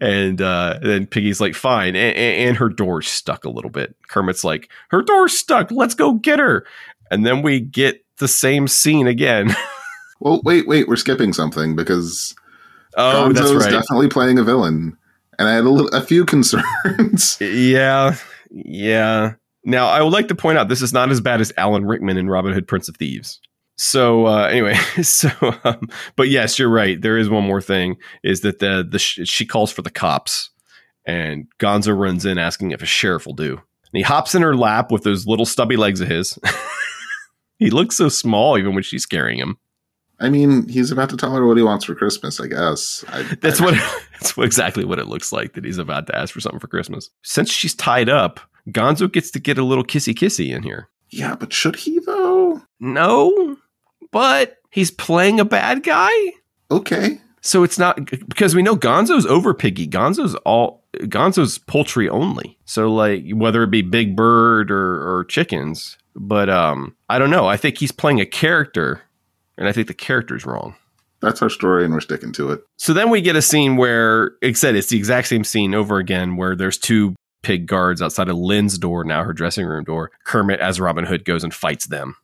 And 0.00 0.42
uh, 0.42 0.78
then 0.82 1.06
Piggy's 1.06 1.40
like, 1.40 1.54
fine. 1.54 1.96
And, 1.96 2.16
and 2.16 2.56
her 2.58 2.68
door's 2.68 3.08
stuck 3.08 3.44
a 3.44 3.50
little 3.50 3.70
bit. 3.70 3.96
Kermit's 4.08 4.44
like, 4.44 4.68
her 4.90 5.02
door's 5.02 5.36
stuck. 5.36 5.70
Let's 5.70 5.94
go 5.94 6.14
get 6.14 6.40
her. 6.40 6.66
And 7.10 7.24
then 7.24 7.40
we 7.40 7.60
get 7.60 8.04
the 8.18 8.28
same 8.28 8.68
scene 8.68 9.06
again. 9.06 9.54
Well, 10.22 10.40
wait, 10.44 10.68
wait, 10.68 10.86
we're 10.86 10.94
skipping 10.94 11.32
something 11.32 11.74
because 11.74 12.36
oh, 12.96 13.32
that's 13.32 13.40
Gonzo's 13.40 13.64
right. 13.64 13.72
definitely 13.72 14.08
playing 14.08 14.38
a 14.38 14.44
villain, 14.44 14.96
and 15.38 15.48
I 15.48 15.54
had 15.54 15.64
a, 15.64 15.70
little, 15.70 15.88
a 15.88 16.02
few 16.02 16.24
concerns. 16.26 17.38
yeah, 17.40 18.16
yeah. 18.50 19.34
Now, 19.64 19.88
I 19.88 20.02
would 20.02 20.12
like 20.12 20.28
to 20.28 20.34
point 20.34 20.58
out 20.58 20.68
this 20.68 20.82
is 20.82 20.92
not 20.92 21.10
as 21.10 21.20
bad 21.20 21.40
as 21.40 21.52
Alan 21.56 21.84
Rickman 21.84 22.16
in 22.16 22.28
Robin 22.28 22.52
Hood, 22.52 22.66
Prince 22.66 22.88
of 22.88 22.96
Thieves. 22.96 23.40
So 23.76 24.26
uh, 24.26 24.48
anyway, 24.48 24.74
so 25.02 25.30
um, 25.64 25.88
but 26.16 26.28
yes, 26.28 26.58
you're 26.58 26.68
right. 26.68 27.00
There 27.00 27.18
is 27.18 27.30
one 27.30 27.44
more 27.44 27.60
thing: 27.60 27.96
is 28.22 28.42
that 28.42 28.58
the 28.58 28.86
the 28.88 28.98
sh- 28.98 29.20
she 29.24 29.46
calls 29.46 29.72
for 29.72 29.82
the 29.82 29.90
cops, 29.90 30.50
and 31.06 31.46
Gonzo 31.58 31.96
runs 31.96 32.26
in 32.26 32.38
asking 32.38 32.72
if 32.72 32.82
a 32.82 32.86
sheriff 32.86 33.26
will 33.26 33.34
do. 33.34 33.52
And 33.52 33.98
he 33.98 34.02
hops 34.02 34.34
in 34.34 34.42
her 34.42 34.56
lap 34.56 34.90
with 34.90 35.04
those 35.04 35.26
little 35.26 35.46
stubby 35.46 35.76
legs 35.76 36.00
of 36.00 36.08
his. 36.08 36.38
he 37.58 37.70
looks 37.70 37.96
so 37.96 38.08
small 38.08 38.56
even 38.56 38.74
when 38.74 38.82
she's 38.82 39.06
carrying 39.06 39.38
him. 39.38 39.58
I 40.22 40.30
mean, 40.30 40.68
he's 40.68 40.90
about 40.90 41.10
to 41.10 41.16
tell 41.16 41.34
her 41.34 41.46
what 41.46 41.56
he 41.56 41.62
wants 41.62 41.84
for 41.84 41.94
Christmas, 41.94 42.40
I 42.40 42.46
guess. 42.46 43.04
I, 43.08 43.22
That's 43.40 43.60
I- 43.60 43.64
what 43.64 43.74
that's 44.20 44.38
exactly 44.38 44.84
what 44.84 44.98
it 44.98 45.08
looks 45.08 45.32
like 45.32 45.54
that 45.54 45.64
he's 45.64 45.78
about 45.78 46.06
to 46.06 46.16
ask 46.16 46.32
for 46.32 46.40
something 46.40 46.60
for 46.60 46.68
Christmas. 46.68 47.10
Since 47.22 47.50
she's 47.50 47.74
tied 47.74 48.08
up, 48.08 48.40
Gonzo 48.70 49.10
gets 49.12 49.30
to 49.32 49.40
get 49.40 49.58
a 49.58 49.64
little 49.64 49.84
kissy 49.84 50.14
kissy 50.14 50.54
in 50.54 50.62
here. 50.62 50.88
Yeah, 51.10 51.34
but 51.34 51.52
should 51.52 51.76
he 51.76 51.98
though? 51.98 52.62
No, 52.80 53.56
but 54.10 54.58
he's 54.70 54.90
playing 54.90 55.40
a 55.40 55.44
bad 55.44 55.82
guy. 55.82 56.10
Okay. 56.70 57.20
So 57.44 57.64
it's 57.64 57.78
not 57.78 57.96
because 58.28 58.54
we 58.54 58.62
know 58.62 58.76
Gonzo's 58.76 59.26
over 59.26 59.52
Piggy. 59.52 59.88
Gonzo's 59.88 60.36
all 60.46 60.84
Gonzo's 60.94 61.58
poultry 61.58 62.08
only. 62.08 62.56
So 62.64 62.88
like 62.92 63.24
whether 63.32 63.64
it 63.64 63.70
be 63.70 63.82
Big 63.82 64.14
Bird 64.14 64.70
or, 64.70 65.18
or 65.18 65.24
chickens, 65.24 65.98
but 66.14 66.48
um, 66.48 66.94
I 67.10 67.18
don't 67.18 67.30
know. 67.30 67.46
I 67.48 67.56
think 67.56 67.78
he's 67.78 67.90
playing 67.90 68.20
a 68.20 68.26
character, 68.26 69.02
and 69.58 69.68
I 69.68 69.72
think 69.72 69.88
the 69.88 69.94
character's 69.94 70.46
wrong. 70.46 70.74
That's 71.20 71.40
our 71.40 71.50
story, 71.50 71.84
and 71.84 71.94
we're 71.94 72.00
sticking 72.00 72.32
to 72.32 72.50
it. 72.50 72.62
So 72.78 72.92
then 72.92 73.08
we 73.08 73.20
get 73.20 73.36
a 73.36 73.42
scene 73.42 73.76
where, 73.76 74.32
like 74.42 74.50
I 74.50 74.52
said, 74.52 74.74
it's 74.74 74.88
the 74.88 74.96
exact 74.96 75.28
same 75.28 75.44
scene 75.44 75.74
over 75.74 75.98
again, 75.98 76.36
where 76.36 76.56
there's 76.56 76.78
two 76.78 77.14
pig 77.42 77.66
guards 77.66 78.02
outside 78.02 78.28
of 78.28 78.36
Lynn's 78.36 78.76
door, 78.78 79.04
now 79.04 79.22
her 79.22 79.32
dressing 79.32 79.66
room 79.66 79.84
door. 79.84 80.10
Kermit, 80.24 80.60
as 80.60 80.80
Robin 80.80 81.04
Hood, 81.04 81.24
goes 81.24 81.44
and 81.44 81.54
fights 81.54 81.86
them. 81.86 82.16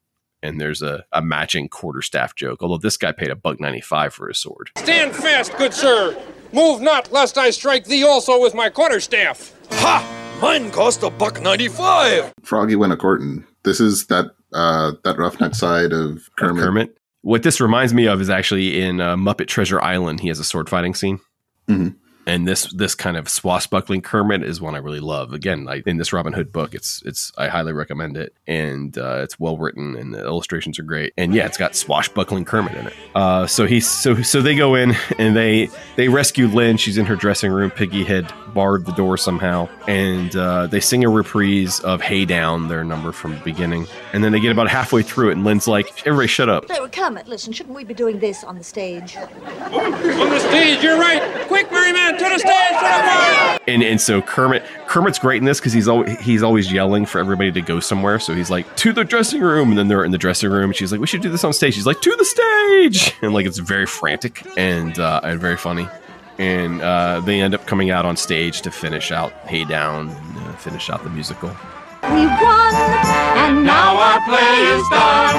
And 0.43 0.61
there's 0.61 0.83
a, 0.83 1.05
a 1.13 1.21
matching 1.21 1.69
quarterstaff 1.69 2.35
joke, 2.37 2.63
although 2.63 2.79
this 2.79 2.97
guy 2.97 3.13
paid 3.13 3.31
a 3.31 3.37
buck 3.37 3.61
95 3.61 4.15
for 4.15 4.29
his 4.29 4.39
sword. 4.39 4.71
Stand 4.79 5.15
fast, 5.15 5.57
good 5.57 5.75
sir. 5.75 6.17
Move 6.53 6.81
not, 6.81 7.13
lest 7.13 7.37
I 7.39 7.51
strike 7.51 7.85
thee 7.85 8.05
also 8.05 8.41
with 8.41 8.55
my 8.55 8.69
quarterstaff. 8.71 9.53
Ha! 9.73 10.39
Mine 10.41 10.71
cost 10.71 11.03
a 11.03 11.11
buck 11.11 11.43
ninety-five. 11.43 12.33
Froggy 12.45 12.77
went 12.77 12.93
a 12.93 12.97
courting. 12.97 13.45
This 13.65 13.81
is 13.81 14.07
that 14.07 14.27
uh, 14.53 14.93
that 15.03 15.19
roughneck 15.19 15.55
side 15.57 15.93
of 15.93 16.31
Kermit. 16.39 16.63
Kermit. 16.63 16.98
What 17.23 17.43
this 17.43 17.61
reminds 17.61 17.93
me 17.93 18.07
of 18.07 18.21
is 18.21 18.31
actually 18.31 18.81
in 18.81 19.01
uh, 19.01 19.17
Muppet 19.17 19.49
Treasure 19.49 19.81
Island. 19.83 20.21
He 20.21 20.29
has 20.29 20.39
a 20.39 20.45
sword 20.45 20.69
fighting 20.69 20.95
scene. 20.95 21.21
Mhm. 21.69 21.97
And 22.29 22.47
this 22.47 22.71
this 22.75 22.95
kind 22.95 23.17
of 23.17 23.27
swashbuckling 23.27 24.03
Kermit 24.03 24.43
is 24.43 24.61
one 24.61 24.75
I 24.75 24.79
really 24.79 25.01
love. 25.01 25.33
Again, 25.33 25.65
like 25.65 25.87
in 25.87 25.97
this 25.97 26.13
Robin 26.13 26.35
Hood 26.35 26.53
book, 26.53 26.75
it's 26.75 27.03
it's 27.07 27.33
I 27.39 27.49
highly 27.49 27.73
recommend 27.73 28.19
it, 28.19 28.35
and 28.47 28.97
uh, 28.99 29.21
it's 29.23 29.41
well 29.41 29.57
written, 29.57 29.97
and 29.97 30.13
the 30.13 30.23
illustrations 30.23 30.79
are 30.79 30.83
great. 30.83 31.15
And 31.17 31.35
yeah, 31.35 31.47
it's 31.47 31.57
got 31.57 31.75
swashbuckling 31.75 32.45
Kermit 32.45 32.75
in 32.75 32.87
it. 32.89 32.93
Uh, 33.15 33.47
so 33.47 33.67
he's 33.67 33.89
so 33.89 34.21
so 34.23 34.43
they 34.43 34.55
go 34.55 34.75
in 34.75 34.95
and 35.19 35.35
they 35.35 35.71
they 35.97 36.09
rescue 36.09 36.49
Lynn. 36.49 36.77
She's 36.77 36.99
in 36.99 37.07
her 37.07 37.17
dressing 37.17 37.51
room. 37.51 37.71
Piggy 37.71 38.05
had 38.05 38.31
barred 38.53 38.85
the 38.85 38.93
door 38.93 39.17
somehow, 39.17 39.67
and 39.87 40.35
uh, 40.37 40.67
they 40.67 40.81
sing 40.81 41.05
a 41.05 41.09
reprise 41.09 41.81
of 41.81 42.03
"Hey 42.03 42.27
Down," 42.27 42.69
their 42.69 42.85
number 42.85 43.11
from 43.11 43.37
the 43.37 43.41
beginning, 43.41 43.87
and 44.13 44.23
then 44.23 44.33
they 44.33 44.41
get 44.41 44.53
about 44.53 44.69
halfway 44.69 45.03
through 45.03 45.31
it, 45.31 45.33
and 45.33 45.45
Lynn's 45.45 45.67
like, 45.67 46.07
"Everybody, 46.07 46.29
shut 46.29 46.51
up." 46.51 46.69
No, 46.69 46.87
Kermit, 46.89 47.27
listen, 47.27 47.55
shouldn't 47.55 47.75
we 47.75 47.85
be 47.85 47.95
doing 47.95 48.19
this 48.19 48.45
on 48.45 48.59
the 48.59 48.65
stage? 48.65 49.17
On 49.17 49.31
the 49.93 50.41
stage, 50.41 50.83
you're 50.83 50.99
right. 50.99 51.47
Quick, 51.47 51.71
merry 51.73 51.93
man, 51.93 52.18
to 52.19 52.25
the 52.25 52.39
stage, 52.39 52.69
to 52.69 52.75
the 52.75 53.03
choir. 53.03 53.59
and 53.69 53.83
and 53.83 54.01
so 54.01 54.21
Kermit 54.23 54.65
Kermit's 54.87 55.19
great 55.19 55.39
in 55.39 55.45
this 55.45 55.61
because 55.61 55.73
he's 55.73 55.89
always 55.89 56.19
he's 56.21 56.43
always 56.43 56.73
yelling 56.73 57.07
for 57.07 57.19
everybody 57.19 57.53
to 57.53 57.61
go 57.61 57.81
somewhere. 57.81 58.19
So 58.19 58.35
he's 58.35 58.51
like 58.51 58.75
to 58.77 58.93
the 58.93 59.05
dressing 59.05 59.41
room, 59.41 59.71
and 59.71 59.79
then 59.79 59.89
they're 59.89 60.05
in 60.05 60.11
the 60.13 60.19
dressing 60.19 60.51
room. 60.51 60.65
And 60.71 60.77
she's 60.77 60.93
like, 60.93 61.01
"We 61.01 61.07
should 61.07 61.23
do 61.23 61.31
this 61.31 61.45
on 61.45 61.53
stage." 61.53 61.75
He's 61.75 61.87
like, 61.87 62.01
"To 62.01 62.15
the 62.17 62.25
stage!" 62.25 63.15
And 63.23 63.33
like 63.35 63.47
it's 63.47 63.59
very 63.59 63.87
frantic 63.87 64.47
and 64.57 64.99
uh, 64.99 65.21
and 65.23 65.41
very 65.41 65.57
funny. 65.57 65.89
And 66.39 66.81
uh, 66.83 67.21
they 67.25 67.41
end 67.41 67.53
up 67.55 67.67
coming 67.67 67.91
out 67.91 68.05
on 68.05 68.17
stage 68.17 68.63
to 68.63 68.71
finish 68.71 69.11
out 69.11 69.33
"Hey 69.47 69.65
Down," 69.65 70.09
and, 70.11 70.39
uh, 70.39 70.53
finish 70.57 70.89
out 70.91 71.03
the 71.03 71.11
musical. 71.11 71.51
We 72.03 72.27
won, 72.27 72.75
and 73.43 73.65
now 73.65 73.97
our 73.99 74.21
play 74.23 74.55
is 74.77 74.89
done. 74.89 75.35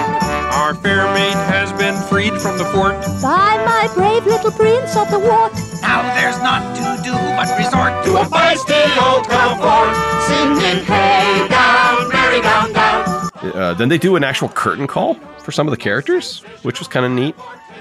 Our 0.51 0.75
fair 0.75 1.05
maid 1.13 1.33
has 1.47 1.71
been 1.73 1.95
freed 2.09 2.33
from 2.41 2.57
the 2.57 2.65
fort. 2.65 2.95
By 3.21 3.55
my 3.63 3.87
brave 3.95 4.25
little 4.25 4.51
prince 4.51 4.97
of 4.97 5.09
the 5.09 5.19
wart. 5.19 5.53
Now 5.81 6.01
there's 6.39 6.43
naught 6.43 6.75
to 6.75 7.03
do 7.03 7.11
but 7.11 7.57
resort 7.57 8.05
To 8.05 8.17
a 8.17 8.25
feisty 8.25 8.83
old 9.07 9.27
comfort, 9.27 9.93
singing 10.27 10.83
hey 10.85 11.47
down, 11.49 12.09
merry 12.09 12.41
down, 12.41 12.73
down. 12.73 13.29
Uh, 13.55 13.73
then 13.73 13.89
they 13.89 13.97
do 13.97 14.15
an 14.15 14.23
actual 14.23 14.49
curtain 14.49 14.87
call 14.87 15.15
for 15.39 15.51
some 15.51 15.67
of 15.67 15.71
the 15.71 15.77
characters, 15.77 16.41
which 16.63 16.79
was 16.79 16.87
kind 16.87 17.05
of 17.05 17.11
neat 17.11 17.35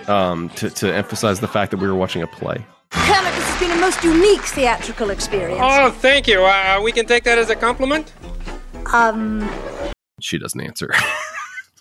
um, 0.08 0.48
to 0.50 0.70
to 0.70 0.92
emphasize 0.94 1.40
the 1.40 1.48
fact 1.48 1.70
that 1.70 1.78
we 1.78 1.86
were 1.86 1.94
watching 1.94 2.22
a 2.22 2.26
play. 2.26 2.64
Kermit, 2.90 3.34
this 3.34 3.44
has 3.48 3.60
been 3.60 3.70
a 3.70 3.80
most 3.80 4.02
unique 4.02 4.42
theatrical 4.42 5.10
experience. 5.10 5.60
Oh, 5.62 5.90
thank 5.90 6.26
you. 6.26 6.42
Uh, 6.42 6.80
we 6.82 6.92
can 6.92 7.06
take 7.06 7.24
that 7.24 7.38
as 7.38 7.50
a 7.50 7.56
compliment. 7.56 8.12
Um, 8.92 9.48
She 10.20 10.38
doesn't 10.38 10.60
answer. 10.60 10.90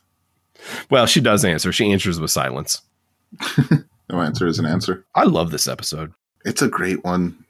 well, 0.90 1.06
she 1.06 1.22
does 1.22 1.46
answer. 1.46 1.72
She 1.72 1.92
answers 1.92 2.20
with 2.20 2.32
silence. 2.32 2.82
No 4.10 4.22
answer 4.22 4.48
is 4.48 4.58
an 4.58 4.66
answer. 4.66 5.06
I 5.16 5.24
love 5.24 5.52
this 5.52 5.68
episode. 5.68 6.14
It's 6.46 6.62
a 6.62 6.68
great 6.68 7.04
one. 7.04 7.44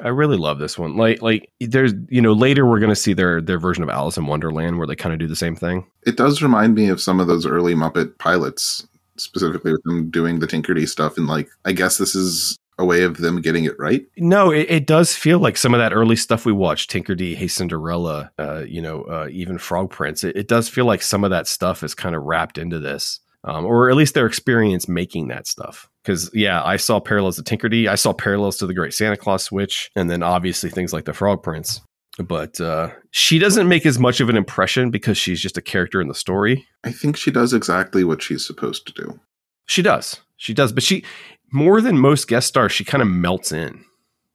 I 0.00 0.08
really 0.08 0.36
love 0.36 0.58
this 0.58 0.78
one. 0.78 0.96
Like, 0.96 1.20
like 1.20 1.50
there's, 1.60 1.92
you 2.08 2.22
know, 2.22 2.32
later 2.32 2.66
we're 2.66 2.80
gonna 2.80 2.96
see 2.96 3.12
their 3.12 3.40
their 3.40 3.58
version 3.58 3.82
of 3.82 3.90
Alice 3.90 4.16
in 4.16 4.26
Wonderland 4.26 4.78
where 4.78 4.86
they 4.86 4.96
kind 4.96 5.12
of 5.12 5.18
do 5.18 5.26
the 5.26 5.36
same 5.36 5.56
thing. 5.56 5.86
It 6.06 6.16
does 6.16 6.42
remind 6.42 6.74
me 6.74 6.88
of 6.88 7.00
some 7.00 7.20
of 7.20 7.26
those 7.26 7.46
early 7.46 7.74
Muppet 7.74 8.16
pilots, 8.18 8.86
specifically 9.16 9.72
with 9.72 9.82
them 9.84 10.10
doing 10.10 10.38
the 10.38 10.46
Tinkerdy 10.46 10.88
stuff. 10.88 11.18
And 11.18 11.26
like, 11.26 11.50
I 11.66 11.72
guess 11.72 11.98
this 11.98 12.14
is 12.14 12.56
a 12.78 12.84
way 12.84 13.02
of 13.02 13.18
them 13.18 13.42
getting 13.42 13.64
it 13.64 13.78
right. 13.78 14.06
No, 14.16 14.50
it, 14.50 14.70
it 14.70 14.86
does 14.86 15.14
feel 15.14 15.38
like 15.38 15.58
some 15.58 15.74
of 15.74 15.80
that 15.80 15.92
early 15.92 16.16
stuff 16.16 16.46
we 16.46 16.52
watched, 16.52 16.90
Tinkerdy, 16.90 17.36
Hey 17.36 17.46
Cinderella, 17.46 18.32
uh, 18.38 18.64
you 18.66 18.80
know, 18.80 19.02
uh, 19.02 19.28
even 19.30 19.58
Frog 19.58 19.90
Prince. 19.90 20.24
It, 20.24 20.34
it 20.34 20.48
does 20.48 20.66
feel 20.66 20.86
like 20.86 21.02
some 21.02 21.22
of 21.22 21.30
that 21.30 21.46
stuff 21.46 21.82
is 21.82 21.94
kind 21.94 22.14
of 22.14 22.22
wrapped 22.22 22.56
into 22.56 22.78
this, 22.78 23.20
um, 23.44 23.66
or 23.66 23.90
at 23.90 23.96
least 23.96 24.14
their 24.14 24.24
experience 24.24 24.88
making 24.88 25.28
that 25.28 25.46
stuff. 25.46 25.89
Because 26.02 26.30
yeah, 26.32 26.62
I 26.64 26.76
saw 26.76 26.98
parallels 26.98 27.36
to 27.36 27.42
Tinkerdy, 27.42 27.86
I 27.86 27.94
saw 27.94 28.12
parallels 28.12 28.56
to 28.58 28.66
the 28.66 28.74
Great 28.74 28.94
Santa 28.94 29.16
Claus 29.16 29.44
Switch, 29.44 29.90
and 29.94 30.08
then 30.08 30.22
obviously 30.22 30.70
things 30.70 30.92
like 30.92 31.04
the 31.04 31.12
Frog 31.12 31.42
Prince. 31.42 31.80
But 32.18 32.60
uh, 32.60 32.90
she 33.10 33.38
doesn't 33.38 33.68
make 33.68 33.86
as 33.86 33.98
much 33.98 34.20
of 34.20 34.28
an 34.28 34.36
impression 34.36 34.90
because 34.90 35.16
she's 35.16 35.40
just 35.40 35.56
a 35.56 35.62
character 35.62 36.00
in 36.00 36.08
the 36.08 36.14
story. 36.14 36.66
I 36.84 36.92
think 36.92 37.16
she 37.16 37.30
does 37.30 37.52
exactly 37.52 38.04
what 38.04 38.22
she's 38.22 38.46
supposed 38.46 38.86
to 38.86 38.92
do. 38.92 39.20
She 39.66 39.82
does. 39.82 40.20
She 40.36 40.52
does. 40.52 40.72
But 40.72 40.82
she, 40.82 41.04
more 41.52 41.80
than 41.80 41.98
most 41.98 42.28
guest 42.28 42.48
stars, 42.48 42.72
she 42.72 42.84
kind 42.84 43.02
of 43.02 43.08
melts 43.08 43.52
in. 43.52 43.84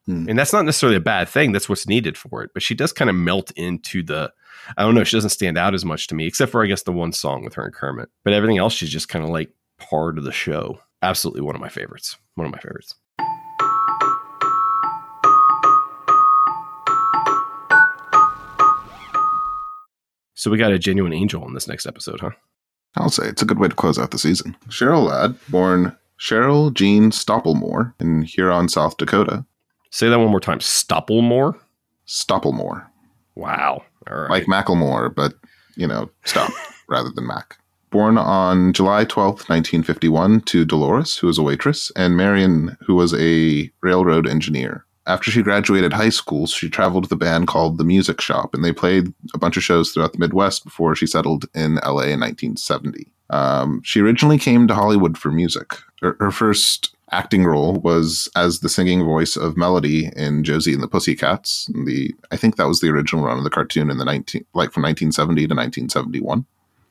Hmm. 0.06 0.30
And 0.30 0.40
that's 0.40 0.54
not 0.54 0.66
necessarily 0.66 0.98
a 0.98 1.02
bad 1.02 1.28
thing. 1.28 1.52
That's 1.52 1.68
what's 1.68 1.88
needed 1.88 2.18
for 2.18 2.44
it. 2.44 2.52
But 2.54 2.64
she 2.64 2.76
does 2.76 2.94
kind 2.94 3.10
of 3.10 3.16
melt 3.16 3.52
into 3.52 4.04
the, 4.04 4.32
I 4.78 4.84
don't 4.84 4.96
know, 4.96 5.04
she 5.04 5.18
doesn't 5.18 5.32
stand 5.32 5.58
out 5.58 5.74
as 5.74 5.84
much 5.84 6.08
to 6.08 6.16
me, 6.16 6.28
except 6.28 6.52
for, 6.52 6.64
I 6.64 6.68
guess, 6.68 6.84
the 6.84 6.92
one 6.92 7.12
song 7.12 7.44
with 7.44 7.56
her 7.56 7.66
and 7.66 7.74
Kermit. 7.74 8.10
But 8.24 8.34
everything 8.34 8.58
else, 8.58 8.74
she's 8.74 8.90
just 8.90 9.10
kind 9.10 9.26
of 9.26 9.32
like 9.32 9.52
part 9.78 10.18
of 10.18 10.24
the 10.24 10.32
show. 10.32 10.80
Absolutely 11.06 11.42
one 11.42 11.54
of 11.54 11.62
my 11.62 11.70
favorites. 11.70 12.18
One 12.34 12.48
of 12.48 12.52
my 12.52 12.58
favorites. 12.58 12.96
So 20.34 20.50
we 20.50 20.58
got 20.58 20.72
a 20.72 20.80
genuine 20.80 21.14
angel 21.14 21.48
in 21.48 21.54
this 21.54 21.68
next 21.68 21.86
episode, 21.86 22.22
huh? 22.22 22.32
I'll 22.98 23.12
say 23.12 23.28
it's 23.28 23.44
a 23.44 23.46
good 23.46 23.60
way 23.60 23.68
to 23.68 23.76
close 23.76 24.00
out 24.00 24.10
the 24.10 24.18
season. 24.18 24.58
Cheryl 24.70 25.08
Ladd, 25.08 25.38
born 25.48 25.96
Cheryl 26.20 26.74
Jean 26.74 27.12
Stoppelmoor 27.12 27.94
in 28.00 28.24
Huron, 28.24 28.68
South 28.68 28.98
Dakota. 28.98 29.46
Say 29.92 30.10
that 30.10 30.18
one 30.18 30.32
more 30.32 30.40
time. 30.40 30.58
Stoppelmoor? 30.58 31.54
Stoppelmoor. 32.08 32.84
Wow. 33.36 33.84
All 34.10 34.18
right. 34.18 34.32
Like 34.32 34.46
Macklemore, 34.46 35.14
but, 35.14 35.36
you 35.76 35.86
know, 35.86 36.10
stop 36.24 36.52
rather 36.90 37.12
than 37.12 37.28
Mac. 37.28 37.60
Born 37.96 38.18
on 38.18 38.74
July 38.74 39.06
12th, 39.06 39.48
1951, 39.48 40.42
to 40.42 40.66
Dolores, 40.66 41.16
who 41.16 41.28
was 41.28 41.38
a 41.38 41.44
waitress, 41.44 41.94
and 41.96 42.18
Marion, 42.18 42.76
who 42.82 42.94
was 42.94 43.14
a 43.14 43.72
railroad 43.82 44.28
engineer. 44.28 44.86
After 45.08 45.32
she 45.32 45.42
graduated 45.42 45.94
high 45.94 46.10
school, 46.10 46.46
she 46.46 46.70
traveled 46.70 47.06
with 47.06 47.12
a 47.14 47.16
band 47.16 47.48
called 47.48 47.78
The 47.78 47.86
Music 47.86 48.20
Shop, 48.20 48.54
and 48.54 48.66
they 48.66 48.74
played 48.74 49.14
a 49.34 49.38
bunch 49.38 49.56
of 49.56 49.64
shows 49.64 49.92
throughout 49.92 50.12
the 50.12 50.20
Midwest 50.20 50.66
before 50.66 50.94
she 50.94 51.08
settled 51.08 51.46
in 51.56 51.76
LA 51.76 52.12
in 52.12 52.20
1970. 52.20 53.14
Um, 53.30 53.80
she 53.86 54.02
originally 54.02 54.40
came 54.40 54.68
to 54.68 54.76
Hollywood 54.76 55.18
for 55.18 55.32
music. 55.32 55.76
Her, 56.02 56.18
her 56.20 56.32
first 56.32 56.94
acting 57.12 57.46
role 57.46 57.76
was 57.76 58.28
as 58.36 58.60
the 58.60 58.68
singing 58.68 59.06
voice 59.06 59.38
of 59.38 59.56
Melody 59.56 60.12
in 60.18 60.44
Josie 60.44 60.74
and 60.74 60.84
the 60.84 60.90
Pussycats. 60.90 61.70
The 61.86 62.14
I 62.30 62.36
think 62.36 62.58
that 62.58 62.68
was 62.68 62.82
the 62.82 62.90
original 62.90 63.24
run 63.24 63.38
of 63.38 63.46
the 63.46 63.50
cartoon 63.50 63.90
in 63.90 64.00
the 64.00 64.06
19 64.06 64.46
like 64.54 64.74
from 64.74 64.84
1970 64.84 65.48
to 65.48 65.56
1971. 65.56 66.46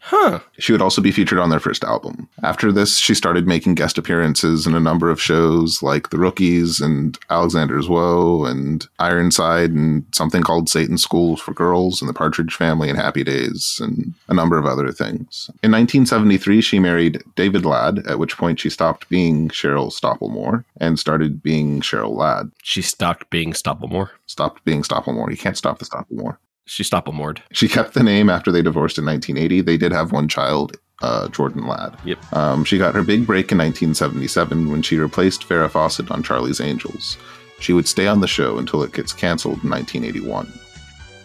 Huh. 0.07 0.41
She 0.59 0.71
would 0.71 0.83
also 0.83 1.01
be 1.01 1.11
featured 1.11 1.39
on 1.39 1.49
their 1.49 1.59
first 1.59 1.83
album. 1.83 2.29
After 2.43 2.71
this, 2.71 2.99
she 2.99 3.15
started 3.15 3.49
making 3.49 3.75
guest 3.75 3.97
appearances 3.97 4.67
in 4.67 4.75
a 4.75 4.81
number 4.81 5.09
of 5.09 5.21
shows 5.21 5.83
like 5.83 6.11
The 6.11 6.19
Rookies 6.19 6.79
and 6.79 7.19
Alexander's 7.31 7.89
Woe 7.89 8.45
and 8.45 8.87
Ironside 8.99 9.71
and 9.71 10.05
something 10.13 10.43
called 10.43 10.69
Satan's 10.69 11.03
School 11.03 11.39
for 11.39 11.55
Girls 11.55 12.03
and 12.03 12.09
The 12.09 12.15
Partridge 12.15 12.55
Family 12.55 12.91
and 12.91 12.99
Happy 12.99 13.25
Days 13.25 13.79
and 13.81 14.13
a 14.29 14.35
number 14.35 14.59
of 14.59 14.67
other 14.67 14.93
things. 14.93 15.49
In 15.63 15.73
1973, 15.73 16.61
she 16.61 16.79
married 16.79 17.23
David 17.35 17.65
Ladd, 17.65 18.07
at 18.07 18.19
which 18.19 18.37
point 18.37 18.61
she 18.61 18.69
stopped 18.69 19.09
being 19.09 19.49
Cheryl 19.49 19.91
Stoppelmoor 19.91 20.65
and 20.77 20.99
started 20.99 21.43
being 21.43 21.81
Cheryl 21.81 22.15
Ladd. 22.15 22.53
She 22.63 22.83
stopped 22.83 23.31
being 23.31 23.55
Stoppelmoor. 23.55 24.11
Stopped 24.27 24.67
being 24.67 24.83
Stoppelmoor. 24.83 25.31
You 25.31 25.39
can't 25.39 25.57
stop 25.57 25.79
the 25.79 25.87
Stoppelmoor. 25.87 26.37
She 26.67 26.83
Stoppelmored. 26.83 27.41
She 27.53 27.69
kept 27.69 27.95
the 27.95 28.03
name 28.03 28.31
after 28.31 28.51
they 28.51 28.63
divorced 28.63 28.99
in 28.99 29.05
1980. 29.05 29.61
They 29.61 29.77
did 29.77 29.93
have 29.93 30.13
one 30.13 30.29
child, 30.29 30.77
uh, 31.03 31.29
Jordan 31.29 31.67
Ladd. 31.67 31.97
Yep. 32.05 32.33
Um, 32.33 32.65
she 32.65 32.79
got 32.79 32.95
her 32.95 33.03
big 33.03 33.27
break 33.27 33.53
in 33.53 33.59
1977 33.59 34.71
when 34.71 34.83
she 34.83 34.97
replaced 34.97 35.47
Farrah 35.47 35.71
Fawcett 35.71 36.11
on 36.11 36.23
Charlie's 36.23 36.61
Angels. 36.61 37.19
She 37.61 37.73
would 37.73 37.87
stay 37.87 38.07
on 38.07 38.21
the 38.21 38.27
show 38.27 38.59
until 38.59 38.83
it 38.83 38.93
gets 38.93 39.13
canceled 39.13 39.63
in 39.63 39.71
1981. 39.71 40.53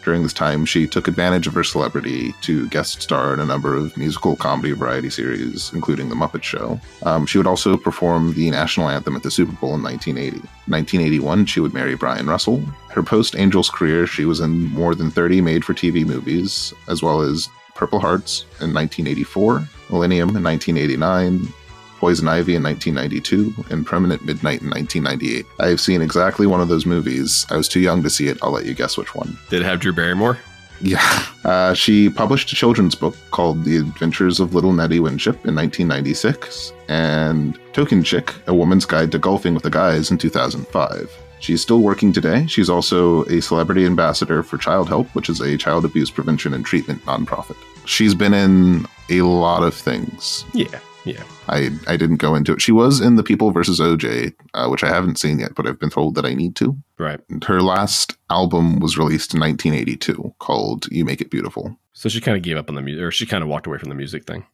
During 0.02 0.22
this 0.22 0.32
time, 0.32 0.64
she 0.64 0.86
took 0.86 1.08
advantage 1.08 1.46
of 1.46 1.54
her 1.54 1.64
celebrity 1.64 2.32
to 2.42 2.68
guest 2.68 3.02
star 3.02 3.34
in 3.34 3.40
a 3.40 3.44
number 3.44 3.76
of 3.76 3.96
musical 3.96 4.34
comedy 4.34 4.72
variety 4.72 5.10
series, 5.10 5.72
including 5.74 6.08
The 6.08 6.14
Muppet 6.14 6.42
Show. 6.42 6.80
Um, 7.02 7.26
she 7.26 7.38
would 7.38 7.46
also 7.46 7.76
perform 7.76 8.34
the 8.34 8.50
national 8.50 8.88
anthem 8.88 9.16
at 9.16 9.22
the 9.22 9.30
Super 9.30 9.52
Bowl 9.52 9.74
in 9.74 9.82
1980. 9.82 10.38
1981, 10.66 11.46
she 11.46 11.60
would 11.60 11.74
marry 11.74 11.94
Brian 11.94 12.26
Russell. 12.26 12.60
Her 12.90 13.02
post 13.02 13.36
Angels 13.36 13.68
career, 13.68 14.06
she 14.06 14.24
was 14.24 14.40
in 14.40 14.66
more 14.68 14.94
than 14.94 15.10
30 15.10 15.42
made 15.42 15.64
for 15.64 15.74
TV 15.74 16.06
movies, 16.06 16.72
as 16.88 17.02
well 17.02 17.20
as 17.20 17.48
Purple 17.74 18.00
Hearts 18.00 18.42
in 18.60 18.74
1984, 18.74 19.66
Millennium 19.90 20.36
in 20.36 20.42
1989, 20.42 21.52
Poison 22.00 22.28
Ivy 22.28 22.56
in 22.56 22.62
1992, 22.62 23.66
and 23.70 23.86
Permanent 23.86 24.24
Midnight 24.24 24.62
in 24.62 24.70
1998. 24.70 25.44
I 25.60 25.68
have 25.68 25.80
seen 25.80 26.00
exactly 26.00 26.46
one 26.46 26.62
of 26.62 26.68
those 26.68 26.86
movies. 26.86 27.44
I 27.50 27.56
was 27.58 27.68
too 27.68 27.80
young 27.80 28.02
to 28.02 28.08
see 28.08 28.28
it. 28.28 28.38
I'll 28.42 28.52
let 28.52 28.64
you 28.64 28.72
guess 28.72 28.96
which 28.96 29.14
one. 29.14 29.36
Did 29.50 29.60
it 29.60 29.66
have 29.66 29.80
Drew 29.80 29.92
Barrymore? 29.92 30.38
Yeah. 30.80 31.26
Uh, 31.42 31.72
she 31.72 32.10
published 32.10 32.52
a 32.52 32.54
children's 32.54 32.94
book 32.94 33.16
called 33.30 33.64
The 33.64 33.78
Adventures 33.78 34.40
of 34.40 34.54
Little 34.54 34.74
Nettie 34.74 34.98
Windship 34.98 35.46
in 35.46 35.54
1996 35.54 36.74
and 36.86 37.58
Token 37.72 38.04
Chick, 38.04 38.34
A 38.46 38.54
Woman's 38.54 38.84
Guide 38.84 39.10
to 39.12 39.18
Golfing 39.18 39.54
with 39.54 39.62
the 39.62 39.70
Guys 39.70 40.10
in 40.10 40.18
2005. 40.18 41.10
She's 41.38 41.62
still 41.62 41.80
working 41.80 42.12
today. 42.12 42.46
She's 42.46 42.68
also 42.68 43.24
a 43.24 43.40
celebrity 43.40 43.86
ambassador 43.86 44.42
for 44.42 44.58
Childhelp, 44.58 45.08
which 45.14 45.30
is 45.30 45.40
a 45.40 45.56
child 45.56 45.86
abuse 45.86 46.10
prevention 46.10 46.52
and 46.52 46.64
treatment 46.64 47.02
nonprofit. 47.06 47.56
She's 47.86 48.14
been 48.14 48.34
in 48.34 48.86
a 49.08 49.22
lot 49.22 49.62
of 49.62 49.74
things. 49.74 50.44
Yeah, 50.52 50.78
yeah. 51.04 51.22
I, 51.48 51.70
I 51.86 51.96
didn't 51.96 52.16
go 52.16 52.34
into 52.34 52.52
it. 52.52 52.60
She 52.60 52.72
was 52.72 53.00
in 53.00 53.16
The 53.16 53.22
People 53.22 53.50
versus 53.50 53.80
OJ, 53.80 54.34
uh, 54.54 54.68
which 54.68 54.84
I 54.84 54.88
haven't 54.88 55.18
seen 55.18 55.38
yet, 55.38 55.54
but 55.54 55.66
I've 55.66 55.78
been 55.78 55.90
told 55.90 56.14
that 56.14 56.24
I 56.24 56.34
need 56.34 56.56
to. 56.56 56.76
Right. 56.98 57.20
Her 57.46 57.62
last 57.62 58.16
album 58.28 58.80
was 58.80 58.98
released 58.98 59.34
in 59.34 59.40
1982 59.40 60.34
called 60.38 60.86
You 60.90 61.04
Make 61.04 61.20
It 61.20 61.30
Beautiful. 61.30 61.76
So 61.92 62.08
she 62.08 62.20
kind 62.20 62.36
of 62.36 62.42
gave 62.42 62.56
up 62.56 62.68
on 62.68 62.74
the 62.76 62.82
music, 62.82 63.02
or 63.02 63.10
she 63.10 63.26
kind 63.26 63.42
of 63.42 63.48
walked 63.48 63.66
away 63.66 63.78
from 63.78 63.88
the 63.88 63.94
music 63.94 64.24
thing. 64.24 64.46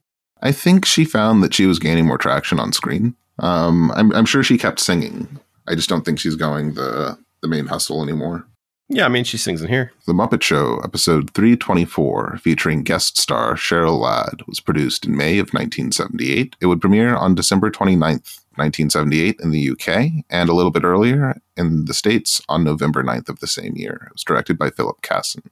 I 0.43 0.53
think 0.53 0.85
she 0.85 1.05
found 1.05 1.43
that 1.43 1.55
she 1.55 1.67
was 1.67 1.79
gaining 1.79 2.07
more 2.07 2.19
traction 2.19 2.61
on 2.61 2.73
screen. 2.73 3.15
Um, 3.39 3.91
I'm, 3.93 4.13
I'm 4.13 4.27
sure 4.27 4.43
she 4.43 4.59
kept 4.59 4.81
singing. 4.81 5.39
I 5.69 5.75
just 5.75 5.89
don't 5.89 6.05
think 6.05 6.19
she's 6.19 6.37
going 6.37 6.75
the, 6.75 7.19
the 7.43 7.49
main 7.49 7.67
hustle 7.67 8.03
anymore. 8.03 8.47
Yeah, 8.89 9.05
I 9.05 9.09
mean, 9.09 9.25
she 9.25 9.37
sings 9.37 9.63
in 9.63 9.69
here. 9.69 9.93
The 10.07 10.13
Muppet 10.13 10.43
Show, 10.43 10.79
episode 10.85 11.33
324, 11.33 12.39
featuring 12.41 12.85
guest 12.85 13.19
star 13.19 13.55
Cheryl 13.55 13.99
Ladd, 13.99 14.43
was 14.47 14.61
produced 14.61 15.05
in 15.05 15.17
May 15.17 15.39
of 15.39 15.49
1978. 15.49 16.55
It 16.61 16.67
would 16.67 16.81
premiere 16.81 17.17
on 17.17 17.35
December 17.35 17.69
29th, 17.69 18.39
1978 18.55 19.41
in 19.41 19.51
the 19.51 19.71
UK, 19.71 20.25
and 20.31 20.49
a 20.49 20.53
little 20.55 20.71
bit 20.71 20.85
earlier 20.85 21.35
in 21.57 21.87
the 21.87 21.95
States 21.95 22.41
on 22.49 22.63
November 22.63 23.03
9th 23.03 23.29
of 23.29 23.41
the 23.41 23.49
same 23.49 23.75
year. 23.75 24.05
It 24.07 24.13
was 24.13 24.23
directed 24.23 24.57
by 24.57 24.71
Philip 24.71 25.03
Casson. 25.03 25.51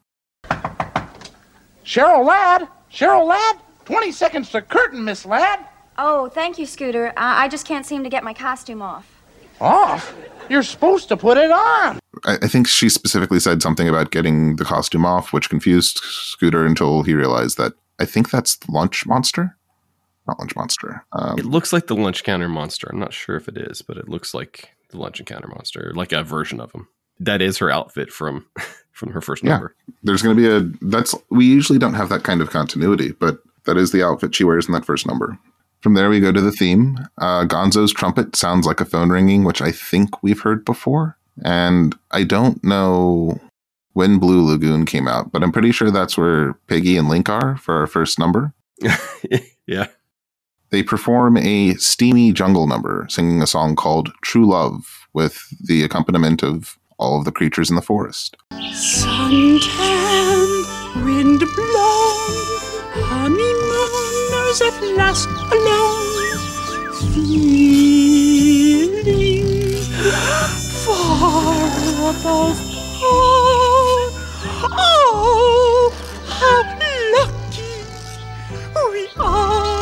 Cheryl 1.85 2.25
Ladd? 2.25 2.69
Cheryl 2.93 3.27
Ladd? 3.27 3.57
20 3.85 4.13
seconds 4.13 4.51
to 4.51 4.63
curtain, 4.63 5.05
Miss 5.05 5.27
Ladd. 5.27 5.67
Oh, 5.99 6.29
thank 6.29 6.57
you, 6.57 6.67
Scooter. 6.67 7.13
I, 7.17 7.45
I 7.45 7.49
just 7.49 7.67
can't 7.67 7.85
seem 7.85 8.05
to 8.05 8.11
get 8.11 8.23
my 8.23 8.33
costume 8.33 8.81
off. 8.81 9.11
Off? 9.61 10.15
You're 10.49 10.63
supposed 10.63 11.09
to 11.09 11.17
put 11.17 11.37
it 11.39 11.51
on. 11.51 11.99
I, 12.25 12.39
I 12.43 12.49
think 12.49 12.67
she 12.69 12.89
specifically 12.89 13.41
said 13.41 13.63
something 13.63 13.89
about 13.89 14.11
getting 14.11 14.57
the 14.57 14.65
costume 14.65 15.05
off, 15.05 15.33
which 15.33 15.49
confused 15.51 15.99
Scooter 16.03 16.65
until 16.67 17.03
he 17.03 17.15
realized 17.15 17.57
that 17.59 17.73
I 17.99 18.05
think 18.05 18.31
that's 18.31 18.57
the 18.57 18.73
Lunch 18.73 19.07
Monster. 19.07 19.57
Not 20.27 20.39
Lunch 20.39 20.57
Monster. 20.57 21.05
Um, 21.13 21.39
It 21.39 21.45
looks 21.45 21.73
like 21.73 21.87
the 21.87 21.95
lunch 21.95 22.25
counter 22.25 22.49
monster. 22.49 22.89
I'm 22.91 22.99
not 22.99 23.13
sure 23.13 23.37
if 23.37 23.47
it 23.47 23.59
is, 23.59 23.83
but 23.83 23.99
it 23.99 24.09
looks 24.09 24.33
like 24.33 24.71
the 24.91 24.97
lunch 24.99 25.21
encounter 25.21 25.49
monster, 25.49 25.93
like 25.95 26.13
a 26.13 26.23
version 26.23 26.61
of 26.61 26.73
him. 26.73 26.89
That 27.21 27.43
is 27.43 27.59
her 27.59 27.71
outfit 27.71 28.11
from 28.11 28.47
from 28.93 29.11
her 29.13 29.21
first 29.21 29.43
yeah, 29.45 29.51
number. 29.53 29.75
there's 30.03 30.23
going 30.23 30.37
to 30.37 30.43
be 30.43 30.49
a. 30.49 30.89
That's 30.89 31.15
we 31.31 31.45
usually 31.45 31.79
don't 31.79 31.95
have 31.95 32.09
that 32.09 32.23
kind 32.23 32.41
of 32.41 32.51
continuity, 32.51 33.13
but 33.13 33.39
that 33.65 33.77
is 33.77 33.93
the 33.93 34.03
outfit 34.03 34.35
she 34.35 34.45
wears 34.45 34.67
in 34.67 34.73
that 34.73 34.85
first 34.87 35.07
number. 35.07 35.39
From 35.85 35.93
there, 35.93 36.09
we 36.09 36.19
go 36.19 36.33
to 36.33 36.41
the 36.41 36.51
theme. 36.51 36.99
Uh, 37.19 37.45
Gonzo's 37.45 37.93
trumpet 37.93 38.37
sounds 38.37 38.65
like 38.67 38.81
a 38.81 38.87
phone 38.87 39.11
ringing, 39.11 39.45
which 39.45 39.61
I 39.61 39.71
think 39.71 40.23
we've 40.23 40.41
heard 40.41 40.65
before. 40.65 41.19
And 41.45 41.95
I 42.11 42.25
don't 42.25 42.65
know 42.65 43.39
when 43.93 44.19
Blue 44.19 44.43
Lagoon 44.43 44.87
came 44.87 45.07
out, 45.07 45.31
but 45.31 45.43
I'm 45.43 45.53
pretty 45.53 45.73
sure 45.73 45.91
that's 45.91 46.17
where 46.17 46.55
Piggy 46.69 46.97
and 46.97 47.11
Link 47.11 47.29
are 47.29 47.59
for 47.59 47.75
our 47.81 47.87
first 47.87 48.19
number. 48.19 48.55
yeah. 49.67 49.89
They 50.71 50.83
perform 50.83 51.37
a 51.37 51.75
steamy 51.75 52.33
jungle 52.33 52.67
number, 52.67 53.05
singing 53.11 53.43
a 53.43 53.47
song 53.47 53.77
called 53.77 54.11
True 54.23 54.47
Love 54.47 55.07
with 55.13 55.39
the 55.63 55.85
accompaniment 55.85 56.43
of 56.43 56.79
all 56.99 57.19
of 57.19 57.27
the 57.27 57.33
creatures 57.33 57.69
in 57.69 57.77
the 57.77 57.83
forest. 57.83 58.39
Suntan, 58.55 59.45
wind 61.05 61.41
blown, 61.41 62.14
honeymooners 64.55 64.63
at 64.63 64.81
last 64.97 65.29
alone, 65.53 66.39
feeling 67.13 67.75
far 70.85 71.67
above 72.11 72.59
par. 73.01 74.11
Oh, 74.77 75.93
how 76.29 76.63
lucky 77.15 77.75
we 78.93 79.03
are! 79.19 79.75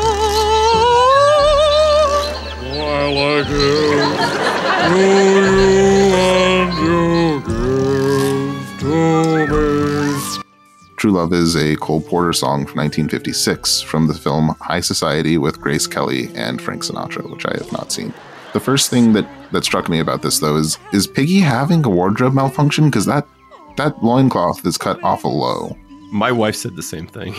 I 2.74 3.10
like 3.12 3.48
you 3.48 5.31
Love 11.22 11.32
is 11.34 11.54
a 11.54 11.76
Cole 11.76 12.00
Porter 12.00 12.32
song 12.32 12.66
from 12.66 12.78
1956 12.78 13.80
from 13.80 14.08
the 14.08 14.14
film 14.14 14.56
High 14.60 14.80
Society 14.80 15.38
with 15.38 15.60
Grace 15.60 15.86
Kelly 15.86 16.28
and 16.34 16.60
Frank 16.60 16.82
Sinatra, 16.82 17.30
which 17.30 17.46
I 17.46 17.52
have 17.58 17.70
not 17.70 17.92
seen. 17.92 18.12
The 18.54 18.58
first 18.58 18.90
thing 18.90 19.12
that, 19.12 19.24
that 19.52 19.62
struck 19.62 19.88
me 19.88 20.00
about 20.00 20.22
this 20.22 20.40
though 20.40 20.56
is 20.56 20.80
is 20.92 21.06
Piggy 21.06 21.38
having 21.38 21.86
a 21.86 21.88
wardrobe 21.88 22.34
malfunction? 22.34 22.86
Because 22.86 23.06
that 23.06 23.24
that 23.76 24.02
loincloth 24.02 24.66
is 24.66 24.76
cut 24.76 24.98
awful 25.04 25.38
low. 25.38 25.76
My 26.10 26.32
wife 26.32 26.56
said 26.56 26.74
the 26.74 26.82
same 26.82 27.06
thing. 27.06 27.36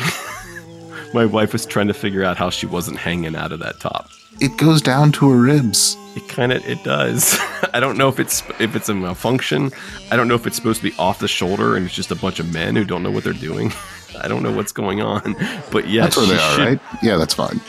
My 1.13 1.25
wife 1.25 1.51
was 1.51 1.65
trying 1.65 1.89
to 1.89 1.93
figure 1.93 2.23
out 2.23 2.37
how 2.37 2.51
she 2.51 2.65
wasn't 2.65 2.99
hanging 2.99 3.35
out 3.35 3.51
of 3.51 3.59
that 3.59 3.81
top. 3.81 4.09
It 4.39 4.57
goes 4.57 4.81
down 4.81 5.11
to 5.13 5.29
her 5.29 5.37
ribs. 5.37 5.95
It 6.15 6.27
kind 6.27 6.51
of 6.51 6.63
it 6.67 6.83
does. 6.83 7.37
I 7.73 7.79
don't 7.79 7.97
know 7.97 8.07
if 8.09 8.19
it's 8.19 8.43
if 8.59 8.75
it's 8.75 8.89
a 8.89 8.93
malfunction. 8.93 9.71
I 10.11 10.15
don't 10.15 10.27
know 10.27 10.35
if 10.35 10.45
it's 10.45 10.55
supposed 10.55 10.81
to 10.81 10.89
be 10.89 10.95
off 10.97 11.19
the 11.19 11.27
shoulder 11.27 11.75
and 11.75 11.85
it's 11.85 11.95
just 11.95 12.11
a 12.11 12.15
bunch 12.15 12.39
of 12.39 12.53
men 12.53 12.75
who 12.75 12.83
don't 12.85 13.01
know 13.03 13.11
what 13.11 13.23
they're 13.23 13.33
doing. 13.33 13.71
I 14.21 14.27
don't 14.27 14.43
know 14.43 14.51
what's 14.51 14.71
going 14.71 15.01
on. 15.01 15.35
But 15.71 15.87
yes, 15.89 16.15
That's 16.15 16.17
where 16.17 16.25
they 16.27 16.35
are, 16.43 16.51
should- 16.55 16.67
right? 16.67 16.79
Yeah, 17.01 17.17
that's 17.17 17.33
fine. 17.33 17.59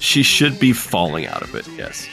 She 0.00 0.22
should 0.24 0.58
be 0.58 0.72
falling 0.72 1.26
out 1.26 1.42
of 1.42 1.54
it. 1.54 1.66
Yes. 1.78 2.08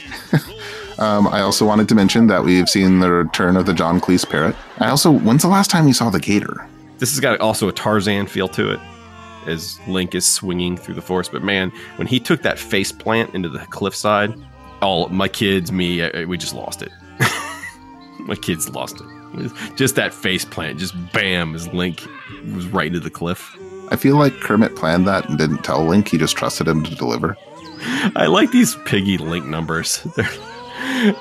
Um, 0.98 1.26
I 1.26 1.40
also 1.40 1.66
wanted 1.66 1.88
to 1.88 1.94
mention 1.94 2.26
that 2.28 2.44
we've 2.44 2.68
seen 2.68 3.00
the 3.00 3.10
return 3.10 3.56
of 3.56 3.66
the 3.66 3.74
John 3.74 4.00
Cleese 4.00 4.28
parrot. 4.28 4.54
I 4.78 4.88
also, 4.88 5.10
when's 5.10 5.42
the 5.42 5.48
last 5.48 5.70
time 5.70 5.88
you 5.88 5.92
saw 5.94 6.08
the 6.10 6.20
gator? 6.20 6.66
This 6.98 7.10
has 7.10 7.18
got 7.20 7.40
also 7.40 7.68
a 7.68 7.72
Tarzan 7.72 8.26
feel 8.28 8.48
to 8.50 8.70
it 8.70 8.80
as 9.46 9.78
Link 9.88 10.14
is 10.14 10.26
swinging 10.26 10.76
through 10.76 10.94
the 10.94 11.02
forest. 11.02 11.32
But 11.32 11.42
man, 11.42 11.70
when 11.96 12.06
he 12.06 12.18
took 12.20 12.42
that 12.42 12.58
face 12.58 12.92
plant 12.92 13.34
into 13.34 13.48
the 13.48 13.60
cliffside, 13.66 14.34
all 14.80 15.08
my 15.08 15.28
kids, 15.28 15.70
me, 15.72 16.02
I- 16.04 16.24
we 16.24 16.36
just 16.38 16.54
lost 16.54 16.82
it. 16.82 16.90
my 18.20 18.34
kids 18.34 18.68
lost 18.70 19.00
it. 19.00 19.52
Just 19.76 19.94
that 19.96 20.12
face 20.12 20.44
plant, 20.44 20.78
just 20.78 20.94
bam, 21.12 21.54
as 21.54 21.66
Link 21.72 22.02
was 22.54 22.66
right 22.66 22.88
into 22.88 23.00
the 23.00 23.10
cliff. 23.10 23.56
I 23.90 23.96
feel 23.96 24.16
like 24.16 24.34
Kermit 24.40 24.76
planned 24.76 25.06
that 25.08 25.28
and 25.28 25.38
didn't 25.38 25.62
tell 25.64 25.84
Link. 25.84 26.08
He 26.08 26.18
just 26.18 26.36
trusted 26.36 26.68
him 26.68 26.82
to 26.84 26.94
deliver. 26.94 27.36
I 28.14 28.26
like 28.26 28.50
these 28.52 28.76
piggy 28.84 29.16
Link 29.18 29.46
numbers. 29.46 30.02
They're, 30.16 30.28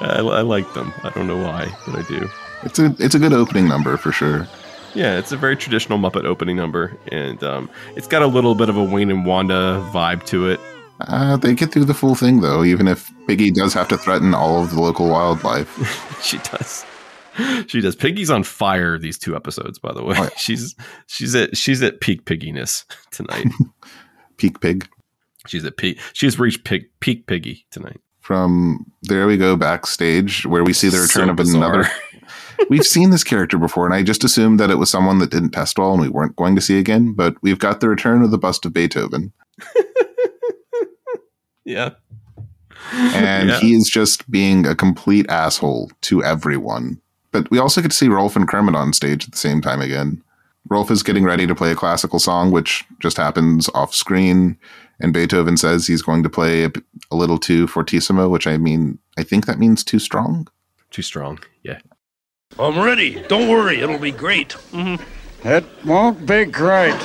I, 0.01 0.17
I 0.19 0.41
like 0.41 0.71
them. 0.73 0.93
I 1.03 1.09
don't 1.11 1.27
know 1.27 1.37
why, 1.41 1.73
but 1.87 1.95
I 1.99 2.01
do. 2.07 2.29
It's 2.63 2.77
a 2.79 2.93
it's 2.99 3.15
a 3.15 3.19
good 3.19 3.33
opening 3.33 3.67
number 3.67 3.97
for 3.97 4.11
sure. 4.11 4.47
Yeah, 4.93 5.17
it's 5.17 5.31
a 5.31 5.37
very 5.37 5.55
traditional 5.55 5.97
Muppet 5.99 6.25
opening 6.25 6.57
number, 6.57 6.97
and 7.11 7.41
um, 7.43 7.69
it's 7.95 8.07
got 8.07 8.21
a 8.21 8.27
little 8.27 8.55
bit 8.55 8.69
of 8.69 8.77
a 8.77 8.83
Wayne 8.83 9.09
and 9.09 9.25
Wanda 9.25 9.85
vibe 9.93 10.25
to 10.27 10.49
it. 10.49 10.59
Uh, 11.07 11.37
they 11.37 11.53
get 11.53 11.71
through 11.71 11.85
the 11.85 11.93
full 11.93 12.15
thing 12.15 12.41
though, 12.41 12.63
even 12.63 12.87
if 12.87 13.11
Piggy 13.27 13.51
does 13.51 13.73
have 13.73 13.87
to 13.87 13.97
threaten 13.97 14.33
all 14.33 14.61
of 14.63 14.71
the 14.71 14.79
local 14.81 15.09
wildlife. 15.09 16.19
she 16.23 16.37
does. 16.39 16.85
She 17.67 17.81
does. 17.81 17.95
Piggy's 17.95 18.29
on 18.29 18.43
fire 18.43 18.97
these 18.99 19.17
two 19.17 19.35
episodes, 19.35 19.79
by 19.79 19.93
the 19.93 20.03
way. 20.03 20.15
Oh, 20.17 20.23
yeah. 20.23 20.29
She's 20.37 20.75
she's 21.07 21.33
at 21.33 21.55
she's 21.57 21.81
at 21.81 22.01
peak 22.01 22.25
pigginess 22.25 22.85
tonight. 23.11 23.47
Peak 24.37 24.59
Pig. 24.59 24.87
she's 25.47 25.63
at 25.65 25.77
peak. 25.77 25.99
She's 26.13 26.37
reached 26.37 26.65
pig, 26.65 26.85
peak 26.99 27.25
piggy 27.27 27.65
tonight. 27.71 27.99
From 28.19 28.85
there 29.03 29.25
we 29.25 29.37
go 29.37 29.55
backstage 29.55 30.45
where 30.45 30.63
we 30.63 30.73
see 30.73 30.89
the 30.89 30.99
return 30.99 31.27
So 31.27 31.31
of 31.31 31.39
another. 31.39 31.87
We've 32.69 32.85
seen 32.85 33.09
this 33.09 33.23
character 33.23 33.57
before, 33.57 33.85
and 33.85 33.93
I 33.93 34.03
just 34.03 34.23
assumed 34.23 34.59
that 34.59 34.69
it 34.69 34.75
was 34.77 34.89
someone 34.89 35.19
that 35.19 35.31
didn't 35.31 35.51
test 35.51 35.77
well 35.77 35.93
and 35.93 36.01
we 36.01 36.09
weren't 36.09 36.35
going 36.35 36.55
to 36.55 36.61
see 36.61 36.77
again. 36.79 37.13
But 37.13 37.35
we've 37.41 37.59
got 37.59 37.79
the 37.81 37.89
return 37.89 38.21
of 38.23 38.31
the 38.31 38.37
bust 38.37 38.65
of 38.65 38.73
Beethoven, 38.73 39.33
Yeah. 41.63 41.91
and 42.93 43.49
Yeah. 43.49 43.59
he 43.59 43.73
is 43.75 43.89
just 43.91 44.29
being 44.29 44.65
a 44.65 44.75
complete 44.75 45.29
asshole 45.29 45.91
to 46.01 46.23
everyone. 46.23 46.99
But 47.31 47.49
we 47.51 47.59
also 47.59 47.81
get 47.81 47.91
to 47.91 47.97
see 47.97 48.09
Rolf 48.09 48.35
and 48.35 48.47
Kermit 48.47 48.75
on 48.75 48.93
stage 48.93 49.25
at 49.25 49.31
the 49.31 49.37
same 49.37 49.61
time 49.61 49.79
again. 49.81 50.21
Rolf 50.69 50.91
is 50.91 51.01
getting 51.03 51.23
ready 51.23 51.47
to 51.47 51.55
play 51.55 51.71
a 51.71 51.75
classical 51.75 52.19
song, 52.19 52.51
which 52.51 52.83
just 52.99 53.17
happens 53.17 53.69
off 53.73 53.93
screen. 53.95 54.57
And 54.99 55.13
Beethoven 55.13 55.57
says 55.57 55.87
he's 55.87 56.01
going 56.03 56.23
to 56.23 56.29
play 56.29 56.65
a, 56.65 56.71
a 57.09 57.15
little 57.15 57.39
too 57.39 57.67
fortissimo, 57.67 58.29
which 58.29 58.45
I 58.47 58.57
mean, 58.57 58.99
I 59.17 59.23
think 59.23 59.45
that 59.45 59.57
means 59.59 59.83
too 59.83 59.97
strong. 59.99 60.47
Too 60.91 61.01
strong. 61.01 61.39
Yeah. 61.63 61.79
I'm 62.59 62.79
ready. 62.79 63.21
Don't 63.27 63.49
worry, 63.49 63.79
it'll 63.79 63.97
be 63.97 64.11
great. 64.11 64.49
Mm-hmm. 64.71 65.47
It 65.47 65.65
won't 65.85 66.25
be 66.25 66.45
great. 66.45 66.99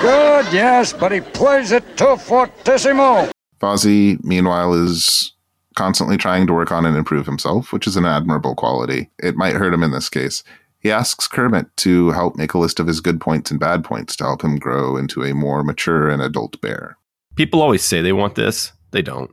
Good, 0.00 0.52
yes, 0.52 0.92
but 0.92 1.12
he 1.12 1.20
plays 1.20 1.70
it 1.70 1.96
too 1.96 2.16
fortissimo. 2.16 3.30
Fozzie, 3.60 4.22
meanwhile, 4.24 4.74
is 4.74 5.32
constantly 5.76 6.16
trying 6.16 6.46
to 6.48 6.52
work 6.52 6.72
on 6.72 6.84
and 6.84 6.96
improve 6.96 7.26
himself, 7.26 7.72
which 7.72 7.86
is 7.86 7.96
an 7.96 8.04
admirable 8.04 8.56
quality. 8.56 9.10
It 9.20 9.36
might 9.36 9.54
hurt 9.54 9.72
him 9.72 9.84
in 9.84 9.92
this 9.92 10.08
case. 10.08 10.42
He 10.80 10.90
asks 10.90 11.28
Kermit 11.28 11.68
to 11.78 12.10
help 12.10 12.34
make 12.34 12.54
a 12.54 12.58
list 12.58 12.80
of 12.80 12.88
his 12.88 13.00
good 13.00 13.20
points 13.20 13.52
and 13.52 13.60
bad 13.60 13.84
points 13.84 14.16
to 14.16 14.24
help 14.24 14.42
him 14.42 14.58
grow 14.58 14.96
into 14.96 15.22
a 15.22 15.32
more 15.32 15.62
mature 15.62 16.08
and 16.08 16.20
adult 16.20 16.60
bear. 16.60 16.96
People 17.36 17.62
always 17.62 17.84
say 17.84 18.02
they 18.02 18.12
want 18.12 18.34
this. 18.34 18.72
They 18.90 19.02
don't. 19.02 19.30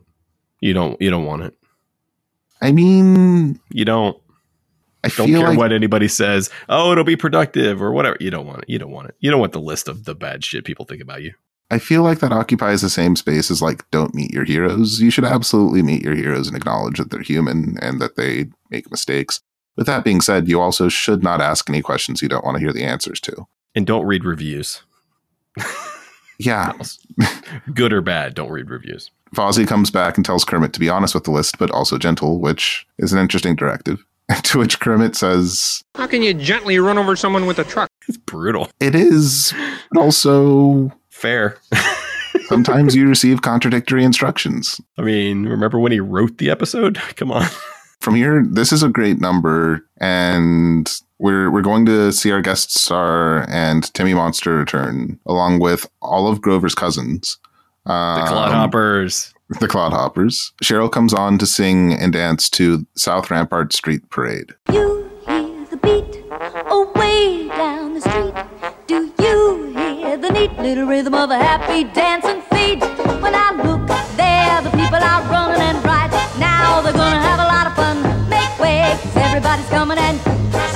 You 0.60 0.72
don't. 0.72 1.00
You 1.02 1.10
don't 1.10 1.24
want 1.26 1.42
it. 1.42 1.54
I 2.62 2.70
mean, 2.70 3.58
You 3.70 3.84
don't. 3.84 4.16
I 5.02 5.08
Don't 5.08 5.28
care 5.28 5.48
like 5.48 5.58
what 5.58 5.72
anybody 5.72 6.08
says. 6.08 6.50
Oh, 6.68 6.92
it'll 6.92 7.04
be 7.04 7.16
productive 7.16 7.80
or 7.80 7.92
whatever. 7.92 8.16
You 8.20 8.30
don't 8.30 8.46
want 8.46 8.62
it. 8.62 8.68
You 8.68 8.78
don't 8.78 8.90
want 8.90 9.08
it. 9.08 9.14
You 9.20 9.30
don't 9.30 9.40
want 9.40 9.52
the 9.52 9.60
list 9.60 9.88
of 9.88 10.04
the 10.04 10.14
bad 10.14 10.44
shit 10.44 10.64
people 10.64 10.84
think 10.84 11.00
about 11.00 11.22
you. 11.22 11.32
I 11.70 11.78
feel 11.78 12.02
like 12.02 12.18
that 12.18 12.32
occupies 12.32 12.82
the 12.82 12.90
same 12.90 13.14
space 13.14 13.50
as 13.50 13.62
like 13.62 13.88
don't 13.90 14.14
meet 14.14 14.32
your 14.32 14.44
heroes. 14.44 15.00
You 15.00 15.10
should 15.10 15.24
absolutely 15.24 15.82
meet 15.82 16.02
your 16.02 16.16
heroes 16.16 16.48
and 16.48 16.56
acknowledge 16.56 16.98
that 16.98 17.10
they're 17.10 17.22
human 17.22 17.78
and 17.80 18.00
that 18.00 18.16
they 18.16 18.50
make 18.70 18.90
mistakes. 18.90 19.40
With 19.76 19.86
that 19.86 20.04
being 20.04 20.20
said, 20.20 20.48
you 20.48 20.60
also 20.60 20.88
should 20.88 21.22
not 21.22 21.40
ask 21.40 21.70
any 21.70 21.80
questions 21.80 22.20
you 22.20 22.28
don't 22.28 22.44
want 22.44 22.56
to 22.56 22.60
hear 22.60 22.72
the 22.72 22.84
answers 22.84 23.20
to. 23.20 23.46
And 23.74 23.86
don't 23.86 24.04
read 24.04 24.24
reviews. 24.24 24.82
Yeah. 26.40 26.72
Good 27.74 27.92
or 27.92 28.00
bad, 28.00 28.34
don't 28.34 28.50
read 28.50 28.70
reviews. 28.70 29.10
Fozzie 29.34 29.68
comes 29.68 29.90
back 29.90 30.16
and 30.16 30.24
tells 30.24 30.44
Kermit 30.44 30.72
to 30.72 30.80
be 30.80 30.88
honest 30.88 31.14
with 31.14 31.24
the 31.24 31.30
list, 31.30 31.58
but 31.58 31.70
also 31.70 31.98
gentle, 31.98 32.40
which 32.40 32.86
is 32.98 33.12
an 33.12 33.18
interesting 33.18 33.54
directive. 33.54 34.04
to 34.44 34.58
which 34.58 34.80
Kermit 34.80 35.16
says, 35.16 35.82
How 35.94 36.06
can 36.06 36.22
you 36.22 36.34
gently 36.34 36.78
run 36.78 36.98
over 36.98 37.16
someone 37.16 37.46
with 37.46 37.58
a 37.58 37.64
truck? 37.64 37.88
It's 38.08 38.16
brutal. 38.18 38.68
It 38.80 38.94
is, 38.94 39.52
but 39.92 40.00
also 40.00 40.92
Fair. 41.10 41.58
sometimes 42.46 42.94
you 42.94 43.08
receive 43.08 43.42
contradictory 43.42 44.04
instructions. 44.04 44.80
I 44.98 45.02
mean, 45.02 45.46
remember 45.46 45.78
when 45.78 45.92
he 45.92 46.00
wrote 46.00 46.38
the 46.38 46.50
episode? 46.50 46.96
Come 47.16 47.30
on. 47.32 47.46
From 48.00 48.14
here, 48.14 48.44
this 48.48 48.72
is 48.72 48.82
a 48.82 48.88
great 48.88 49.20
number, 49.20 49.84
and 49.98 50.90
we're 51.18 51.50
we're 51.50 51.60
going 51.60 51.84
to 51.86 52.10
see 52.12 52.30
our 52.32 52.40
guest 52.40 52.72
star 52.78 53.46
and 53.50 53.92
Timmy 53.92 54.14
Monster 54.14 54.56
return, 54.56 55.20
along 55.26 55.58
with 55.60 55.86
all 56.00 56.26
of 56.26 56.40
Grover's 56.40 56.74
cousins. 56.74 57.36
The 57.84 57.92
Um, 57.92 58.26
Clodhoppers. 58.26 59.34
The 59.58 59.66
Clodhoppers. 59.66 60.52
Cheryl 60.62 60.90
comes 60.90 61.12
on 61.12 61.36
to 61.38 61.46
sing 61.46 61.92
and 61.92 62.12
dance 62.12 62.48
to 62.50 62.86
South 62.94 63.32
Rampart 63.32 63.72
Street 63.72 64.08
Parade. 64.08 64.54
You 64.72 65.10
hear 65.26 65.66
the 65.66 65.76
beat 65.76 66.22
away 66.66 67.48
down 67.48 67.94
the 67.94 68.00
street. 68.00 68.32
Do 68.86 69.12
you 69.20 69.72
hear 69.76 70.16
the 70.16 70.30
neat 70.30 70.56
little 70.56 70.86
rhythm 70.86 71.14
of 71.14 71.30
a 71.30 71.36
happy 71.36 71.82
dancing 71.82 72.42
feet? 72.42 72.80
When 73.20 73.34
I 73.34 73.50
look 73.64 73.88
there, 74.16 74.62
the 74.62 74.70
people 74.70 75.02
are 75.02 75.22
running 75.28 75.60
and 75.60 75.82
bright. 75.82 76.12
Now 76.38 76.80
they're 76.82 76.92
gonna 76.92 77.29
everybody's 79.16 79.68
coming 79.68 79.98
and 79.98 80.18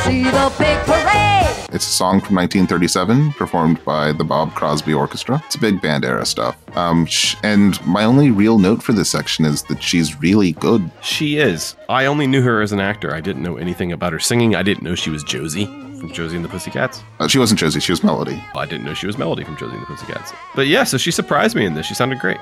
see 0.03 0.25
the 0.25 0.53
big 0.59 0.79
parade. 0.87 1.33
It's 1.73 1.87
a 1.89 1.91
song 1.91 2.21
from 2.21 2.37
1937, 2.37 3.33
performed 3.33 3.85
by 3.85 4.13
the 4.13 4.23
Bob 4.23 4.55
Crosby 4.55 4.95
Orchestra. 4.95 5.43
It's 5.47 5.57
big 5.57 5.81
band 5.81 6.05
era 6.05 6.25
stuff. 6.25 6.57
Um, 6.77 7.05
sh- 7.07 7.35
and 7.43 7.85
my 7.85 8.05
only 8.05 8.31
real 8.31 8.59
note 8.59 8.81
for 8.81 8.93
this 8.93 9.11
section 9.11 9.45
is 9.45 9.65
that 9.65 9.83
she's 9.83 10.21
really 10.21 10.53
good. 10.53 10.89
She 11.03 11.39
is. 11.39 11.75
I 11.89 12.07
only 12.07 12.29
knew 12.29 12.43
her 12.43 12.63
as 12.63 12.71
an 12.71 12.79
actor. 12.81 13.13
I 13.13 13.21
didn't 13.21 13.43
know 13.43 13.57
anything 13.57 13.91
about 13.91 14.13
her 14.13 14.21
singing. 14.21 14.55
I 14.55 14.63
didn't 14.63 14.85
know 14.85 14.95
she 14.95 15.11
was 15.11 15.25
Josie 15.25 15.67
from 15.99 16.13
Josie 16.13 16.37
and 16.37 16.45
the 16.45 16.49
Pussycats. 16.49 17.03
Uh, 17.19 17.27
she 17.27 17.39
wasn't 17.41 17.59
Josie, 17.59 17.81
she 17.81 17.91
was 17.93 18.05
Melody. 18.05 18.41
I 18.55 18.67
didn't 18.67 18.85
know 18.85 18.95
she 18.95 19.07
was 19.09 19.19
Melody 19.19 19.43
from 19.43 19.57
Josie 19.57 19.75
and 19.75 19.83
the 19.83 19.87
Pussycats. 19.87 20.33
But 20.55 20.69
yeah, 20.69 20.85
so 20.85 20.97
she 20.97 21.11
surprised 21.11 21.57
me 21.57 21.67
in 21.67 21.75
this. 21.75 21.87
She 21.87 21.95
sounded 21.95 22.21
great. 22.21 22.39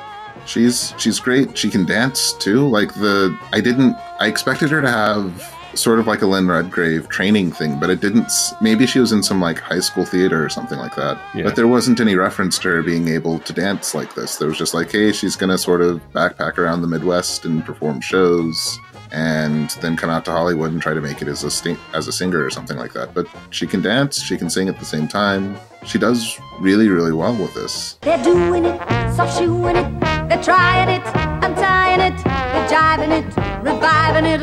She's 0.46 0.92
she's 0.98 1.20
great. 1.20 1.56
She 1.56 1.70
can 1.70 1.84
dance 1.86 2.32
too. 2.32 2.66
Like 2.68 2.92
the 2.94 3.38
I 3.52 3.60
didn't 3.60 3.96
I 4.18 4.26
expected 4.26 4.70
her 4.70 4.80
to 4.80 4.90
have 4.90 5.51
sort 5.74 5.98
of 5.98 6.06
like 6.06 6.22
a 6.22 6.26
Lynn 6.26 6.48
Redgrave 6.48 7.08
training 7.08 7.52
thing, 7.52 7.78
but 7.80 7.90
it 7.90 8.00
didn't. 8.00 8.30
Maybe 8.60 8.86
she 8.86 8.98
was 8.98 9.12
in 9.12 9.22
some 9.22 9.40
like 9.40 9.58
high 9.58 9.80
school 9.80 10.04
theater 10.04 10.44
or 10.44 10.48
something 10.48 10.78
like 10.78 10.94
that. 10.96 11.18
Yeah. 11.34 11.44
But 11.44 11.56
there 11.56 11.68
wasn't 11.68 12.00
any 12.00 12.14
reference 12.14 12.58
to 12.60 12.68
her 12.68 12.82
being 12.82 13.08
able 13.08 13.38
to 13.40 13.52
dance 13.52 13.94
like 13.94 14.14
this. 14.14 14.36
There 14.36 14.48
was 14.48 14.58
just 14.58 14.74
like, 14.74 14.90
hey, 14.92 15.12
she's 15.12 15.36
gonna 15.36 15.58
sort 15.58 15.80
of 15.80 16.00
backpack 16.12 16.58
around 16.58 16.82
the 16.82 16.88
Midwest 16.88 17.44
and 17.44 17.64
perform 17.64 18.00
shows, 18.00 18.78
and 19.12 19.70
then 19.80 19.96
come 19.96 20.10
out 20.10 20.24
to 20.26 20.30
Hollywood 20.30 20.72
and 20.72 20.80
try 20.80 20.94
to 20.94 21.00
make 21.00 21.20
it 21.22 21.28
as 21.28 21.44
a 21.44 21.50
sting- 21.50 21.78
as 21.94 22.08
a 22.08 22.12
singer 22.12 22.44
or 22.44 22.50
something 22.50 22.76
like 22.76 22.92
that. 22.94 23.14
But 23.14 23.26
she 23.50 23.66
can 23.66 23.82
dance. 23.82 24.22
She 24.22 24.36
can 24.36 24.48
sing 24.50 24.68
at 24.68 24.78
the 24.78 24.84
same 24.84 25.08
time. 25.08 25.56
She 25.84 25.98
does 25.98 26.38
really 26.60 26.88
really 26.88 27.12
well 27.12 27.34
with 27.36 27.54
this. 27.54 27.98
They're 28.02 28.22
doing 28.22 28.64
it, 28.64 28.78
soft 29.14 29.38
shoeing 29.38 29.76
it, 29.76 30.00
they're 30.28 30.42
trying 30.42 30.88
it, 30.88 31.02
untying 31.44 32.00
it, 32.00 32.24
they're 32.24 32.41
jiving 32.72 33.10
it, 33.10 33.26
reviving 33.62 34.24
it. 34.24 34.40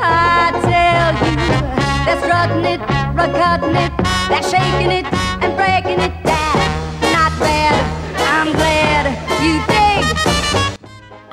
I 0.00 0.50
tell 0.64 1.12
you, 1.28 1.36
they're 2.06 2.20
strutting 2.22 2.64
it, 2.64 2.80
rug 3.14 3.32
cutting 3.34 3.76
it, 3.76 3.92
they're 4.30 4.42
shaking 4.42 4.90
it 4.90 5.04
and 5.42 5.54
breaking 5.56 6.00
it 6.00 6.24
down. 6.24 6.45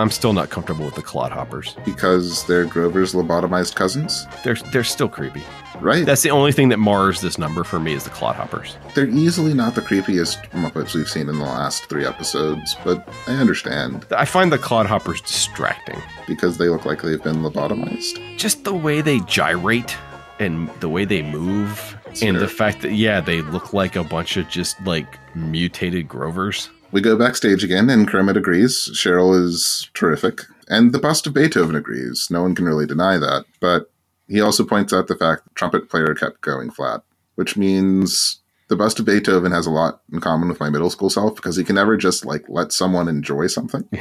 I'm 0.03 0.11
still 0.11 0.33
not 0.33 0.49
comfortable 0.49 0.83
with 0.83 0.95
the 0.95 1.01
Clodhoppers. 1.01 1.81
because 1.85 2.45
they're 2.45 2.65
Grover's 2.65 3.13
lobotomized 3.13 3.75
cousins. 3.75 4.27
They're 4.43 4.55
they're 4.73 4.83
still 4.83 5.07
creepy. 5.07 5.41
Right. 5.79 6.05
That's 6.05 6.23
the 6.23 6.29
only 6.29 6.51
thing 6.51 6.67
that 6.69 6.77
mars 6.77 7.21
this 7.21 7.37
number 7.37 7.63
for 7.63 7.79
me 7.79 7.93
is 7.93 8.03
the 8.03 8.09
Clodhoppers. 8.09 8.75
They're 8.95 9.07
easily 9.07 9.53
not 9.53 9.75
the 9.75 9.81
creepiest 9.81 10.49
Muppets 10.49 10.93
we've 10.93 11.07
seen 11.07 11.29
in 11.29 11.39
the 11.39 11.45
last 11.45 11.85
three 11.85 12.05
episodes, 12.05 12.75
but 12.83 13.07
I 13.27 13.35
understand 13.37 14.05
I 14.11 14.25
find 14.25 14.51
the 14.51 14.57
Clodhoppers 14.57 15.25
distracting. 15.25 16.01
because 16.27 16.57
they 16.57 16.67
look 16.67 16.83
like 16.83 17.01
they've 17.01 17.23
been 17.23 17.37
lobotomized. 17.37 18.37
Just 18.37 18.65
the 18.65 18.73
way 18.73 18.99
they 18.99 19.21
gyrate 19.21 19.95
and 20.37 20.69
the 20.81 20.89
way 20.89 21.05
they 21.05 21.21
move 21.21 21.97
and 22.21 22.35
the 22.41 22.49
fact 22.49 22.81
that 22.81 22.91
yeah, 22.91 23.21
they 23.21 23.41
look 23.41 23.71
like 23.71 23.95
a 23.95 24.03
bunch 24.03 24.35
of 24.35 24.49
just 24.49 24.75
like 24.85 25.17
mutated 25.33 26.09
Grovers. 26.09 26.69
We 26.93 27.01
go 27.01 27.17
backstage 27.17 27.63
again, 27.63 27.89
and 27.89 28.07
Kermit 28.07 28.37
agrees. 28.37 28.87
Cheryl 28.93 29.35
is 29.35 29.89
terrific. 29.95 30.41
And 30.67 30.93
the 30.93 30.99
bust 30.99 31.25
of 31.25 31.33
Beethoven 31.33 31.75
agrees. 31.75 32.27
No 32.29 32.43
one 32.43 32.53
can 32.53 32.65
really 32.65 32.85
deny 32.85 33.17
that. 33.17 33.45
But 33.59 33.91
he 34.27 34.39
also 34.39 34.63
points 34.63 34.93
out 34.93 35.07
the 35.07 35.17
fact 35.17 35.45
the 35.45 35.49
trumpet 35.55 35.89
player 35.89 36.13
kept 36.13 36.41
going 36.41 36.69
flat, 36.69 37.01
which 37.33 37.57
means 37.57 38.41
the 38.67 38.75
bust 38.75 38.99
of 38.99 39.07
Beethoven 39.07 39.51
has 39.51 39.65
a 39.65 39.71
lot 39.71 40.01
in 40.11 40.21
common 40.21 40.49
with 40.49 40.59
my 40.59 40.69
middle 40.69 40.91
school 40.91 41.09
self 41.09 41.35
because 41.35 41.55
he 41.55 41.63
can 41.63 41.75
never 41.75 41.97
just 41.97 42.25
like 42.25 42.45
let 42.47 42.71
someone 42.71 43.07
enjoy 43.07 43.47
something. 43.47 43.89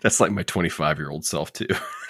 That's 0.00 0.18
like 0.18 0.32
my 0.32 0.42
25 0.42 0.98
year 0.98 1.10
old 1.10 1.24
self 1.24 1.52
too. 1.52 1.68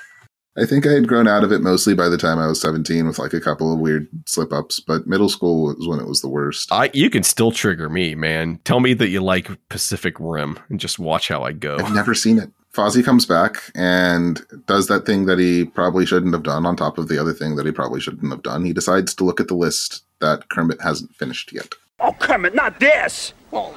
I 0.59 0.65
think 0.65 0.87
I 0.87 0.93
had 0.93 1.07
grown 1.07 1.29
out 1.29 1.45
of 1.45 1.53
it 1.53 1.61
mostly 1.61 1.95
by 1.95 2.09
the 2.09 2.17
time 2.17 2.39
I 2.39 2.47
was 2.47 2.61
17 2.61 3.07
with 3.07 3.19
like 3.19 3.35
a 3.35 3.41
couple 3.41 3.73
of 3.73 3.79
weird 3.79 4.09
slip 4.27 4.53
ups, 4.53 4.81
but 4.81 5.07
middle 5.07 5.29
school 5.29 5.65
was 5.65 5.87
when 5.87 6.01
it 6.01 6.07
was 6.07 6.23
the 6.23 6.29
worst. 6.29 6.73
I 6.73 6.91
you 6.95 7.11
can 7.11 7.23
still 7.23 7.53
trigger 7.53 7.89
me, 7.89 8.15
man. 8.15 8.59
Tell 8.65 8.81
me 8.81 8.95
that 8.95 9.09
you 9.09 9.21
like 9.21 9.51
Pacific 9.69 10.15
Rim 10.19 10.59
and 10.69 10.81
just 10.81 10.99
watch 10.99 11.29
how 11.29 11.43
I 11.43 11.53
go. 11.53 11.77
I've 11.79 11.95
never 11.95 12.15
seen 12.15 12.39
it. 12.39 12.51
Fozzie 12.73 13.05
comes 13.05 13.25
back 13.25 13.71
and 13.75 14.43
does 14.67 14.87
that 14.89 15.07
thing 15.07 15.25
that 15.27 15.39
he 15.39 15.65
probably 15.65 16.05
shouldn't 16.05 16.35
have 16.35 16.43
done 16.43 16.67
on 16.67 16.77
top 16.77 16.99
of 16.99 17.09
the 17.09 17.19
other 17.19 17.33
thing 17.33 17.57
that 17.57 17.65
he 17.65 17.73
probably 17.73 18.01
shouldn't 18.01 18.31
have 18.31 18.43
done. 18.43 18.65
He 18.65 18.75
decides 18.75 19.15
to 19.15 19.25
look 19.25 19.41
at 19.41 19.49
the 19.49 19.55
list 19.55 20.05
that 20.21 20.51
Kermit 20.51 20.81
hasn't 20.83 21.15
finished 21.17 21.53
yet. 21.53 21.73
Oh, 22.01 22.13
Kermit, 22.13 22.55
not 22.55 22.79
this! 22.79 23.33
Well, 23.51 23.75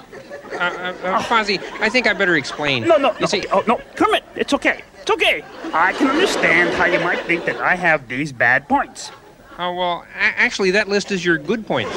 uh, 0.53 0.57
uh, 0.57 0.59
uh, 1.03 1.21
Fozzie, 1.23 1.59
I 1.79 1.89
think 1.89 2.07
I 2.07 2.13
better 2.13 2.35
explain. 2.35 2.87
No, 2.87 2.97
no, 2.97 3.13
You 3.13 3.19
no. 3.21 3.25
see, 3.27 3.45
oh, 3.51 3.63
no, 3.67 3.79
Kermit, 3.95 4.23
it's 4.35 4.53
okay. 4.53 4.81
It's 5.01 5.11
okay. 5.11 5.43
I 5.73 5.93
can 5.93 6.07
understand 6.09 6.73
how 6.75 6.85
you 6.85 6.99
might 6.99 7.19
think 7.25 7.45
that 7.45 7.57
I 7.57 7.75
have 7.75 8.07
these 8.07 8.31
bad 8.31 8.67
points. 8.67 9.11
Oh, 9.57 9.73
well, 9.73 10.05
a- 10.15 10.39
actually, 10.39 10.71
that 10.71 10.87
list 10.87 11.11
is 11.11 11.23
your 11.25 11.37
good 11.37 11.65
points. 11.67 11.91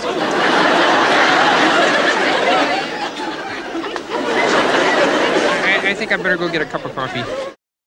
I, 5.65 5.81
I 5.91 5.95
think 5.95 6.13
I 6.13 6.17
better 6.17 6.37
go 6.37 6.49
get 6.51 6.63
a 6.63 6.67
cup 6.67 6.85
of 6.85 6.95
coffee. 6.95 7.23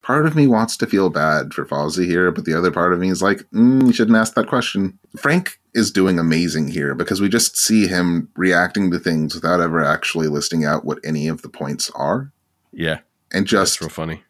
Part 0.06 0.28
of 0.28 0.36
me 0.36 0.46
wants 0.46 0.78
to 0.78 0.86
feel 0.86 1.10
bad 1.10 1.52
for 1.52 1.66
Fozzie 1.66 2.06
here, 2.06 2.30
but 2.30 2.46
the 2.46 2.54
other 2.54 2.70
part 2.70 2.94
of 2.94 3.00
me 3.00 3.10
is 3.10 3.24
like, 3.24 3.40
mm, 3.50 3.88
you 3.88 3.92
shouldn't 3.92 4.16
ask 4.16 4.36
that 4.36 4.46
question. 4.46 5.00
Frank 5.18 5.60
is 5.74 5.90
doing 5.90 6.20
amazing 6.20 6.68
here 6.68 6.94
because 6.94 7.20
we 7.20 7.28
just 7.28 7.58
see 7.58 7.88
him 7.88 8.30
reacting 8.36 8.92
to 8.92 9.00
things 9.00 9.34
without 9.34 9.62
ever 9.62 9.84
actually 9.84 10.28
listing 10.28 10.64
out 10.64 10.86
what 10.86 11.00
any 11.04 11.28
of 11.28 11.42
the 11.42 11.50
points 11.50 11.90
are. 11.96 12.32
Yeah. 12.72 13.00
And 13.32 13.48
just 13.48 13.82
real 13.82 13.90
funny. 13.90 14.22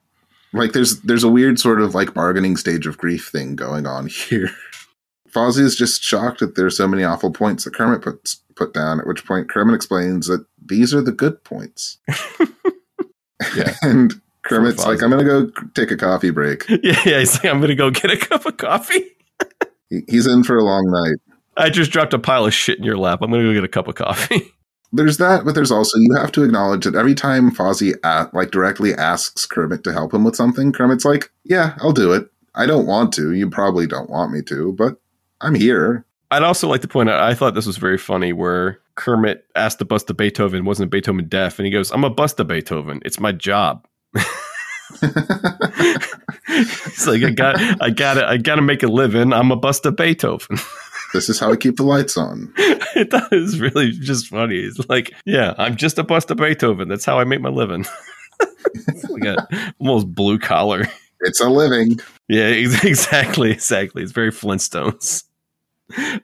Like 0.53 0.71
there's 0.71 1.01
there's 1.01 1.25
a 1.25 1.29
weird 1.29 1.59
sort 1.59 1.81
of 1.81 1.93
like 1.93 2.13
bargaining 2.13 2.55
stage 2.55 2.87
of 2.87 2.97
grief 2.97 3.27
thing 3.27 3.57
going 3.57 3.85
on 3.85 4.07
here. 4.29 4.51
Fozzie 5.29 5.59
is 5.59 5.75
just 5.75 6.01
shocked 6.01 6.39
that 6.39 6.55
there's 6.55 6.77
so 6.77 6.87
many 6.87 7.03
awful 7.03 7.33
points 7.33 7.65
that 7.65 7.73
Kermit 7.73 8.01
puts 8.01 8.37
put 8.55 8.73
down, 8.73 9.01
at 9.01 9.07
which 9.07 9.25
point 9.25 9.49
Kermit 9.49 9.75
explains 9.75 10.27
that 10.27 10.45
these 10.65 10.93
are 10.93 11.01
the 11.01 11.11
good 11.11 11.43
points. 11.43 11.97
Yeah. 13.55 13.75
and 13.81 14.21
Kermit's 14.45 14.85
like, 14.85 15.01
I'm 15.01 15.09
gonna 15.09 15.23
go 15.23 15.49
take 15.73 15.91
a 15.91 15.97
coffee 15.97 16.29
break. 16.29 16.65
Yeah, 16.69 17.01
yeah. 17.05 17.19
He's 17.19 17.33
like, 17.33 17.45
I'm 17.45 17.59
gonna 17.61 17.75
go 17.75 17.89
get 17.89 18.11
a 18.11 18.17
cup 18.17 18.45
of 18.45 18.57
coffee. 18.57 19.03
He's 20.07 20.27
in 20.27 20.43
for 20.43 20.57
a 20.57 20.63
long 20.63 20.85
night. 20.87 21.17
I 21.57 21.69
just 21.69 21.91
dropped 21.91 22.13
a 22.13 22.19
pile 22.19 22.45
of 22.45 22.53
shit 22.53 22.77
in 22.77 22.83
your 22.83 22.97
lap. 22.97 23.19
I'm 23.21 23.31
gonna 23.31 23.43
go 23.43 23.53
get 23.53 23.63
a 23.63 23.67
cup 23.69 23.87
of 23.87 23.95
coffee. 23.95 24.51
There's 24.93 25.17
that, 25.17 25.43
but 25.43 25.55
there's 25.55 25.71
also 25.71 25.97
you 25.97 26.15
have 26.15 26.31
to 26.33 26.43
acknowledge 26.43 26.85
that 26.85 26.95
every 26.95 27.15
time 27.15 27.51
Fozzie 27.51 27.95
a 28.03 28.29
like 28.31 28.51
directly 28.51 28.93
asks 28.93 29.45
Kermit 29.45 29.83
to 29.83 29.91
help 29.91 30.13
him 30.13 30.23
with 30.23 30.37
something, 30.37 30.71
Kermit's 30.71 31.03
like, 31.03 31.31
"Yeah, 31.43 31.75
I'll 31.79 31.91
do 31.91 32.13
it. 32.13 32.29
I 32.53 32.65
don't 32.65 32.85
want 32.85 33.11
to. 33.13 33.33
You 33.33 33.49
probably 33.49 33.87
don't 33.87 34.09
want 34.09 34.31
me 34.31 34.41
to, 34.43 34.71
but 34.73 34.95
I'm 35.41 35.55
here." 35.55 36.05
I'd 36.31 36.43
also 36.43 36.69
like 36.69 36.81
to 36.81 36.87
point 36.87 37.09
out, 37.09 37.19
I 37.19 37.33
thought 37.33 37.55
this 37.55 37.65
was 37.65 37.77
very 37.77 37.97
funny 37.97 38.31
where 38.31 38.79
Kermit 38.95 39.45
asked 39.55 39.79
to 39.79 39.85
bust 39.85 40.09
a 40.09 40.13
Beethoven, 40.13 40.65
wasn't 40.65 40.91
Beethoven 40.91 41.27
deaf? 41.27 41.59
And 41.59 41.65
he 41.65 41.71
goes, 41.71 41.91
I'm 41.91 42.03
a 42.03 42.09
bust 42.09 42.39
a 42.39 42.45
Beethoven. 42.45 43.01
It's 43.05 43.19
my 43.19 43.31
job. 43.31 43.85
He's 46.47 47.07
like, 47.07 47.23
I 47.23 47.31
got, 47.31 47.81
I 47.81 47.89
got 47.89 48.23
I 48.23 48.37
got 48.37 48.55
to 48.55 48.61
make 48.61 48.83
a 48.83 48.87
living. 48.87 49.33
I'm 49.33 49.51
a 49.51 49.55
bust 49.55 49.85
a 49.85 49.91
Beethoven. 49.91 50.57
This 51.13 51.29
is 51.29 51.39
how 51.39 51.49
I 51.49 51.55
keep 51.55 51.77
the 51.77 51.83
lights 51.83 52.17
on. 52.17 52.53
It 52.57 53.31
was 53.31 53.59
really 53.59 53.91
just 53.91 54.27
funny. 54.27 54.57
It's 54.57 54.89
like, 54.89 55.13
yeah, 55.25 55.53
I'm 55.57 55.77
just 55.77 55.97
a 55.97 56.03
bust 56.03 56.29
a 56.31 56.35
Beethoven. 56.35 56.89
That's 56.89 57.05
how 57.05 57.19
I 57.19 57.23
make 57.23 57.39
my 57.39 57.49
living. 57.49 57.85
It's 58.73 59.03
like 59.09 59.23
a 59.23 59.47
almost 59.79 60.13
blue 60.13 60.39
collar. 60.39 60.87
It's 61.21 61.41
a 61.41 61.49
living. 61.49 61.99
Yeah, 62.27 62.47
exactly, 62.83 63.51
exactly. 63.51 64.03
It's 64.03 64.11
very 64.11 64.31
Flintstones. 64.31 65.24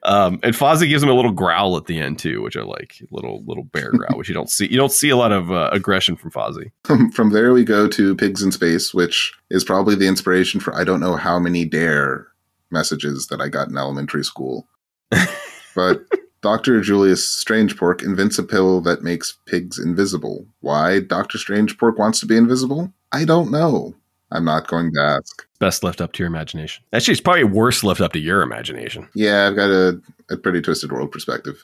Um, 0.04 0.40
and 0.42 0.56
Fozzie 0.56 0.90
gives 0.90 1.04
him 1.04 1.10
a 1.10 1.14
little 1.14 1.32
growl 1.32 1.78
at 1.78 1.86
the 1.86 2.00
end 2.00 2.18
too, 2.18 2.42
which 2.42 2.58
I 2.58 2.62
like. 2.62 2.96
Little 3.12 3.44
little 3.46 3.64
bear 3.64 3.92
growl, 3.96 4.18
which 4.18 4.28
you 4.28 4.34
don't 4.34 4.50
see. 4.50 4.68
You 4.70 4.78
don't 4.78 4.92
see 4.92 5.10
a 5.10 5.18
lot 5.18 5.32
of 5.32 5.52
uh, 5.52 5.70
aggression 5.72 6.16
from 6.16 6.32
Fozzie. 6.32 6.72
From 7.14 7.32
there, 7.32 7.54
we 7.54 7.64
go 7.64 7.88
to 7.88 8.16
Pigs 8.16 8.42
in 8.42 8.52
Space, 8.52 8.94
which 8.94 9.32
is 9.50 9.64
probably 9.64 9.96
the 9.96 10.08
inspiration 10.08 10.60
for 10.60 10.76
I 10.76 10.84
don't 10.84 11.00
know 11.00 11.16
how 11.16 11.40
many 11.40 11.66
dare 11.66 12.28
messages 12.72 13.28
that 13.28 13.42
I 13.42 13.50
got 13.50 13.70
in 13.70 13.78
elementary 13.78 14.24
school. 14.24 14.68
but 15.76 16.06
Dr. 16.42 16.82
Julius 16.82 17.44
Strangepork 17.44 18.04
invents 18.04 18.40
a 18.40 18.44
pill 18.44 18.82
that 18.82 19.04
makes 19.04 19.38
pigs 19.46 19.78
invisible. 19.78 20.48
Why 20.62 21.00
Dr. 21.00 21.38
Strangepork 21.38 21.98
wants 21.98 22.20
to 22.22 22.26
be 22.26 22.38
invisible? 22.38 22.92
I 23.12 23.26
don't 23.26 23.52
know. 23.52 23.94
I'm 24.32 24.46
not 24.46 24.68
going 24.68 24.92
to 24.94 25.02
ask. 25.02 25.46
Best 25.60 25.84
left 25.84 26.02
up 26.02 26.14
to 26.14 26.20
your 26.20 26.28
imagination. 26.28 26.84
Actually, 26.94 27.14
it's 27.14 27.22
probably 27.22 27.44
worse 27.44 27.84
left 27.84 28.02
up 28.02 28.14
to 28.14 28.20
your 28.20 28.42
imagination. 28.42 29.08
Yeah, 29.14 29.48
I've 29.48 29.56
got 29.56 29.70
a, 29.70 30.02
a 30.30 30.38
pretty 30.38 30.62
twisted 30.62 30.92
world 30.92 31.12
perspective. 31.12 31.64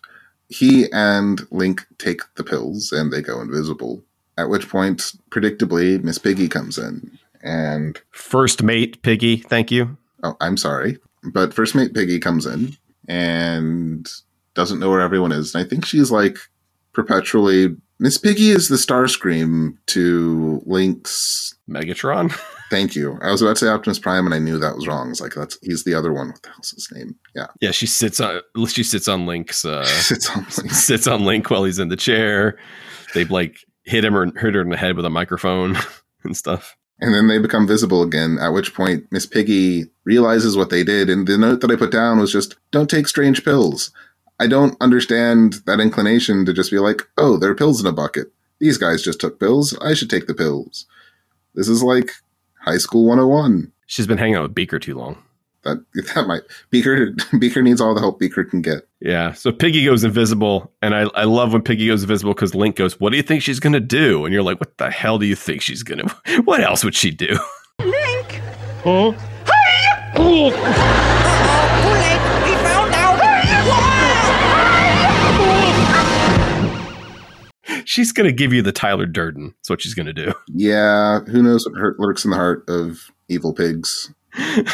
He 0.49 0.91
and 0.91 1.41
Link 1.51 1.85
take 1.97 2.21
the 2.35 2.43
pills 2.43 2.91
and 2.91 3.11
they 3.11 3.21
go 3.21 3.41
invisible. 3.41 4.03
At 4.37 4.49
which 4.49 4.69
point, 4.69 5.13
predictably, 5.29 6.01
Miss 6.03 6.17
Piggy 6.17 6.47
comes 6.47 6.77
in 6.77 7.17
and 7.41 7.99
First 8.11 8.61
mate, 8.63 9.01
Piggy. 9.01 9.37
Thank 9.37 9.71
you. 9.71 9.97
Oh, 10.23 10.35
I'm 10.41 10.57
sorry. 10.57 10.97
But 11.23 11.53
first 11.53 11.75
mate 11.75 11.93
Piggy 11.93 12.19
comes 12.19 12.45
in 12.45 12.77
and 13.07 14.07
doesn't 14.53 14.79
know 14.79 14.89
where 14.89 15.01
everyone 15.01 15.31
is. 15.31 15.55
And 15.55 15.65
I 15.65 15.67
think 15.67 15.85
she's 15.85 16.11
like 16.11 16.37
perpetually 16.93 17.75
Miss 17.99 18.17
Piggy 18.17 18.51
is 18.51 18.69
the 18.69 18.75
Starscream 18.75 19.77
to 19.87 20.61
Link's 20.65 21.55
Megatron. 21.69 22.31
Thank 22.69 22.95
you. 22.95 23.17
I 23.21 23.31
was 23.31 23.41
about 23.41 23.57
to 23.57 23.65
say 23.65 23.71
Optimus 23.71 23.97
Prime 23.97 24.25
and 24.25 24.35
I 24.35 24.39
knew 24.39 24.59
that 24.59 24.75
was 24.75 24.87
wrong. 24.87 25.09
It's 25.09 25.21
like 25.21 25.33
that's 25.33 25.57
he's 25.61 25.83
the 25.83 25.93
other 25.93 26.13
one. 26.13 26.27
What 26.27 26.43
the 26.43 26.49
hell's 26.49 26.71
his 26.71 26.89
name? 26.91 27.15
Yeah. 27.33 27.47
Yeah, 27.61 27.71
she 27.71 27.87
sits 27.87 28.19
on 28.19 28.41
she 28.67 28.83
sits 28.83 29.07
on 29.07 29.25
Link's 29.25 29.65
uh 29.65 29.85
sits 29.85 30.29
on 30.29 30.45
Link. 30.57 30.71
sits 30.71 31.07
on 31.07 31.25
Link 31.25 31.49
while 31.49 31.63
he's 31.63 31.79
in 31.79 31.89
the 31.89 31.95
chair. 31.95 32.57
They 33.13 33.25
like 33.25 33.57
hit 33.83 34.05
him 34.05 34.15
or 34.15 34.25
hit 34.25 34.53
her 34.53 34.61
in 34.61 34.69
the 34.69 34.77
head 34.77 34.95
with 34.95 35.05
a 35.05 35.09
microphone 35.09 35.77
and 36.23 36.35
stuff. 36.35 36.75
And 36.99 37.13
then 37.13 37.27
they 37.27 37.37
become 37.37 37.67
visible 37.67 38.01
again, 38.01 38.37
at 38.41 38.49
which 38.49 38.73
point 38.73 39.05
Miss 39.11 39.25
Piggy 39.25 39.85
realizes 40.03 40.57
what 40.57 40.71
they 40.71 40.83
did. 40.83 41.09
And 41.09 41.27
the 41.27 41.37
note 41.37 41.61
that 41.61 41.71
I 41.71 41.75
put 41.75 41.91
down 41.91 42.19
was 42.19 42.31
just, 42.31 42.55
don't 42.71 42.89
take 42.89 43.07
strange 43.07 43.45
pills. 43.45 43.91
I 44.39 44.47
don't 44.47 44.77
understand 44.81 45.61
that 45.65 45.79
inclination 45.79 46.45
to 46.45 46.53
just 46.53 46.71
be 46.71 46.79
like, 46.79 47.01
oh, 47.17 47.37
there 47.37 47.49
are 47.49 47.55
pills 47.55 47.81
in 47.81 47.87
a 47.87 47.91
bucket. 47.91 48.31
These 48.59 48.77
guys 48.77 49.01
just 49.01 49.19
took 49.19 49.39
pills. 49.39 49.77
I 49.79 49.93
should 49.93 50.09
take 50.09 50.27
the 50.27 50.33
pills. 50.33 50.85
This 51.55 51.67
is 51.67 51.83
like 51.83 52.11
high 52.61 52.77
school 52.77 53.05
101. 53.05 53.71
She's 53.87 54.07
been 54.07 54.17
hanging 54.17 54.35
out 54.35 54.43
with 54.43 54.55
Beaker 54.55 54.79
too 54.79 54.95
long. 54.95 55.17
That 55.63 55.83
that 56.15 56.27
might 56.27 56.43
Beaker 56.69 57.13
Beaker 57.39 57.61
needs 57.61 57.81
all 57.81 57.93
the 57.95 57.99
help 57.99 58.19
Beaker 58.19 58.43
can 58.43 58.61
get. 58.61 58.87
Yeah. 58.99 59.33
So 59.33 59.51
Piggy 59.51 59.85
goes 59.85 60.03
invisible, 60.03 60.71
and 60.81 60.95
I, 60.95 61.01
I 61.15 61.23
love 61.23 61.53
when 61.53 61.61
Piggy 61.61 61.87
goes 61.87 62.03
invisible 62.03 62.33
because 62.33 62.53
Link 62.55 62.75
goes, 62.75 62.99
"What 62.99 63.11
do 63.11 63.17
you 63.17 63.23
think 63.23 63.41
she's 63.41 63.59
gonna 63.59 63.79
do?" 63.79 64.25
And 64.25 64.33
you're 64.33 64.43
like, 64.43 64.59
"What 64.59 64.77
the 64.77 64.91
hell 64.91 65.17
do 65.17 65.25
you 65.25 65.35
think 65.35 65.61
she's 65.61 65.83
gonna? 65.83 66.03
What 66.45 66.61
else 66.61 66.83
would 66.83 66.95
she 66.95 67.11
do?" 67.11 67.37
Link! 67.79 68.41
Huh? 68.83 69.13
Oh. 70.19 71.23
She's 77.87 78.11
gonna 78.11 78.33
give 78.33 78.51
you 78.51 78.61
the 78.61 78.73
Tyler 78.73 79.05
Durden. 79.05 79.53
That's 79.57 79.69
what 79.69 79.81
she's 79.81 79.93
gonna 79.93 80.11
do. 80.13 80.33
Yeah, 80.49 81.21
who 81.21 81.41
knows 81.41 81.65
what 81.65 81.77
hurt 81.79 81.99
lurks 81.99 82.25
in 82.25 82.31
the 82.31 82.37
heart 82.37 82.65
of 82.67 83.11
evil 83.29 83.53
pigs. 83.53 84.13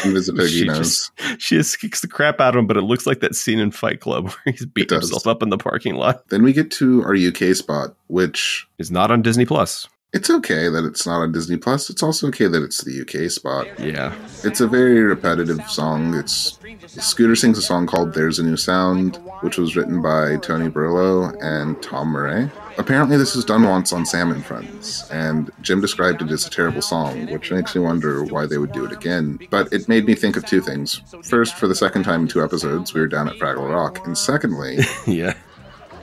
Invisible 0.04 0.40
Piggy 0.40 0.50
she 0.60 0.64
knows. 0.64 0.78
just 0.78 1.40
she 1.40 1.56
just 1.56 1.80
kicks 1.80 2.00
the 2.00 2.08
crap 2.08 2.40
out 2.40 2.54
of 2.54 2.58
him, 2.58 2.66
but 2.66 2.76
it 2.76 2.82
looks 2.82 3.06
like 3.06 3.20
that 3.20 3.34
scene 3.36 3.60
in 3.60 3.70
Fight 3.70 4.00
Club 4.00 4.24
where 4.44 4.52
he's 4.52 4.66
beating 4.66 4.98
himself 4.98 5.26
up 5.28 5.42
in 5.42 5.50
the 5.50 5.58
parking 5.58 5.94
lot. 5.94 6.28
Then 6.28 6.42
we 6.42 6.52
get 6.52 6.70
to 6.72 7.02
our 7.04 7.14
UK 7.14 7.54
spot, 7.54 7.94
which 8.08 8.66
is 8.78 8.90
not 8.90 9.10
on 9.12 9.22
Disney 9.22 9.46
Plus. 9.46 9.86
It's 10.12 10.30
okay 10.30 10.68
that 10.68 10.84
it's 10.84 11.06
not 11.06 11.20
on 11.22 11.32
Disney 11.32 11.56
Plus. 11.56 11.90
It's 11.90 12.02
also 12.02 12.28
okay 12.28 12.46
that 12.48 12.62
it's 12.62 12.82
the 12.84 13.00
UK 13.00 13.30
spot. 13.30 13.66
Yeah. 13.78 14.14
It's 14.42 14.60
a 14.60 14.66
very 14.68 15.02
repetitive 15.02 15.60
song. 15.68 16.14
It's 16.14 16.58
Scooter 16.86 17.34
sings 17.34 17.58
a 17.58 17.62
song 17.62 17.86
called 17.86 18.14
There's 18.14 18.38
a 18.38 18.44
New 18.44 18.56
Sound, 18.56 19.16
which 19.40 19.58
was 19.58 19.74
written 19.76 20.02
by 20.02 20.36
Tony 20.36 20.68
Burrello 20.68 21.36
and 21.42 21.82
Tom 21.82 22.08
Murray. 22.08 22.48
Apparently, 22.76 23.16
this 23.16 23.36
is 23.36 23.44
done 23.44 23.62
once 23.62 23.92
on 23.92 24.04
Sam 24.04 24.30
and 24.32 24.44
Friends, 24.44 25.08
and 25.10 25.50
Jim 25.60 25.80
described 25.80 26.22
it 26.22 26.30
as 26.30 26.46
a 26.46 26.50
terrible 26.50 26.82
song, 26.82 27.26
which 27.30 27.50
makes 27.52 27.74
me 27.74 27.80
wonder 27.80 28.24
why 28.24 28.46
they 28.46 28.58
would 28.58 28.72
do 28.72 28.84
it 28.84 28.92
again. 28.92 29.38
But 29.50 29.72
it 29.72 29.88
made 29.88 30.06
me 30.06 30.14
think 30.14 30.36
of 30.36 30.44
two 30.44 30.60
things. 30.60 31.00
First, 31.22 31.54
for 31.54 31.68
the 31.68 31.74
second 31.74 32.02
time 32.02 32.22
in 32.22 32.28
two 32.28 32.42
episodes, 32.42 32.92
we 32.92 33.00
were 33.00 33.06
down 33.06 33.28
at 33.28 33.36
Fraggle 33.36 33.70
Rock, 33.70 34.04
and 34.06 34.16
secondly, 34.18 34.78
yeah. 35.06 35.34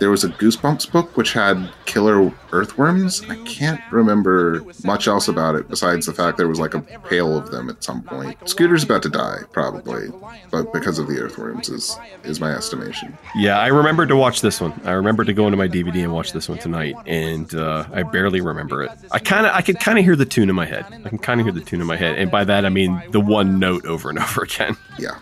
There 0.02 0.10
was 0.10 0.24
a 0.24 0.30
Goosebumps 0.30 0.92
book 0.92 1.16
which 1.16 1.32
had 1.32 1.70
killer 1.86 2.34
earthworms. 2.52 3.22
I 3.30 3.36
can't 3.44 3.80
remember 3.92 4.66
much 4.84 5.08
else 5.08 5.28
about 5.28 5.54
it 5.54 5.70
besides 5.70 6.08
the 6.08 6.14
fact 6.14 6.40
there 6.40 6.48
was 6.48 6.60
like 6.60 6.74
a 6.74 6.82
pail 6.82 7.38
of 7.38 7.52
them 7.52 7.70
at 7.70 7.84
some 7.84 8.02
point. 8.02 8.36
Scooter's 8.50 8.84
about 8.84 9.04
to 9.04 9.10
die, 9.10 9.42
probably, 9.52 10.08
but 10.50 10.74
because 10.74 10.98
of 10.98 11.08
the 11.08 11.20
earthworms 11.20 11.70
is 11.70 11.96
is 12.24 12.40
my 12.40 12.52
estimation. 12.52 13.16
Yeah, 13.36 13.60
I 13.60 13.68
remembered 13.68 14.10
to 14.10 14.16
watch 14.16 14.42
this 14.42 14.60
one. 14.60 14.74
I 14.86 14.94
remember 14.94 15.24
to 15.24 15.34
go 15.34 15.46
into 15.46 15.58
my 15.58 15.68
DVD 15.68 16.04
and 16.04 16.12
watch 16.12 16.34
this 16.34 16.50
one 16.50 16.58
tonight, 16.58 16.96
and 17.06 17.54
uh, 17.54 17.86
I 17.94 18.02
barely 18.02 18.42
remember 18.42 18.82
it. 18.82 18.90
I 19.12 19.20
kind 19.20 19.46
of, 19.46 19.54
I 19.54 19.62
could 19.62 19.80
kind 19.80 20.00
of 20.00 20.04
hear 20.04 20.16
the 20.16 20.26
tune 20.26 20.50
in 20.50 20.56
my 20.56 20.66
head. 20.66 20.84
I 21.06 21.10
can 21.10 21.20
kind 21.20 21.40
of 21.40 21.46
hear 21.46 21.54
the 21.54 21.62
tune 21.62 21.80
in 21.80 21.86
my 21.86 21.96
head, 21.96 22.18
and 22.18 22.32
by 22.32 22.44
that 22.46 22.66
I 22.66 22.70
mean 22.70 23.00
the 23.12 23.22
one 23.22 23.60
note 23.60 23.86
over 23.86 24.10
and 24.10 24.18
over 24.26 24.42
again. 24.42 24.76
Yeah, 24.98 25.20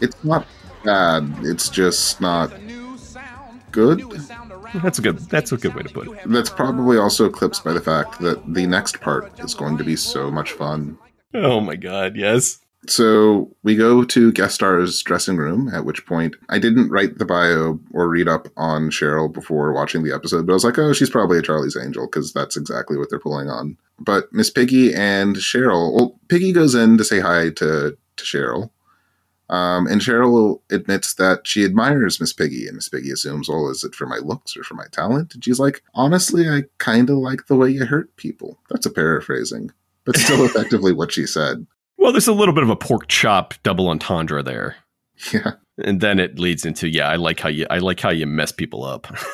it's 0.00 0.16
not 0.24 0.48
bad. 0.82 1.32
It's 1.42 1.68
just 1.68 2.20
not 2.20 2.50
good. 3.72 4.00
That's 4.74 4.98
a 4.98 5.02
good. 5.02 5.18
That's 5.18 5.52
a 5.52 5.56
good 5.56 5.74
way 5.74 5.82
to 5.82 5.88
put 5.88 6.08
it. 6.08 6.18
That's 6.26 6.50
probably 6.50 6.98
also 6.98 7.26
eclipsed 7.26 7.64
by 7.64 7.72
the 7.72 7.80
fact 7.80 8.20
that 8.20 8.54
the 8.54 8.66
next 8.66 9.00
part 9.00 9.32
is 9.40 9.54
going 9.54 9.78
to 9.78 9.84
be 9.84 9.96
so 9.96 10.30
much 10.30 10.52
fun. 10.52 10.98
Oh 11.34 11.60
my 11.60 11.76
god, 11.76 12.16
yes. 12.16 12.58
So 12.88 13.54
we 13.62 13.76
go 13.76 14.04
to 14.04 14.32
guest 14.32 14.54
star's 14.54 15.02
dressing 15.02 15.36
room, 15.36 15.68
at 15.72 15.84
which 15.84 16.06
point 16.06 16.34
I 16.48 16.58
didn't 16.58 16.90
write 16.90 17.18
the 17.18 17.26
bio 17.26 17.78
or 17.92 18.08
read 18.08 18.26
up 18.26 18.48
on 18.56 18.90
Cheryl 18.90 19.30
before 19.30 19.72
watching 19.72 20.02
the 20.02 20.14
episode, 20.14 20.46
but 20.46 20.52
I 20.52 20.54
was 20.54 20.64
like, 20.64 20.78
oh, 20.78 20.94
she's 20.94 21.10
probably 21.10 21.38
a 21.38 21.42
Charlie's 21.42 21.76
Angel 21.76 22.06
because 22.06 22.32
that's 22.32 22.56
exactly 22.56 22.96
what 22.96 23.10
they're 23.10 23.18
pulling 23.18 23.50
on. 23.50 23.76
But 23.98 24.32
Miss 24.32 24.48
Piggy 24.48 24.94
and 24.94 25.36
Cheryl, 25.36 25.92
well, 25.92 26.18
Piggy 26.28 26.52
goes 26.52 26.74
in 26.74 26.96
to 26.96 27.04
say 27.04 27.20
hi 27.20 27.50
to, 27.50 27.98
to 28.16 28.24
Cheryl. 28.24 28.70
Um, 29.50 29.88
and 29.88 30.00
Cheryl 30.00 30.60
admits 30.70 31.14
that 31.14 31.46
she 31.46 31.64
admires 31.64 32.20
Miss 32.20 32.32
Piggy, 32.32 32.68
and 32.68 32.76
Miss 32.76 32.88
Piggy 32.88 33.10
assumes, 33.10 33.48
well, 33.48 33.68
is 33.68 33.82
it 33.82 33.96
for 33.96 34.06
my 34.06 34.18
looks 34.18 34.56
or 34.56 34.62
for 34.62 34.74
my 34.74 34.86
talent? 34.92 35.34
And 35.34 35.44
she's 35.44 35.58
like, 35.58 35.82
honestly, 35.92 36.48
I 36.48 36.62
kind 36.78 37.10
of 37.10 37.16
like 37.16 37.46
the 37.46 37.56
way 37.56 37.68
you 37.70 37.84
hurt 37.84 38.14
people. 38.14 38.58
That's 38.70 38.86
a 38.86 38.90
paraphrasing, 38.90 39.72
but 40.04 40.16
still 40.16 40.44
effectively 40.46 40.92
what 40.92 41.12
she 41.12 41.26
said. 41.26 41.66
Well, 41.98 42.12
there's 42.12 42.28
a 42.28 42.32
little 42.32 42.54
bit 42.54 42.62
of 42.62 42.70
a 42.70 42.76
pork 42.76 43.08
chop 43.08 43.54
double 43.64 43.88
entendre 43.88 44.42
there. 44.42 44.76
Yeah. 45.32 45.52
And 45.82 46.00
then 46.00 46.18
it 46.20 46.38
leads 46.38 46.64
into 46.64 46.88
yeah, 46.88 47.08
I 47.08 47.16
like 47.16 47.40
how 47.40 47.48
you 47.48 47.66
I 47.68 47.78
like 47.78 48.00
how 48.00 48.10
you 48.10 48.26
mess 48.26 48.52
people 48.52 48.84
up. 48.84 49.06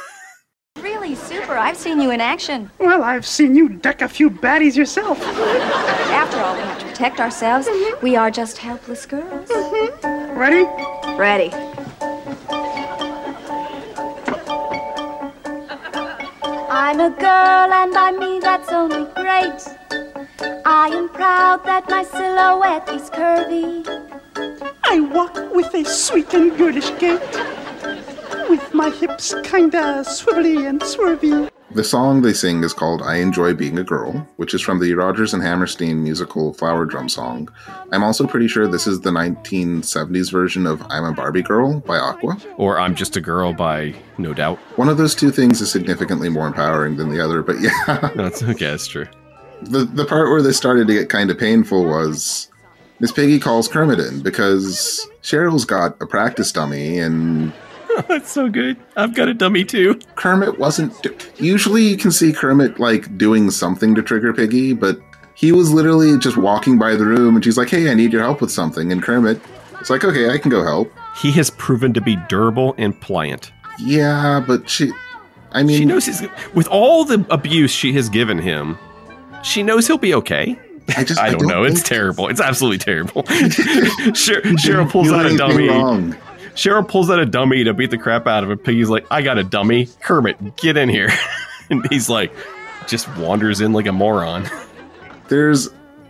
Really 0.82 1.14
super. 1.14 1.56
I've 1.56 1.76
seen 1.76 2.00
you 2.00 2.10
in 2.10 2.20
action. 2.20 2.70
Well, 2.78 3.02
I've 3.02 3.24
seen 3.24 3.54
you 3.54 3.70
deck 3.70 4.02
a 4.02 4.08
few 4.08 4.28
baddies 4.28 4.76
yourself. 4.76 5.18
After 5.22 6.38
all, 6.38 6.54
we 6.54 6.60
have 6.60 6.75
to 6.75 6.75
protect 6.96 7.20
ourselves. 7.20 7.68
We 8.00 8.16
are 8.16 8.30
just 8.30 8.56
helpless 8.56 9.04
girls. 9.04 9.50
Mm-hmm. 9.50 10.38
Ready? 10.38 10.64
Ready. 11.18 11.52
I'm 16.70 17.00
a 17.00 17.10
girl 17.10 17.68
and 17.80 17.94
I 17.94 18.16
mean 18.18 18.40
that's 18.40 18.72
only 18.72 19.04
great. 19.12 19.60
I 20.64 20.88
am 20.88 21.10
proud 21.10 21.66
that 21.66 21.84
my 21.90 22.02
silhouette 22.02 22.88
is 22.88 23.10
curvy. 23.10 23.84
I 24.84 25.00
walk 25.00 25.34
with 25.54 25.74
a 25.74 25.84
sweet 25.84 26.32
and 26.32 26.56
girlish 26.56 26.90
gait. 26.98 27.20
With 28.48 28.72
my 28.72 28.88
hips 28.88 29.34
kinda 29.44 30.02
swivelly 30.06 30.66
and 30.66 30.80
swervy. 30.80 31.50
The 31.72 31.82
song 31.82 32.22
they 32.22 32.32
sing 32.32 32.62
is 32.62 32.72
called 32.72 33.02
I 33.02 33.16
Enjoy 33.16 33.52
Being 33.52 33.76
a 33.78 33.82
Girl, 33.82 34.26
which 34.36 34.54
is 34.54 34.62
from 34.62 34.78
the 34.78 34.94
Rodgers 34.94 35.34
and 35.34 35.42
Hammerstein 35.42 36.02
musical 36.02 36.54
Flower 36.54 36.84
Drum 36.84 37.08
Song. 37.08 37.48
I'm 37.90 38.04
also 38.04 38.24
pretty 38.26 38.46
sure 38.46 38.68
this 38.68 38.86
is 38.86 39.00
the 39.00 39.10
1970s 39.10 40.30
version 40.30 40.66
of 40.66 40.80
I'm 40.88 41.04
a 41.04 41.12
Barbie 41.12 41.42
Girl 41.42 41.80
by 41.80 41.98
Aqua. 41.98 42.38
Or 42.56 42.78
I'm 42.78 42.94
Just 42.94 43.16
a 43.16 43.20
Girl 43.20 43.52
by 43.52 43.94
No 44.16 44.32
Doubt. 44.32 44.58
One 44.76 44.88
of 44.88 44.96
those 44.96 45.14
two 45.14 45.32
things 45.32 45.60
is 45.60 45.70
significantly 45.70 46.28
more 46.28 46.46
empowering 46.46 46.96
than 46.96 47.10
the 47.10 47.22
other, 47.22 47.42
but 47.42 47.60
yeah. 47.60 48.10
That's 48.14 48.44
okay, 48.44 48.66
that's 48.66 48.86
true. 48.86 49.06
The, 49.62 49.84
the 49.84 50.04
part 50.04 50.28
where 50.28 50.42
this 50.42 50.56
started 50.56 50.86
to 50.86 50.94
get 50.94 51.08
kind 51.08 51.30
of 51.30 51.38
painful 51.38 51.84
was 51.84 52.48
Miss 53.00 53.10
Piggy 53.10 53.40
calls 53.40 53.66
Kermit 53.66 53.98
in 53.98 54.22
because 54.22 55.06
Cheryl's 55.22 55.64
got 55.64 56.00
a 56.00 56.06
practice 56.06 56.52
dummy 56.52 56.98
and 56.98 57.52
that's 58.08 58.30
so 58.30 58.48
good. 58.48 58.76
I've 58.96 59.14
got 59.14 59.28
a 59.28 59.34
dummy 59.34 59.64
too. 59.64 59.98
Kermit 60.16 60.58
wasn't. 60.58 61.00
Do- 61.02 61.16
Usually, 61.38 61.82
you 61.82 61.96
can 61.96 62.10
see 62.10 62.32
Kermit 62.32 62.78
like 62.80 63.16
doing 63.18 63.50
something 63.50 63.94
to 63.94 64.02
trigger 64.02 64.32
Piggy, 64.32 64.72
but 64.72 64.98
he 65.34 65.52
was 65.52 65.70
literally 65.72 66.18
just 66.18 66.36
walking 66.36 66.78
by 66.78 66.96
the 66.96 67.04
room, 67.04 67.34
and 67.36 67.44
she's 67.44 67.58
like, 67.58 67.68
"Hey, 67.70 67.90
I 67.90 67.94
need 67.94 68.12
your 68.12 68.22
help 68.22 68.40
with 68.40 68.50
something." 68.50 68.90
And 68.92 69.02
Kermit, 69.02 69.40
it's 69.80 69.90
like, 69.90 70.04
"Okay, 70.04 70.30
I 70.30 70.38
can 70.38 70.50
go 70.50 70.64
help." 70.64 70.90
He 71.20 71.30
has 71.32 71.50
proven 71.50 71.92
to 71.94 72.00
be 72.00 72.16
durable 72.28 72.74
and 72.78 72.98
pliant. 73.00 73.50
Yeah, 73.78 74.42
but 74.46 74.68
she. 74.68 74.92
I 75.52 75.62
mean, 75.62 75.78
She 75.78 75.84
knows 75.84 76.04
he's 76.06 76.22
with 76.54 76.66
all 76.68 77.04
the 77.04 77.24
abuse 77.30 77.70
she 77.70 77.92
has 77.94 78.08
given 78.08 78.38
him. 78.38 78.76
She 79.42 79.62
knows 79.62 79.86
he'll 79.86 79.96
be 79.96 80.12
okay. 80.14 80.58
I 80.96 81.04
just 81.04 81.18
I 81.20 81.26
I 81.26 81.30
don't, 81.30 81.40
don't 81.40 81.48
know. 81.48 81.62
It's 81.64 81.82
terrible. 81.82 82.28
It's 82.28 82.40
absolutely 82.40 82.78
terrible. 82.78 83.22
Cheryl, 83.24 84.42
Cheryl 84.58 84.90
pulls 84.90 85.10
out 85.10 85.26
a 85.26 85.36
dummy. 85.36 85.68
wrong. 85.68 86.16
Cheryl 86.56 86.86
pulls 86.88 87.10
out 87.10 87.18
a 87.18 87.26
dummy 87.26 87.62
to 87.64 87.72
beat 87.74 87.90
the 87.90 87.98
crap 87.98 88.26
out 88.26 88.42
of 88.42 88.50
him. 88.50 88.58
Piggy's 88.58 88.88
like, 88.88 89.06
I 89.10 89.22
got 89.22 89.38
a 89.38 89.44
dummy. 89.44 89.88
Kermit, 90.02 90.56
get 90.56 90.76
in 90.76 90.88
here. 90.88 91.10
and 91.70 91.86
he's 91.90 92.08
like, 92.08 92.32
just 92.86 93.08
wanders 93.16 93.60
in 93.60 93.72
like 93.72 93.86
a 93.86 93.92
moron. 93.92 94.48
There's, 95.28 95.68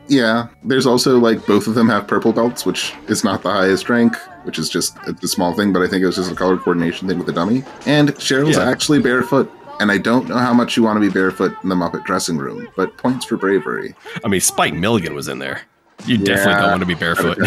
yeah, 0.09 0.49
there's 0.63 0.87
also 0.87 1.19
like 1.19 1.45
both 1.47 1.67
of 1.67 1.75
them 1.75 1.89
have 1.89 2.07
purple 2.07 2.33
belts, 2.33 2.65
which 2.67 2.93
is 3.09 3.25
not 3.25 3.43
the 3.43 3.51
highest 3.51 3.89
rank, 3.89 4.15
which 4.45 4.59
is 4.59 4.69
just 4.69 4.95
a, 4.99 5.17
a 5.23 5.27
small 5.27 5.55
thing, 5.55 5.73
but 5.73 5.81
I 5.83 5.89
think 5.89 6.03
it 6.03 6.07
was 6.07 6.17
just 6.17 6.31
a 6.31 6.35
color 6.35 6.59
coordination 6.59 7.09
thing 7.09 7.17
with 7.17 7.27
the 7.27 7.33
dummy. 7.33 7.65
And 7.87 8.11
Cheryl's 8.17 8.57
Yeah. 8.59 8.69
actually 8.71 9.01
barefoot, 9.01 9.51
and 9.81 9.91
I 9.91 9.97
don't 9.99 10.29
know 10.29 10.37
how 10.37 10.53
much 10.53 10.77
you 10.77 10.83
want 10.83 10.97
to 10.97 11.01
be 11.01 11.09
barefoot 11.09 11.55
in 11.63 11.71
the 11.71 11.75
Muppet 11.75 12.05
dressing 12.05 12.37
room, 12.37 12.69
but 12.77 12.97
points 12.99 13.25
for 13.25 13.37
bravery. 13.39 13.95
I 14.23 14.29
mean, 14.29 14.41
Spike 14.41 14.75
Milligan 14.75 15.15
was 15.15 15.29
in 15.29 15.39
there. 15.39 15.63
You 16.05 16.19
definitely 16.19 16.55
don't 16.61 16.71
want 16.71 16.81
to 16.83 16.87
be 16.87 16.95
barefoot. 16.95 17.39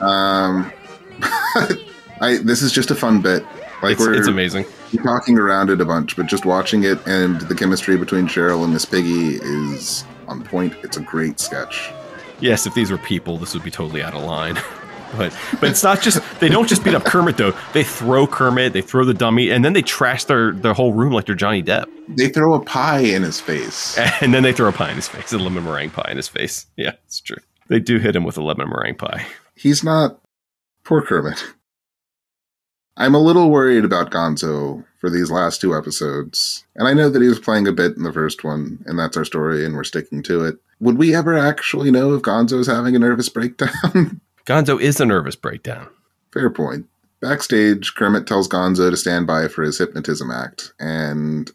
Um, 0.00 0.72
I 2.20 2.38
this 2.38 2.62
is 2.62 2.72
just 2.72 2.90
a 2.90 2.94
fun 2.94 3.20
bit. 3.20 3.44
Like 3.82 3.92
It's- 3.92 4.00
we're 4.00 4.14
it's 4.14 4.28
amazing. 4.28 4.64
talking 5.04 5.38
around 5.38 5.70
it 5.70 5.80
a 5.80 5.84
bunch, 5.84 6.16
but 6.16 6.26
just 6.26 6.44
watching 6.44 6.84
it 6.84 6.98
and 7.06 7.40
the 7.42 7.54
chemistry 7.54 7.96
between 7.96 8.26
Cheryl 8.26 8.64
and 8.64 8.72
Miss 8.72 8.84
Piggy 8.84 9.36
is 9.36 10.04
on 10.26 10.42
point. 10.42 10.74
It's 10.82 10.96
a 10.96 11.00
great 11.00 11.38
sketch. 11.40 11.90
yes, 12.40 12.66
if 12.66 12.74
these 12.74 12.90
were 12.90 12.98
people, 12.98 13.38
this 13.38 13.54
would 13.54 13.62
be 13.64 13.70
totally 13.70 14.02
out 14.02 14.14
of 14.14 14.22
line. 14.22 14.58
But 15.16 15.34
but 15.58 15.70
it's 15.70 15.82
not 15.82 16.02
just 16.02 16.20
they 16.38 16.50
don't 16.50 16.68
just 16.68 16.84
beat 16.84 16.94
up 16.94 17.02
Kermit 17.06 17.38
though. 17.38 17.54
They 17.72 17.82
throw 17.82 18.26
Kermit, 18.26 18.74
they 18.74 18.82
throw 18.82 19.06
the 19.06 19.14
dummy, 19.14 19.48
and 19.50 19.64
then 19.64 19.72
they 19.72 19.80
trash 19.80 20.24
their 20.24 20.52
their 20.52 20.74
whole 20.74 20.92
room 20.92 21.14
like 21.14 21.24
they're 21.24 21.34
Johnny 21.34 21.62
Depp. 21.62 21.86
They 22.08 22.28
throw 22.28 22.52
a 22.52 22.60
pie 22.60 22.98
in 23.00 23.22
his 23.22 23.40
face. 23.40 23.98
And 24.20 24.34
then 24.34 24.42
they 24.42 24.52
throw 24.52 24.68
a 24.68 24.72
pie 24.72 24.90
in 24.90 24.96
his 24.96 25.08
face, 25.08 25.32
a 25.32 25.38
lemon 25.38 25.64
meringue 25.64 25.88
pie 25.92 26.08
in 26.10 26.18
his 26.18 26.28
face. 26.28 26.66
Yeah, 26.76 26.92
it's 27.06 27.20
true. 27.22 27.38
They 27.68 27.80
do 27.80 27.96
hit 27.98 28.14
him 28.14 28.22
with 28.24 28.36
a 28.36 28.42
lemon 28.42 28.68
meringue 28.68 28.96
pie. 28.96 29.24
He's 29.54 29.82
not 29.82 30.20
poor 30.84 31.00
Kermit. 31.00 31.42
I'm 32.98 33.14
a 33.14 33.20
little 33.20 33.48
worried 33.50 33.84
about 33.84 34.10
Gonzo 34.10 34.84
for 34.98 35.08
these 35.08 35.30
last 35.30 35.60
two 35.60 35.74
episodes. 35.74 36.64
And 36.74 36.88
I 36.88 36.94
know 36.94 37.08
that 37.08 37.22
he 37.22 37.28
was 37.28 37.38
playing 37.38 37.68
a 37.68 37.72
bit 37.72 37.96
in 37.96 38.02
the 38.02 38.12
first 38.12 38.42
one, 38.42 38.82
and 38.86 38.98
that's 38.98 39.16
our 39.16 39.24
story, 39.24 39.64
and 39.64 39.76
we're 39.76 39.84
sticking 39.84 40.20
to 40.24 40.44
it. 40.44 40.56
Would 40.80 40.98
we 40.98 41.14
ever 41.14 41.38
actually 41.38 41.92
know 41.92 42.14
if 42.14 42.22
Gonzo 42.22 42.58
is 42.58 42.66
having 42.66 42.96
a 42.96 42.98
nervous 42.98 43.28
breakdown? 43.28 44.20
Gonzo 44.44 44.80
is 44.80 45.00
a 45.00 45.06
nervous 45.06 45.36
breakdown. 45.36 45.88
Fair 46.32 46.50
point. 46.50 46.86
Backstage, 47.20 47.94
Kermit 47.94 48.26
tells 48.26 48.48
Gonzo 48.48 48.90
to 48.90 48.96
stand 48.96 49.28
by 49.28 49.46
for 49.46 49.62
his 49.62 49.78
hypnotism 49.78 50.32
act, 50.32 50.72
and 50.80 51.50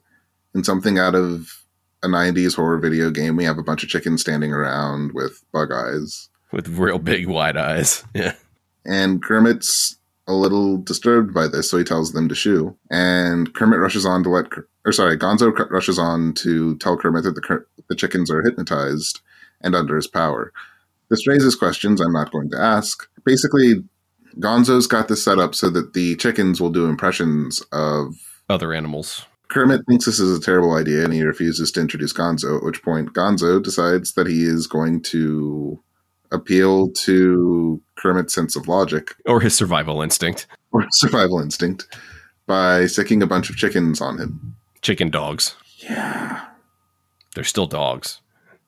in 0.55 0.63
something 0.63 0.97
out 0.97 1.13
of 1.13 1.63
a 2.03 2.07
90s 2.07 2.55
horror 2.55 2.77
video 2.77 3.09
game, 3.09 3.35
we 3.35 3.43
have 3.43 3.57
a 3.57 3.63
bunch 3.63 3.83
of 3.83 3.89
chickens 3.89 4.21
standing 4.21 4.53
around 4.53 5.11
with 5.13 5.43
bug 5.51 5.73
eyes. 5.73 6.29
With 6.53 6.69
real 6.69 6.99
big 6.99 7.27
wide 7.27 7.57
eyes. 7.57 8.05
Yeah. 8.13 8.35
And 8.85 9.23
Kermit's 9.23 9.97
a 10.27 10.33
little 10.33 10.77
disturbed 10.77 11.33
by 11.33 11.47
this, 11.47 11.69
so 11.69 11.77
he 11.77 11.83
tells 11.83 12.13
them 12.13 12.29
to 12.29 12.35
shoo. 12.35 12.77
And 12.89 13.53
Kermit 13.53 13.79
rushes 13.79 14.05
on 14.05 14.23
to 14.23 14.29
let, 14.29 14.45
or 14.85 14.91
sorry, 14.91 15.17
Gonzo 15.17 15.51
rushes 15.69 15.99
on 15.99 16.33
to 16.35 16.77
tell 16.77 16.97
Kermit 16.97 17.23
that 17.23 17.35
the, 17.35 17.65
the 17.89 17.95
chickens 17.95 18.31
are 18.31 18.41
hypnotized 18.41 19.21
and 19.61 19.75
under 19.75 19.95
his 19.95 20.07
power. 20.07 20.53
This 21.09 21.27
raises 21.27 21.55
questions 21.55 22.01
I'm 22.01 22.13
not 22.13 22.31
going 22.31 22.49
to 22.51 22.59
ask. 22.59 23.07
Basically, 23.25 23.83
Gonzo's 24.37 24.87
got 24.87 25.07
this 25.07 25.23
set 25.23 25.39
up 25.39 25.55
so 25.55 25.69
that 25.69 25.93
the 25.93 26.15
chickens 26.15 26.59
will 26.59 26.71
do 26.71 26.85
impressions 26.85 27.61
of 27.71 28.15
Other 28.49 28.73
animals. 28.73 29.25
Kermit 29.49 29.81
thinks 29.87 30.05
this 30.05 30.19
is 30.19 30.35
a 30.35 30.41
terrible 30.41 30.73
idea 30.73 31.03
and 31.03 31.13
he 31.13 31.21
refuses 31.21 31.71
to 31.73 31.81
introduce 31.81 32.13
Gonzo, 32.13 32.57
at 32.57 32.63
which 32.63 32.81
point 32.81 33.13
Gonzo 33.13 33.61
decides 33.61 34.13
that 34.13 34.25
he 34.25 34.45
is 34.45 34.65
going 34.65 35.01
to 35.03 35.79
appeal 36.33 36.89
to 36.91 37.81
Kermit's 37.95 38.33
sense 38.33 38.55
of 38.55 38.67
logic 38.67 39.15
Or 39.25 39.39
his 39.39 39.55
survival 39.55 40.01
instinct. 40.01 40.47
or 40.71 40.85
survival 40.91 41.39
instinct 41.39 41.87
by 42.47 42.85
sicking 42.87 43.21
a 43.23 43.27
bunch 43.27 43.49
of 43.49 43.55
chickens 43.55 44.01
on 44.01 44.17
him. 44.17 44.55
Chicken 44.81 45.09
dogs. 45.09 45.55
Yeah. 45.77 46.45
They're 47.35 47.43
still 47.43 47.67
dogs. 47.67 48.19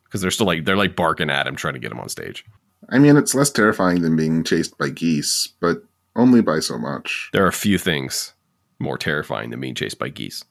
Because 0.05 0.21
they're 0.21 0.31
still 0.31 0.45
like 0.47 0.63
they're 0.65 0.77
like 0.77 0.95
barking 0.95 1.29
at 1.29 1.47
him 1.47 1.55
trying 1.55 1.73
to 1.73 1.79
get 1.79 1.91
him 1.91 1.99
on 1.99 2.07
stage. 2.07 2.45
I 2.89 2.99
mean, 2.99 3.17
it's 3.17 3.35
less 3.35 3.49
terrifying 3.49 4.01
than 4.01 4.15
being 4.15 4.43
chased 4.43 4.77
by 4.77 4.89
geese, 4.89 5.49
but 5.59 5.83
only 6.15 6.41
by 6.41 6.59
so 6.59 6.77
much. 6.77 7.29
There 7.33 7.43
are 7.43 7.47
a 7.49 7.53
few 7.53 7.77
things 7.77 8.33
more 8.79 8.97
terrifying 8.97 9.49
than 9.49 9.59
being 9.59 9.75
chased 9.75 9.97
by 9.99 10.09
geese. 10.09 10.43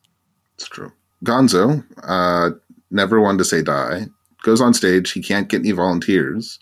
It's 0.57 0.67
true. 0.69 0.93
Gonzo, 1.25 1.85
uh, 2.03 2.51
never 2.91 3.21
one 3.21 3.39
to 3.39 3.45
say 3.45 3.63
die, 3.63 4.07
goes 4.43 4.61
on 4.61 4.75
stage. 4.75 5.13
He 5.13 5.23
can't 5.23 5.49
get 5.49 5.61
any 5.61 5.71
volunteers, 5.71 6.59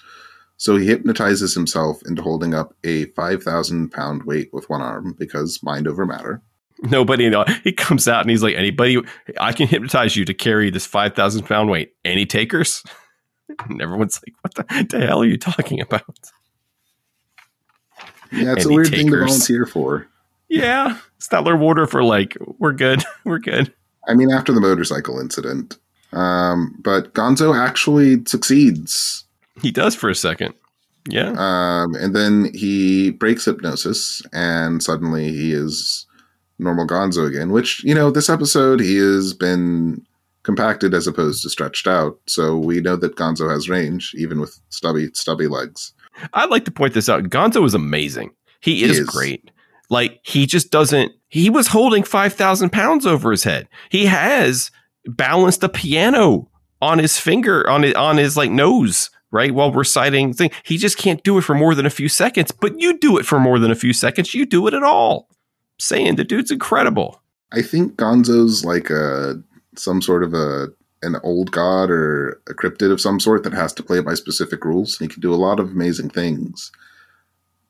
so 0.62 0.76
he 0.76 0.86
hypnotizes 0.86 1.54
himself 1.54 2.04
into 2.06 2.22
holding 2.22 2.54
up 2.54 2.72
a 2.84 3.06
5,000 3.06 3.90
pound 3.90 4.22
weight 4.22 4.48
with 4.52 4.70
one 4.70 4.80
arm 4.80 5.12
because 5.18 5.60
mind 5.60 5.88
over 5.88 6.06
matter. 6.06 6.40
Nobody 6.84 7.28
know. 7.28 7.44
He 7.64 7.72
comes 7.72 8.06
out 8.06 8.20
and 8.20 8.30
he's 8.30 8.44
like, 8.44 8.54
anybody, 8.54 9.00
I 9.40 9.52
can 9.54 9.66
hypnotize 9.66 10.14
you 10.14 10.24
to 10.24 10.32
carry 10.32 10.70
this 10.70 10.86
5,000 10.86 11.42
pound 11.46 11.68
weight. 11.68 11.94
Any 12.04 12.26
takers? 12.26 12.84
And 13.68 13.82
everyone's 13.82 14.20
like, 14.24 14.34
what 14.40 14.54
the, 14.54 14.86
the 14.98 15.04
hell 15.04 15.20
are 15.20 15.26
you 15.26 15.36
talking 15.36 15.80
about? 15.80 16.04
Yeah, 18.30 18.52
it's 18.52 18.64
Any 18.64 18.74
a 18.74 18.76
weird 18.76 18.86
thing 18.88 18.98
to 18.98 19.04
takers? 19.12 19.26
volunteer 19.30 19.66
for. 19.66 20.06
Yeah, 20.48 20.98
Statler 21.20 21.58
Warder 21.58 21.86
for 21.88 22.02
like 22.04 22.38
we're 22.58 22.72
good, 22.72 23.02
we're 23.24 23.40
good. 23.40 23.74
I 24.08 24.14
mean, 24.14 24.30
after 24.30 24.52
the 24.52 24.60
motorcycle 24.60 25.18
incident. 25.18 25.76
Um, 26.12 26.78
but 26.82 27.12
Gonzo 27.14 27.54
actually 27.58 28.24
succeeds. 28.26 29.21
He 29.60 29.70
does 29.70 29.94
for 29.94 30.08
a 30.08 30.14
second. 30.14 30.54
Yeah. 31.08 31.30
Um, 31.36 31.94
and 31.96 32.14
then 32.14 32.50
he 32.54 33.10
breaks 33.10 33.44
hypnosis, 33.44 34.22
and 34.32 34.82
suddenly 34.82 35.30
he 35.32 35.52
is 35.52 36.06
normal 36.58 36.86
Gonzo 36.86 37.26
again. 37.26 37.50
Which 37.50 37.82
you 37.84 37.94
know, 37.94 38.10
this 38.10 38.30
episode 38.30 38.80
he 38.80 38.96
has 38.96 39.34
been 39.34 40.04
compacted 40.44 40.94
as 40.94 41.06
opposed 41.06 41.42
to 41.42 41.50
stretched 41.50 41.86
out, 41.86 42.18
so 42.26 42.56
we 42.56 42.80
know 42.80 42.96
that 42.96 43.16
Gonzo 43.16 43.50
has 43.50 43.68
range, 43.68 44.14
even 44.16 44.40
with 44.40 44.58
stubby 44.70 45.10
stubby 45.12 45.48
legs. 45.48 45.92
I'd 46.34 46.50
like 46.50 46.64
to 46.66 46.70
point 46.70 46.94
this 46.94 47.08
out. 47.08 47.24
Gonzo 47.24 47.64
is 47.66 47.74
amazing. 47.74 48.30
He 48.60 48.76
He 48.76 48.84
is, 48.84 48.98
is. 49.00 49.08
great. 49.08 49.50
Like 49.90 50.20
he 50.22 50.46
just 50.46 50.70
doesn't. 50.70 51.12
He 51.28 51.50
was 51.50 51.66
holding 51.66 52.04
five 52.04 52.32
thousand 52.34 52.70
pounds 52.70 53.06
over 53.06 53.30
his 53.30 53.44
head. 53.44 53.68
He 53.90 54.06
has 54.06 54.70
balanced 55.06 55.64
a 55.64 55.68
piano 55.68 56.48
on 56.80 56.98
his 56.98 57.18
finger 57.18 57.68
on 57.68 57.82
his, 57.82 57.94
on 57.94 58.16
his 58.18 58.36
like 58.36 58.50
nose 58.50 59.10
right 59.32 59.52
while 59.52 59.72
reciting 59.72 60.32
thing. 60.32 60.50
He 60.62 60.76
just 60.78 60.96
can't 60.98 61.22
do 61.24 61.38
it 61.38 61.42
for 61.42 61.54
more 61.54 61.74
than 61.74 61.86
a 61.86 61.90
few 61.90 62.08
seconds. 62.08 62.52
But 62.52 62.78
you 62.80 62.98
do 62.98 63.18
it 63.18 63.26
for 63.26 63.40
more 63.40 63.58
than 63.58 63.70
a 63.70 63.74
few 63.76 63.92
seconds. 63.92 64.34
You 64.34 64.46
do 64.46 64.66
it 64.68 64.74
at 64.74 64.84
all. 64.84 65.28
saying 65.78 66.14
the 66.16 66.24
dude's 66.24 66.50
incredible. 66.52 67.20
I 67.52 67.62
think 67.62 67.96
Gonzo's 67.96 68.64
like 68.64 68.88
a 68.90 69.42
some 69.76 70.00
sort 70.00 70.22
of 70.22 70.34
a 70.34 70.68
an 71.02 71.16
old 71.24 71.50
god 71.50 71.90
or 71.90 72.40
a 72.48 72.54
cryptid 72.54 72.92
of 72.92 73.00
some 73.00 73.18
sort 73.18 73.42
that 73.42 73.52
has 73.52 73.72
to 73.72 73.82
play 73.82 74.00
by 74.00 74.14
specific 74.14 74.64
rules. 74.64 74.98
He 74.98 75.08
can 75.08 75.20
do 75.20 75.34
a 75.34 75.42
lot 75.46 75.58
of 75.58 75.70
amazing 75.70 76.10
things, 76.10 76.70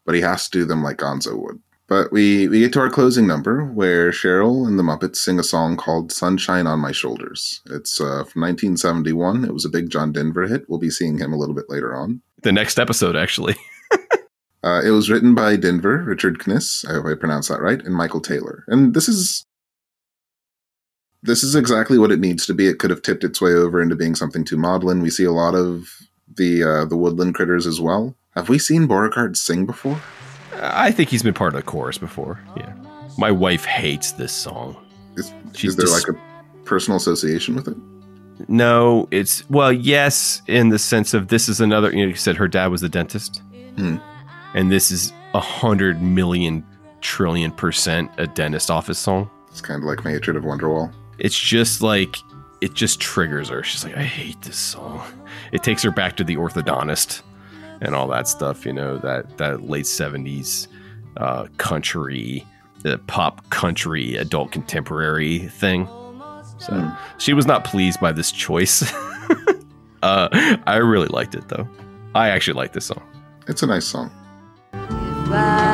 but 0.05 0.15
he 0.15 0.21
has 0.21 0.49
to 0.49 0.59
do 0.59 0.65
them 0.67 0.83
like 0.83 0.99
Gonzo 0.99 1.39
would. 1.39 1.59
But 1.93 2.11
we 2.11 2.49
we 2.49 2.61
get 2.61 2.73
to 2.73 2.81
our 2.81 2.89
closing 2.89 3.27
number 3.27 3.67
where 3.67 4.13
Cheryl 4.13 4.67
and 4.67 4.79
the 4.79 4.83
Muppets 4.83 5.17
sing 5.17 5.39
a 5.39 5.43
song 5.43 5.77
called 5.77 6.11
"Sunshine 6.11 6.67
on 6.67 6.79
My 6.79 6.91
Shoulders." 6.91 7.61
It's 7.67 8.01
uh, 8.01 8.25
from 8.25 8.41
1971. 8.41 9.45
It 9.45 9.53
was 9.53 9.67
a 9.67 9.69
big 9.69 9.91
John 9.91 10.11
Denver 10.11 10.47
hit. 10.47 10.65
We'll 10.71 10.79
be 10.79 10.89
seeing 10.89 11.19
him 11.19 11.35
a 11.35 11.37
little 11.37 11.55
bit 11.55 11.69
later 11.69 11.95
on. 11.95 12.23
The 12.45 12.51
next 12.51 12.79
episode, 12.79 13.15
actually. 13.15 13.57
Uh, 14.65 14.81
it 14.85 14.91
was 14.91 15.11
written 15.11 15.35
by 15.35 15.57
Denver, 15.57 16.05
Richard 16.07 16.39
Kniss, 16.39 16.89
I 16.89 16.93
hope 16.93 17.07
I 17.07 17.19
pronounced 17.19 17.49
that 17.49 17.61
right, 17.61 17.85
and 17.85 17.97
Michael 17.97 18.21
Taylor. 18.21 18.63
And 18.69 18.95
this 18.95 19.09
is 19.09 19.45
this 21.21 21.43
is 21.43 21.57
exactly 21.57 21.99
what 21.99 22.13
it 22.13 22.21
needs 22.21 22.47
to 22.47 22.55
be. 22.55 22.69
It 22.69 22.79
could 22.79 22.91
have 22.91 23.03
tipped 23.03 23.25
its 23.25 23.41
way 23.41 23.51
over 23.51 23.83
into 23.83 23.97
being 23.97 24.15
something 24.15 24.45
too 24.45 24.57
maudlin. 24.57 25.03
We 25.03 25.11
see 25.11 25.25
a 25.25 25.33
lot 25.33 25.57
of 25.57 25.89
the 26.33 26.63
uh, 26.63 26.85
the 26.85 26.97
woodland 26.97 27.35
critters 27.35 27.67
as 27.67 27.81
well. 27.81 28.15
Have 28.37 28.49
we 28.49 28.61
seen 28.61 28.87
Beauregard 28.87 29.37
sing 29.37 29.67
before? 29.67 30.01
I 30.63 30.91
think 30.93 31.09
he's 31.11 31.23
been 31.23 31.35
part 31.35 31.55
of 31.55 31.59
the 31.61 31.63
chorus 31.67 31.99
before. 31.99 32.41
Yeah. 32.57 32.73
My 33.19 33.31
wife 33.31 33.65
hates 33.65 34.13
this 34.13 34.33
song. 34.33 34.77
Is, 35.17 35.33
She's 35.55 35.71
is 35.73 35.77
there 35.77 35.87
dis- 35.87 36.07
like 36.07 36.17
a 36.17 36.65
personal 36.65 36.97
association 36.97 37.55
with 37.55 37.69
it? 37.69 37.77
No, 38.49 39.07
it's 39.11 39.49
well, 39.51 39.73
yes, 39.73 40.41
in 40.47 40.71
the 40.71 40.79
sense 40.79 41.15
of 41.15 41.29
this 41.29 41.49
is 41.49 41.61
another. 41.61 41.91
You 41.91 42.05
know, 42.05 42.09
you 42.09 42.15
said 42.15 42.37
her 42.37 42.49
dad 42.49 42.69
was 42.69 42.83
a 42.83 42.89
dentist, 42.89 43.43
Hmm. 43.77 43.97
and 44.55 44.73
this 44.73 44.91
is 44.91 45.13
a 45.35 45.41
hundred 45.41 46.01
million 46.03 46.65
trillion 47.03 47.53
percent 47.53 48.11
a 48.19 48.27
dentist 48.27 48.71
office 48.71 48.99
song. 48.99 49.29
It's 49.51 49.61
kind 49.61 49.81
of 49.83 49.85
like 49.87 50.05
My 50.05 50.13
Hatred 50.13 50.37
of 50.37 50.45
Wonderwall. 50.45 50.93
It's 51.19 51.39
just 51.39 51.83
like 51.83 52.17
it 52.63 52.75
just 52.75 53.01
triggers 53.01 53.49
her. 53.51 53.63
She's 53.63 53.85
like, 53.85 53.97
I 53.97 54.03
hate 54.03 54.41
this 54.43 54.57
song. 54.57 55.03
It 55.53 55.63
takes 55.63 55.83
her 55.83 55.91
back 55.91 56.17
to 56.17 56.25
the 56.25 56.37
orthodontist 56.37 57.23
and 57.83 57.95
all 57.95 58.09
that 58.09 58.27
stuff. 58.27 58.65
You 58.65 58.73
know 58.73 58.97
that 58.99 59.37
that 59.37 59.65
late 59.69 59.87
seventies 59.87 60.69
uh, 61.19 61.47
country, 61.59 62.47
the 62.81 62.99
pop 62.99 63.49
country, 63.51 64.17
adult 64.17 64.53
contemporary 64.53 65.41
thing. 65.49 65.87
So 66.59 66.91
she 67.19 67.33
was 67.35 67.45
not 67.45 67.65
pleased 67.65 68.01
by 68.01 68.13
this 68.13 68.31
choice. 68.31 68.91
uh, 70.03 70.29
I 70.67 70.77
really 70.77 71.09
liked 71.09 71.35
it 71.35 71.49
though. 71.49 71.69
I 72.15 72.29
actually 72.29 72.55
like 72.55 72.73
this 72.73 72.87
song. 72.87 73.03
It's 73.49 73.63
a 73.63 73.67
nice 73.67 73.85
song. 73.85 74.11
I 74.73 75.72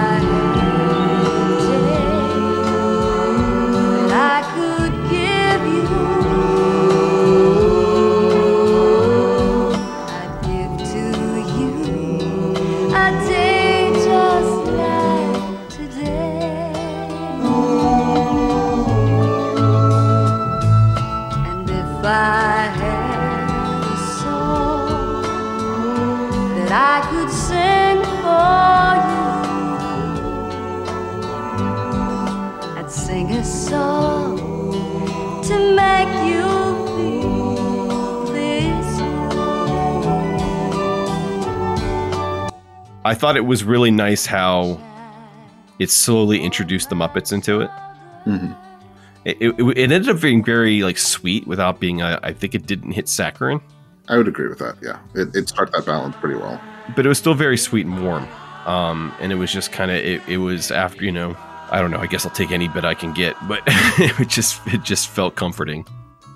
I 43.09 43.15
thought 43.15 43.37
it 43.37 43.47
was 43.47 43.65
really 43.65 43.91
nice 43.91 44.27
how 44.27 44.79
it 45.79 45.91
slowly 45.91 46.41
introduced 46.43 46.91
the 46.91 46.97
Muppets 46.97 47.33
into 47.33 47.61
it. 47.63 47.71
Mhm. 48.27 48.57
It, 49.25 49.37
it, 49.41 49.55
it 49.61 49.79
ended 49.93 50.09
up 50.09 50.21
being 50.21 50.45
very 50.45 50.83
like 50.83 50.99
sweet 50.99 51.47
without 51.47 51.81
being. 51.81 52.03
Uh, 52.03 52.21
I 52.23 52.33
think 52.33 52.55
it 52.55 52.67
didn't 52.67 52.93
hit 52.93 53.09
saccharine, 53.09 53.61
I 54.09 54.17
would 54.17 54.29
agree 54.29 54.49
with 54.49 54.59
that. 54.61 54.77
Yeah, 54.83 54.99
it, 55.15 55.35
it 55.35 55.49
struck 55.49 55.71
that 55.73 55.85
balance 55.87 56.17
pretty 56.17 56.37
well. 56.37 56.61
but 56.97 57.05
it 57.05 57.09
was 57.09 57.19
still 57.19 57.35
very 57.35 57.57
sweet 57.59 57.85
and 57.87 58.03
warm. 58.03 58.27
Um, 58.67 59.13
and 59.21 59.33
it 59.33 59.37
was 59.37 59.53
just 59.53 59.73
kind 59.73 59.91
of 59.91 59.97
it, 59.99 60.21
it 60.29 60.39
was 60.39 60.71
after 60.71 61.05
you 61.05 61.13
know 61.13 61.37
I 61.71 61.81
don't 61.81 61.91
know. 61.91 61.99
I 61.99 62.07
guess 62.07 62.25
I'll 62.27 62.33
take 62.33 62.51
any 62.51 62.69
bit 62.69 62.85
I 62.85 62.95
can 62.95 63.13
get, 63.13 63.37
but 63.49 63.63
it 63.67 64.29
just 64.29 64.61
it 64.67 64.83
just 64.83 65.09
felt 65.09 65.35
comforting, 65.37 65.87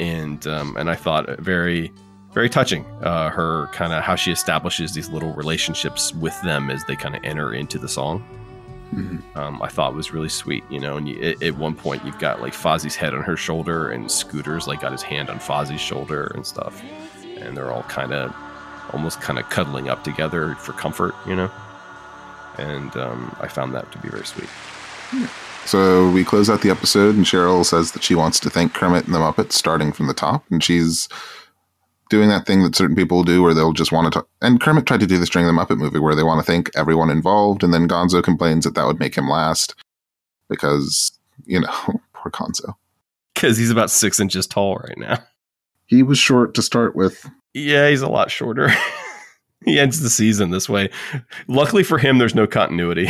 and 0.01 0.47
um, 0.47 0.77
and 0.77 0.89
I 0.91 0.95
thought 0.95 1.29
very 1.39 1.93
very 2.33 2.49
touching. 2.49 2.85
Uh, 3.03 3.31
her 3.31 3.67
kind 3.73 3.93
of 3.93 4.03
how 4.03 4.15
she 4.15 4.33
establishes 4.33 4.93
these 4.93 5.09
little 5.09 5.33
relationships 5.35 6.15
with 6.15 6.41
them 6.43 6.71
as 6.71 6.85
they 6.85 6.97
kind 6.97 7.15
of 7.15 7.23
enter 7.25 7.53
into 7.55 7.79
the 7.79 7.89
song. 7.89 8.25
um, 9.37 9.63
I 9.63 9.69
thought 9.69 9.95
was 9.95 10.13
really 10.13 10.29
sweet, 10.29 10.65
you 10.69 10.79
know. 10.79 10.97
And 10.97 11.09
you, 11.09 11.21
at, 11.23 11.43
at 11.43 11.57
one 11.57 11.75
point, 11.75 12.05
you've 12.05 12.19
got 12.19 12.43
like 12.43 12.53
Fozzie's 12.53 12.95
head 12.95 13.15
on 13.15 13.23
her 13.23 13.37
shoulder, 13.37 13.91
and 13.91 14.11
Scooter's 14.11 14.67
like 14.67 14.83
got 14.83 14.93
his 14.93 15.03
hand 15.03 15.31
on 15.31 15.39
Fozzie's 15.39 15.81
shoulder 15.81 16.31
and 16.35 16.47
stuff, 16.47 16.83
and 17.39 17.57
they're 17.57 17.73
all 17.73 17.85
kind 17.85 18.13
of 18.13 18.35
almost 18.93 19.21
kind 19.21 19.39
of 19.39 19.49
cuddling 19.49 19.89
up 19.89 20.05
together 20.05 20.55
for 20.57 20.73
comfort, 20.73 21.15
you 21.27 21.35
know. 21.35 21.51
And 22.59 22.95
um, 22.97 23.35
I 23.41 23.49
found 23.49 23.75
that 23.75 23.91
to 23.93 23.99
be 23.99 24.09
very 24.09 24.27
sweet. 24.27 24.49
So 25.65 26.11
we 26.11 26.25
close 26.25 26.51
out 26.51 26.61
the 26.61 26.71
episode, 26.71 27.15
and 27.15 27.25
Cheryl 27.25 27.65
says 27.65 27.93
that 27.93 28.03
she 28.03 28.15
wants 28.15 28.41
to 28.41 28.51
thank 28.51 28.75
Kermit 28.75 29.07
and 29.07 29.15
the 29.15 29.19
Muppets, 29.19 29.53
starting 29.53 29.93
from 29.93 30.07
the 30.07 30.15
top, 30.15 30.45
and 30.51 30.63
she's 30.63 31.09
doing 32.13 32.29
that 32.29 32.45
thing 32.45 32.63
that 32.63 32.77
certain 32.77 32.95
people 32.95 33.25
do, 33.25 33.43
where 33.43 33.55
they'll 33.55 33.73
just 33.73 33.91
want 33.91 34.05
to. 34.05 34.11
talk. 34.11 34.29
And 34.43 34.61
Kermit 34.61 34.85
tried 34.85 35.01
to 35.01 35.07
do 35.07 35.19
this 35.19 35.31
during 35.31 35.49
the 35.49 35.55
Muppet 35.55 35.79
movie, 35.79 35.99
where 35.99 36.15
they 36.15 36.23
want 36.23 36.45
to 36.45 36.47
thank 36.47 36.71
everyone 36.77 37.09
involved, 37.09 37.65
and 37.65 37.73
then 37.73 37.89
Gonzo 37.89 38.23
complains 38.23 38.65
that 38.65 38.75
that 38.75 38.87
would 38.87 39.01
make 39.01 39.15
him 39.17 39.31
last 39.31 39.75
because 40.51 41.19
you 41.47 41.59
know 41.59 41.73
poor 42.13 42.31
Gonzo. 42.31 42.75
Because 43.35 43.57
he's 43.57 43.71
about 43.71 43.91
six 43.91 44.21
inches 44.21 44.47
tall 44.47 44.77
right 44.77 44.99
now. 44.99 45.19
He 45.87 46.03
was 46.03 46.19
short 46.19 46.53
to 46.55 46.63
start 46.63 46.95
with. 46.95 47.29
Yeah, 47.55 47.89
he's 47.89 48.03
a 48.03 48.09
lot 48.09 48.31
shorter. 48.31 48.71
he 49.65 49.81
ends 49.81 50.01
the 50.01 50.11
season 50.11 50.51
this 50.51 50.69
way. 50.69 50.91
Luckily 51.49 51.83
for 51.83 51.97
him, 51.97 52.19
there's 52.19 52.35
no 52.35 52.47
continuity. 52.47 53.09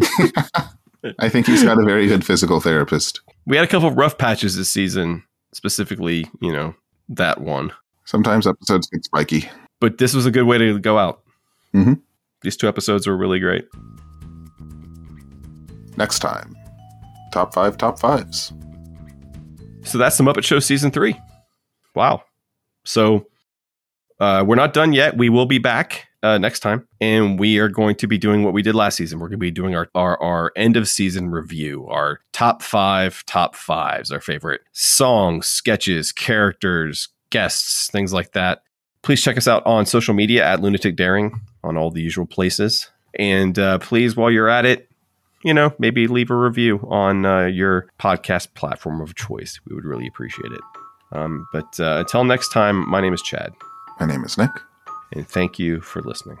I 1.18 1.28
think 1.28 1.46
he's 1.46 1.64
got 1.64 1.78
a 1.78 1.84
very 1.84 2.06
good 2.06 2.24
physical 2.24 2.60
therapist. 2.60 3.20
we 3.46 3.56
had 3.56 3.64
a 3.64 3.68
couple 3.68 3.88
of 3.88 3.96
rough 3.96 4.16
patches 4.16 4.56
this 4.56 4.70
season, 4.70 5.24
specifically, 5.52 6.28
you 6.40 6.52
know, 6.52 6.74
that 7.08 7.40
one. 7.40 7.72
Sometimes 8.08 8.46
episodes 8.46 8.86
get 8.86 9.04
spiky. 9.04 9.50
But 9.82 9.98
this 9.98 10.14
was 10.14 10.24
a 10.24 10.30
good 10.30 10.44
way 10.44 10.56
to 10.56 10.78
go 10.78 10.96
out. 10.96 11.20
hmm 11.72 11.92
These 12.40 12.56
two 12.56 12.66
episodes 12.66 13.06
were 13.06 13.14
really 13.14 13.38
great. 13.38 13.66
Next 15.98 16.20
time, 16.20 16.56
top 17.34 17.52
five, 17.52 17.76
top 17.76 17.98
fives. 17.98 18.54
So 19.82 19.98
that's 19.98 20.16
the 20.16 20.24
Muppet 20.24 20.42
Show 20.42 20.58
season 20.58 20.90
three. 20.90 21.20
Wow. 21.94 22.22
So 22.86 23.26
uh, 24.20 24.42
we're 24.46 24.56
not 24.56 24.72
done 24.72 24.94
yet. 24.94 25.18
We 25.18 25.28
will 25.28 25.44
be 25.44 25.58
back 25.58 26.06
uh, 26.22 26.38
next 26.38 26.60
time, 26.60 26.88
and 27.02 27.38
we 27.38 27.58
are 27.58 27.68
going 27.68 27.96
to 27.96 28.06
be 28.06 28.16
doing 28.16 28.42
what 28.42 28.54
we 28.54 28.62
did 28.62 28.74
last 28.74 28.96
season. 28.96 29.18
We're 29.18 29.28
going 29.28 29.32
to 29.32 29.36
be 29.38 29.50
doing 29.50 29.74
our, 29.74 29.86
our 29.94 30.18
our 30.22 30.52
end 30.56 30.78
of 30.78 30.88
season 30.88 31.28
review, 31.28 31.86
our 31.88 32.20
top 32.32 32.62
five, 32.62 33.22
top 33.26 33.54
fives, 33.54 34.10
our 34.10 34.20
favorite 34.22 34.62
songs, 34.72 35.46
sketches, 35.46 36.10
characters, 36.10 37.10
guests, 37.30 37.90
things 37.90 38.12
like 38.12 38.32
that. 38.32 38.62
Please 39.02 39.22
check 39.22 39.36
us 39.36 39.46
out 39.48 39.64
on 39.64 39.86
social 39.86 40.14
media 40.14 40.44
at 40.44 40.60
Lunatic 40.60 40.96
Daring 40.96 41.40
on 41.62 41.76
all 41.76 41.90
the 41.90 42.02
usual 42.02 42.26
places, 42.26 42.90
and 43.18 43.58
uh, 43.58 43.78
please, 43.78 44.16
while 44.16 44.30
you're 44.30 44.48
at 44.48 44.66
it, 44.66 44.88
you 45.44 45.54
know, 45.54 45.72
maybe 45.78 46.06
leave 46.06 46.30
a 46.30 46.36
review 46.36 46.86
on 46.90 47.24
uh, 47.24 47.46
your 47.46 47.88
podcast 47.98 48.54
platform 48.54 49.00
of 49.00 49.14
choice. 49.14 49.60
We 49.68 49.74
would 49.74 49.84
really 49.84 50.06
appreciate 50.06 50.52
it. 50.52 50.60
Um, 51.12 51.46
but 51.52 51.78
uh, 51.78 51.98
until 52.00 52.24
next 52.24 52.48
time, 52.48 52.88
my 52.88 53.00
name 53.00 53.14
is 53.14 53.22
Chad. 53.22 53.52
My 54.00 54.06
name 54.06 54.24
is 54.24 54.36
Nick. 54.36 54.50
And 55.12 55.26
thank 55.26 55.58
you 55.58 55.80
for 55.80 56.02
listening. 56.02 56.38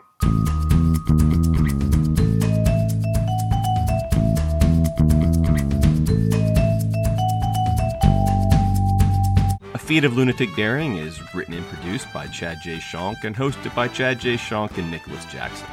Feat 9.88 10.04
of 10.04 10.18
Lunatic 10.18 10.54
Daring 10.54 10.98
is 10.98 11.18
written 11.34 11.54
and 11.54 11.66
produced 11.68 12.12
by 12.12 12.26
Chad 12.26 12.60
J. 12.60 12.76
Shonk 12.76 13.24
and 13.24 13.34
hosted 13.34 13.74
by 13.74 13.88
Chad 13.88 14.20
J. 14.20 14.34
Shonk 14.34 14.76
and 14.76 14.90
Nicholas 14.90 15.24
Jackson. 15.24 15.66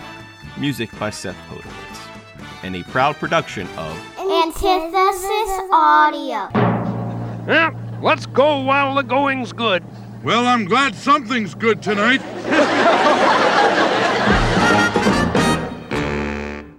Music 0.58 0.90
by 0.98 1.10
Seth 1.10 1.36
Podowitz. 1.50 2.64
And 2.64 2.78
a 2.78 2.84
proud 2.84 3.18
production 3.18 3.68
of 3.76 3.92
Antithesis 4.18 5.70
Audio. 5.70 6.48
Yeah, 7.46 7.72
let's 8.02 8.26
go 8.26 8.62
while 8.62 8.96
the 8.96 9.04
going's 9.04 9.52
good. 9.52 9.84
Well, 10.24 10.48
I'm 10.48 10.64
glad 10.64 10.96
something's 10.96 11.54
good 11.54 11.84
tonight. 11.84 12.22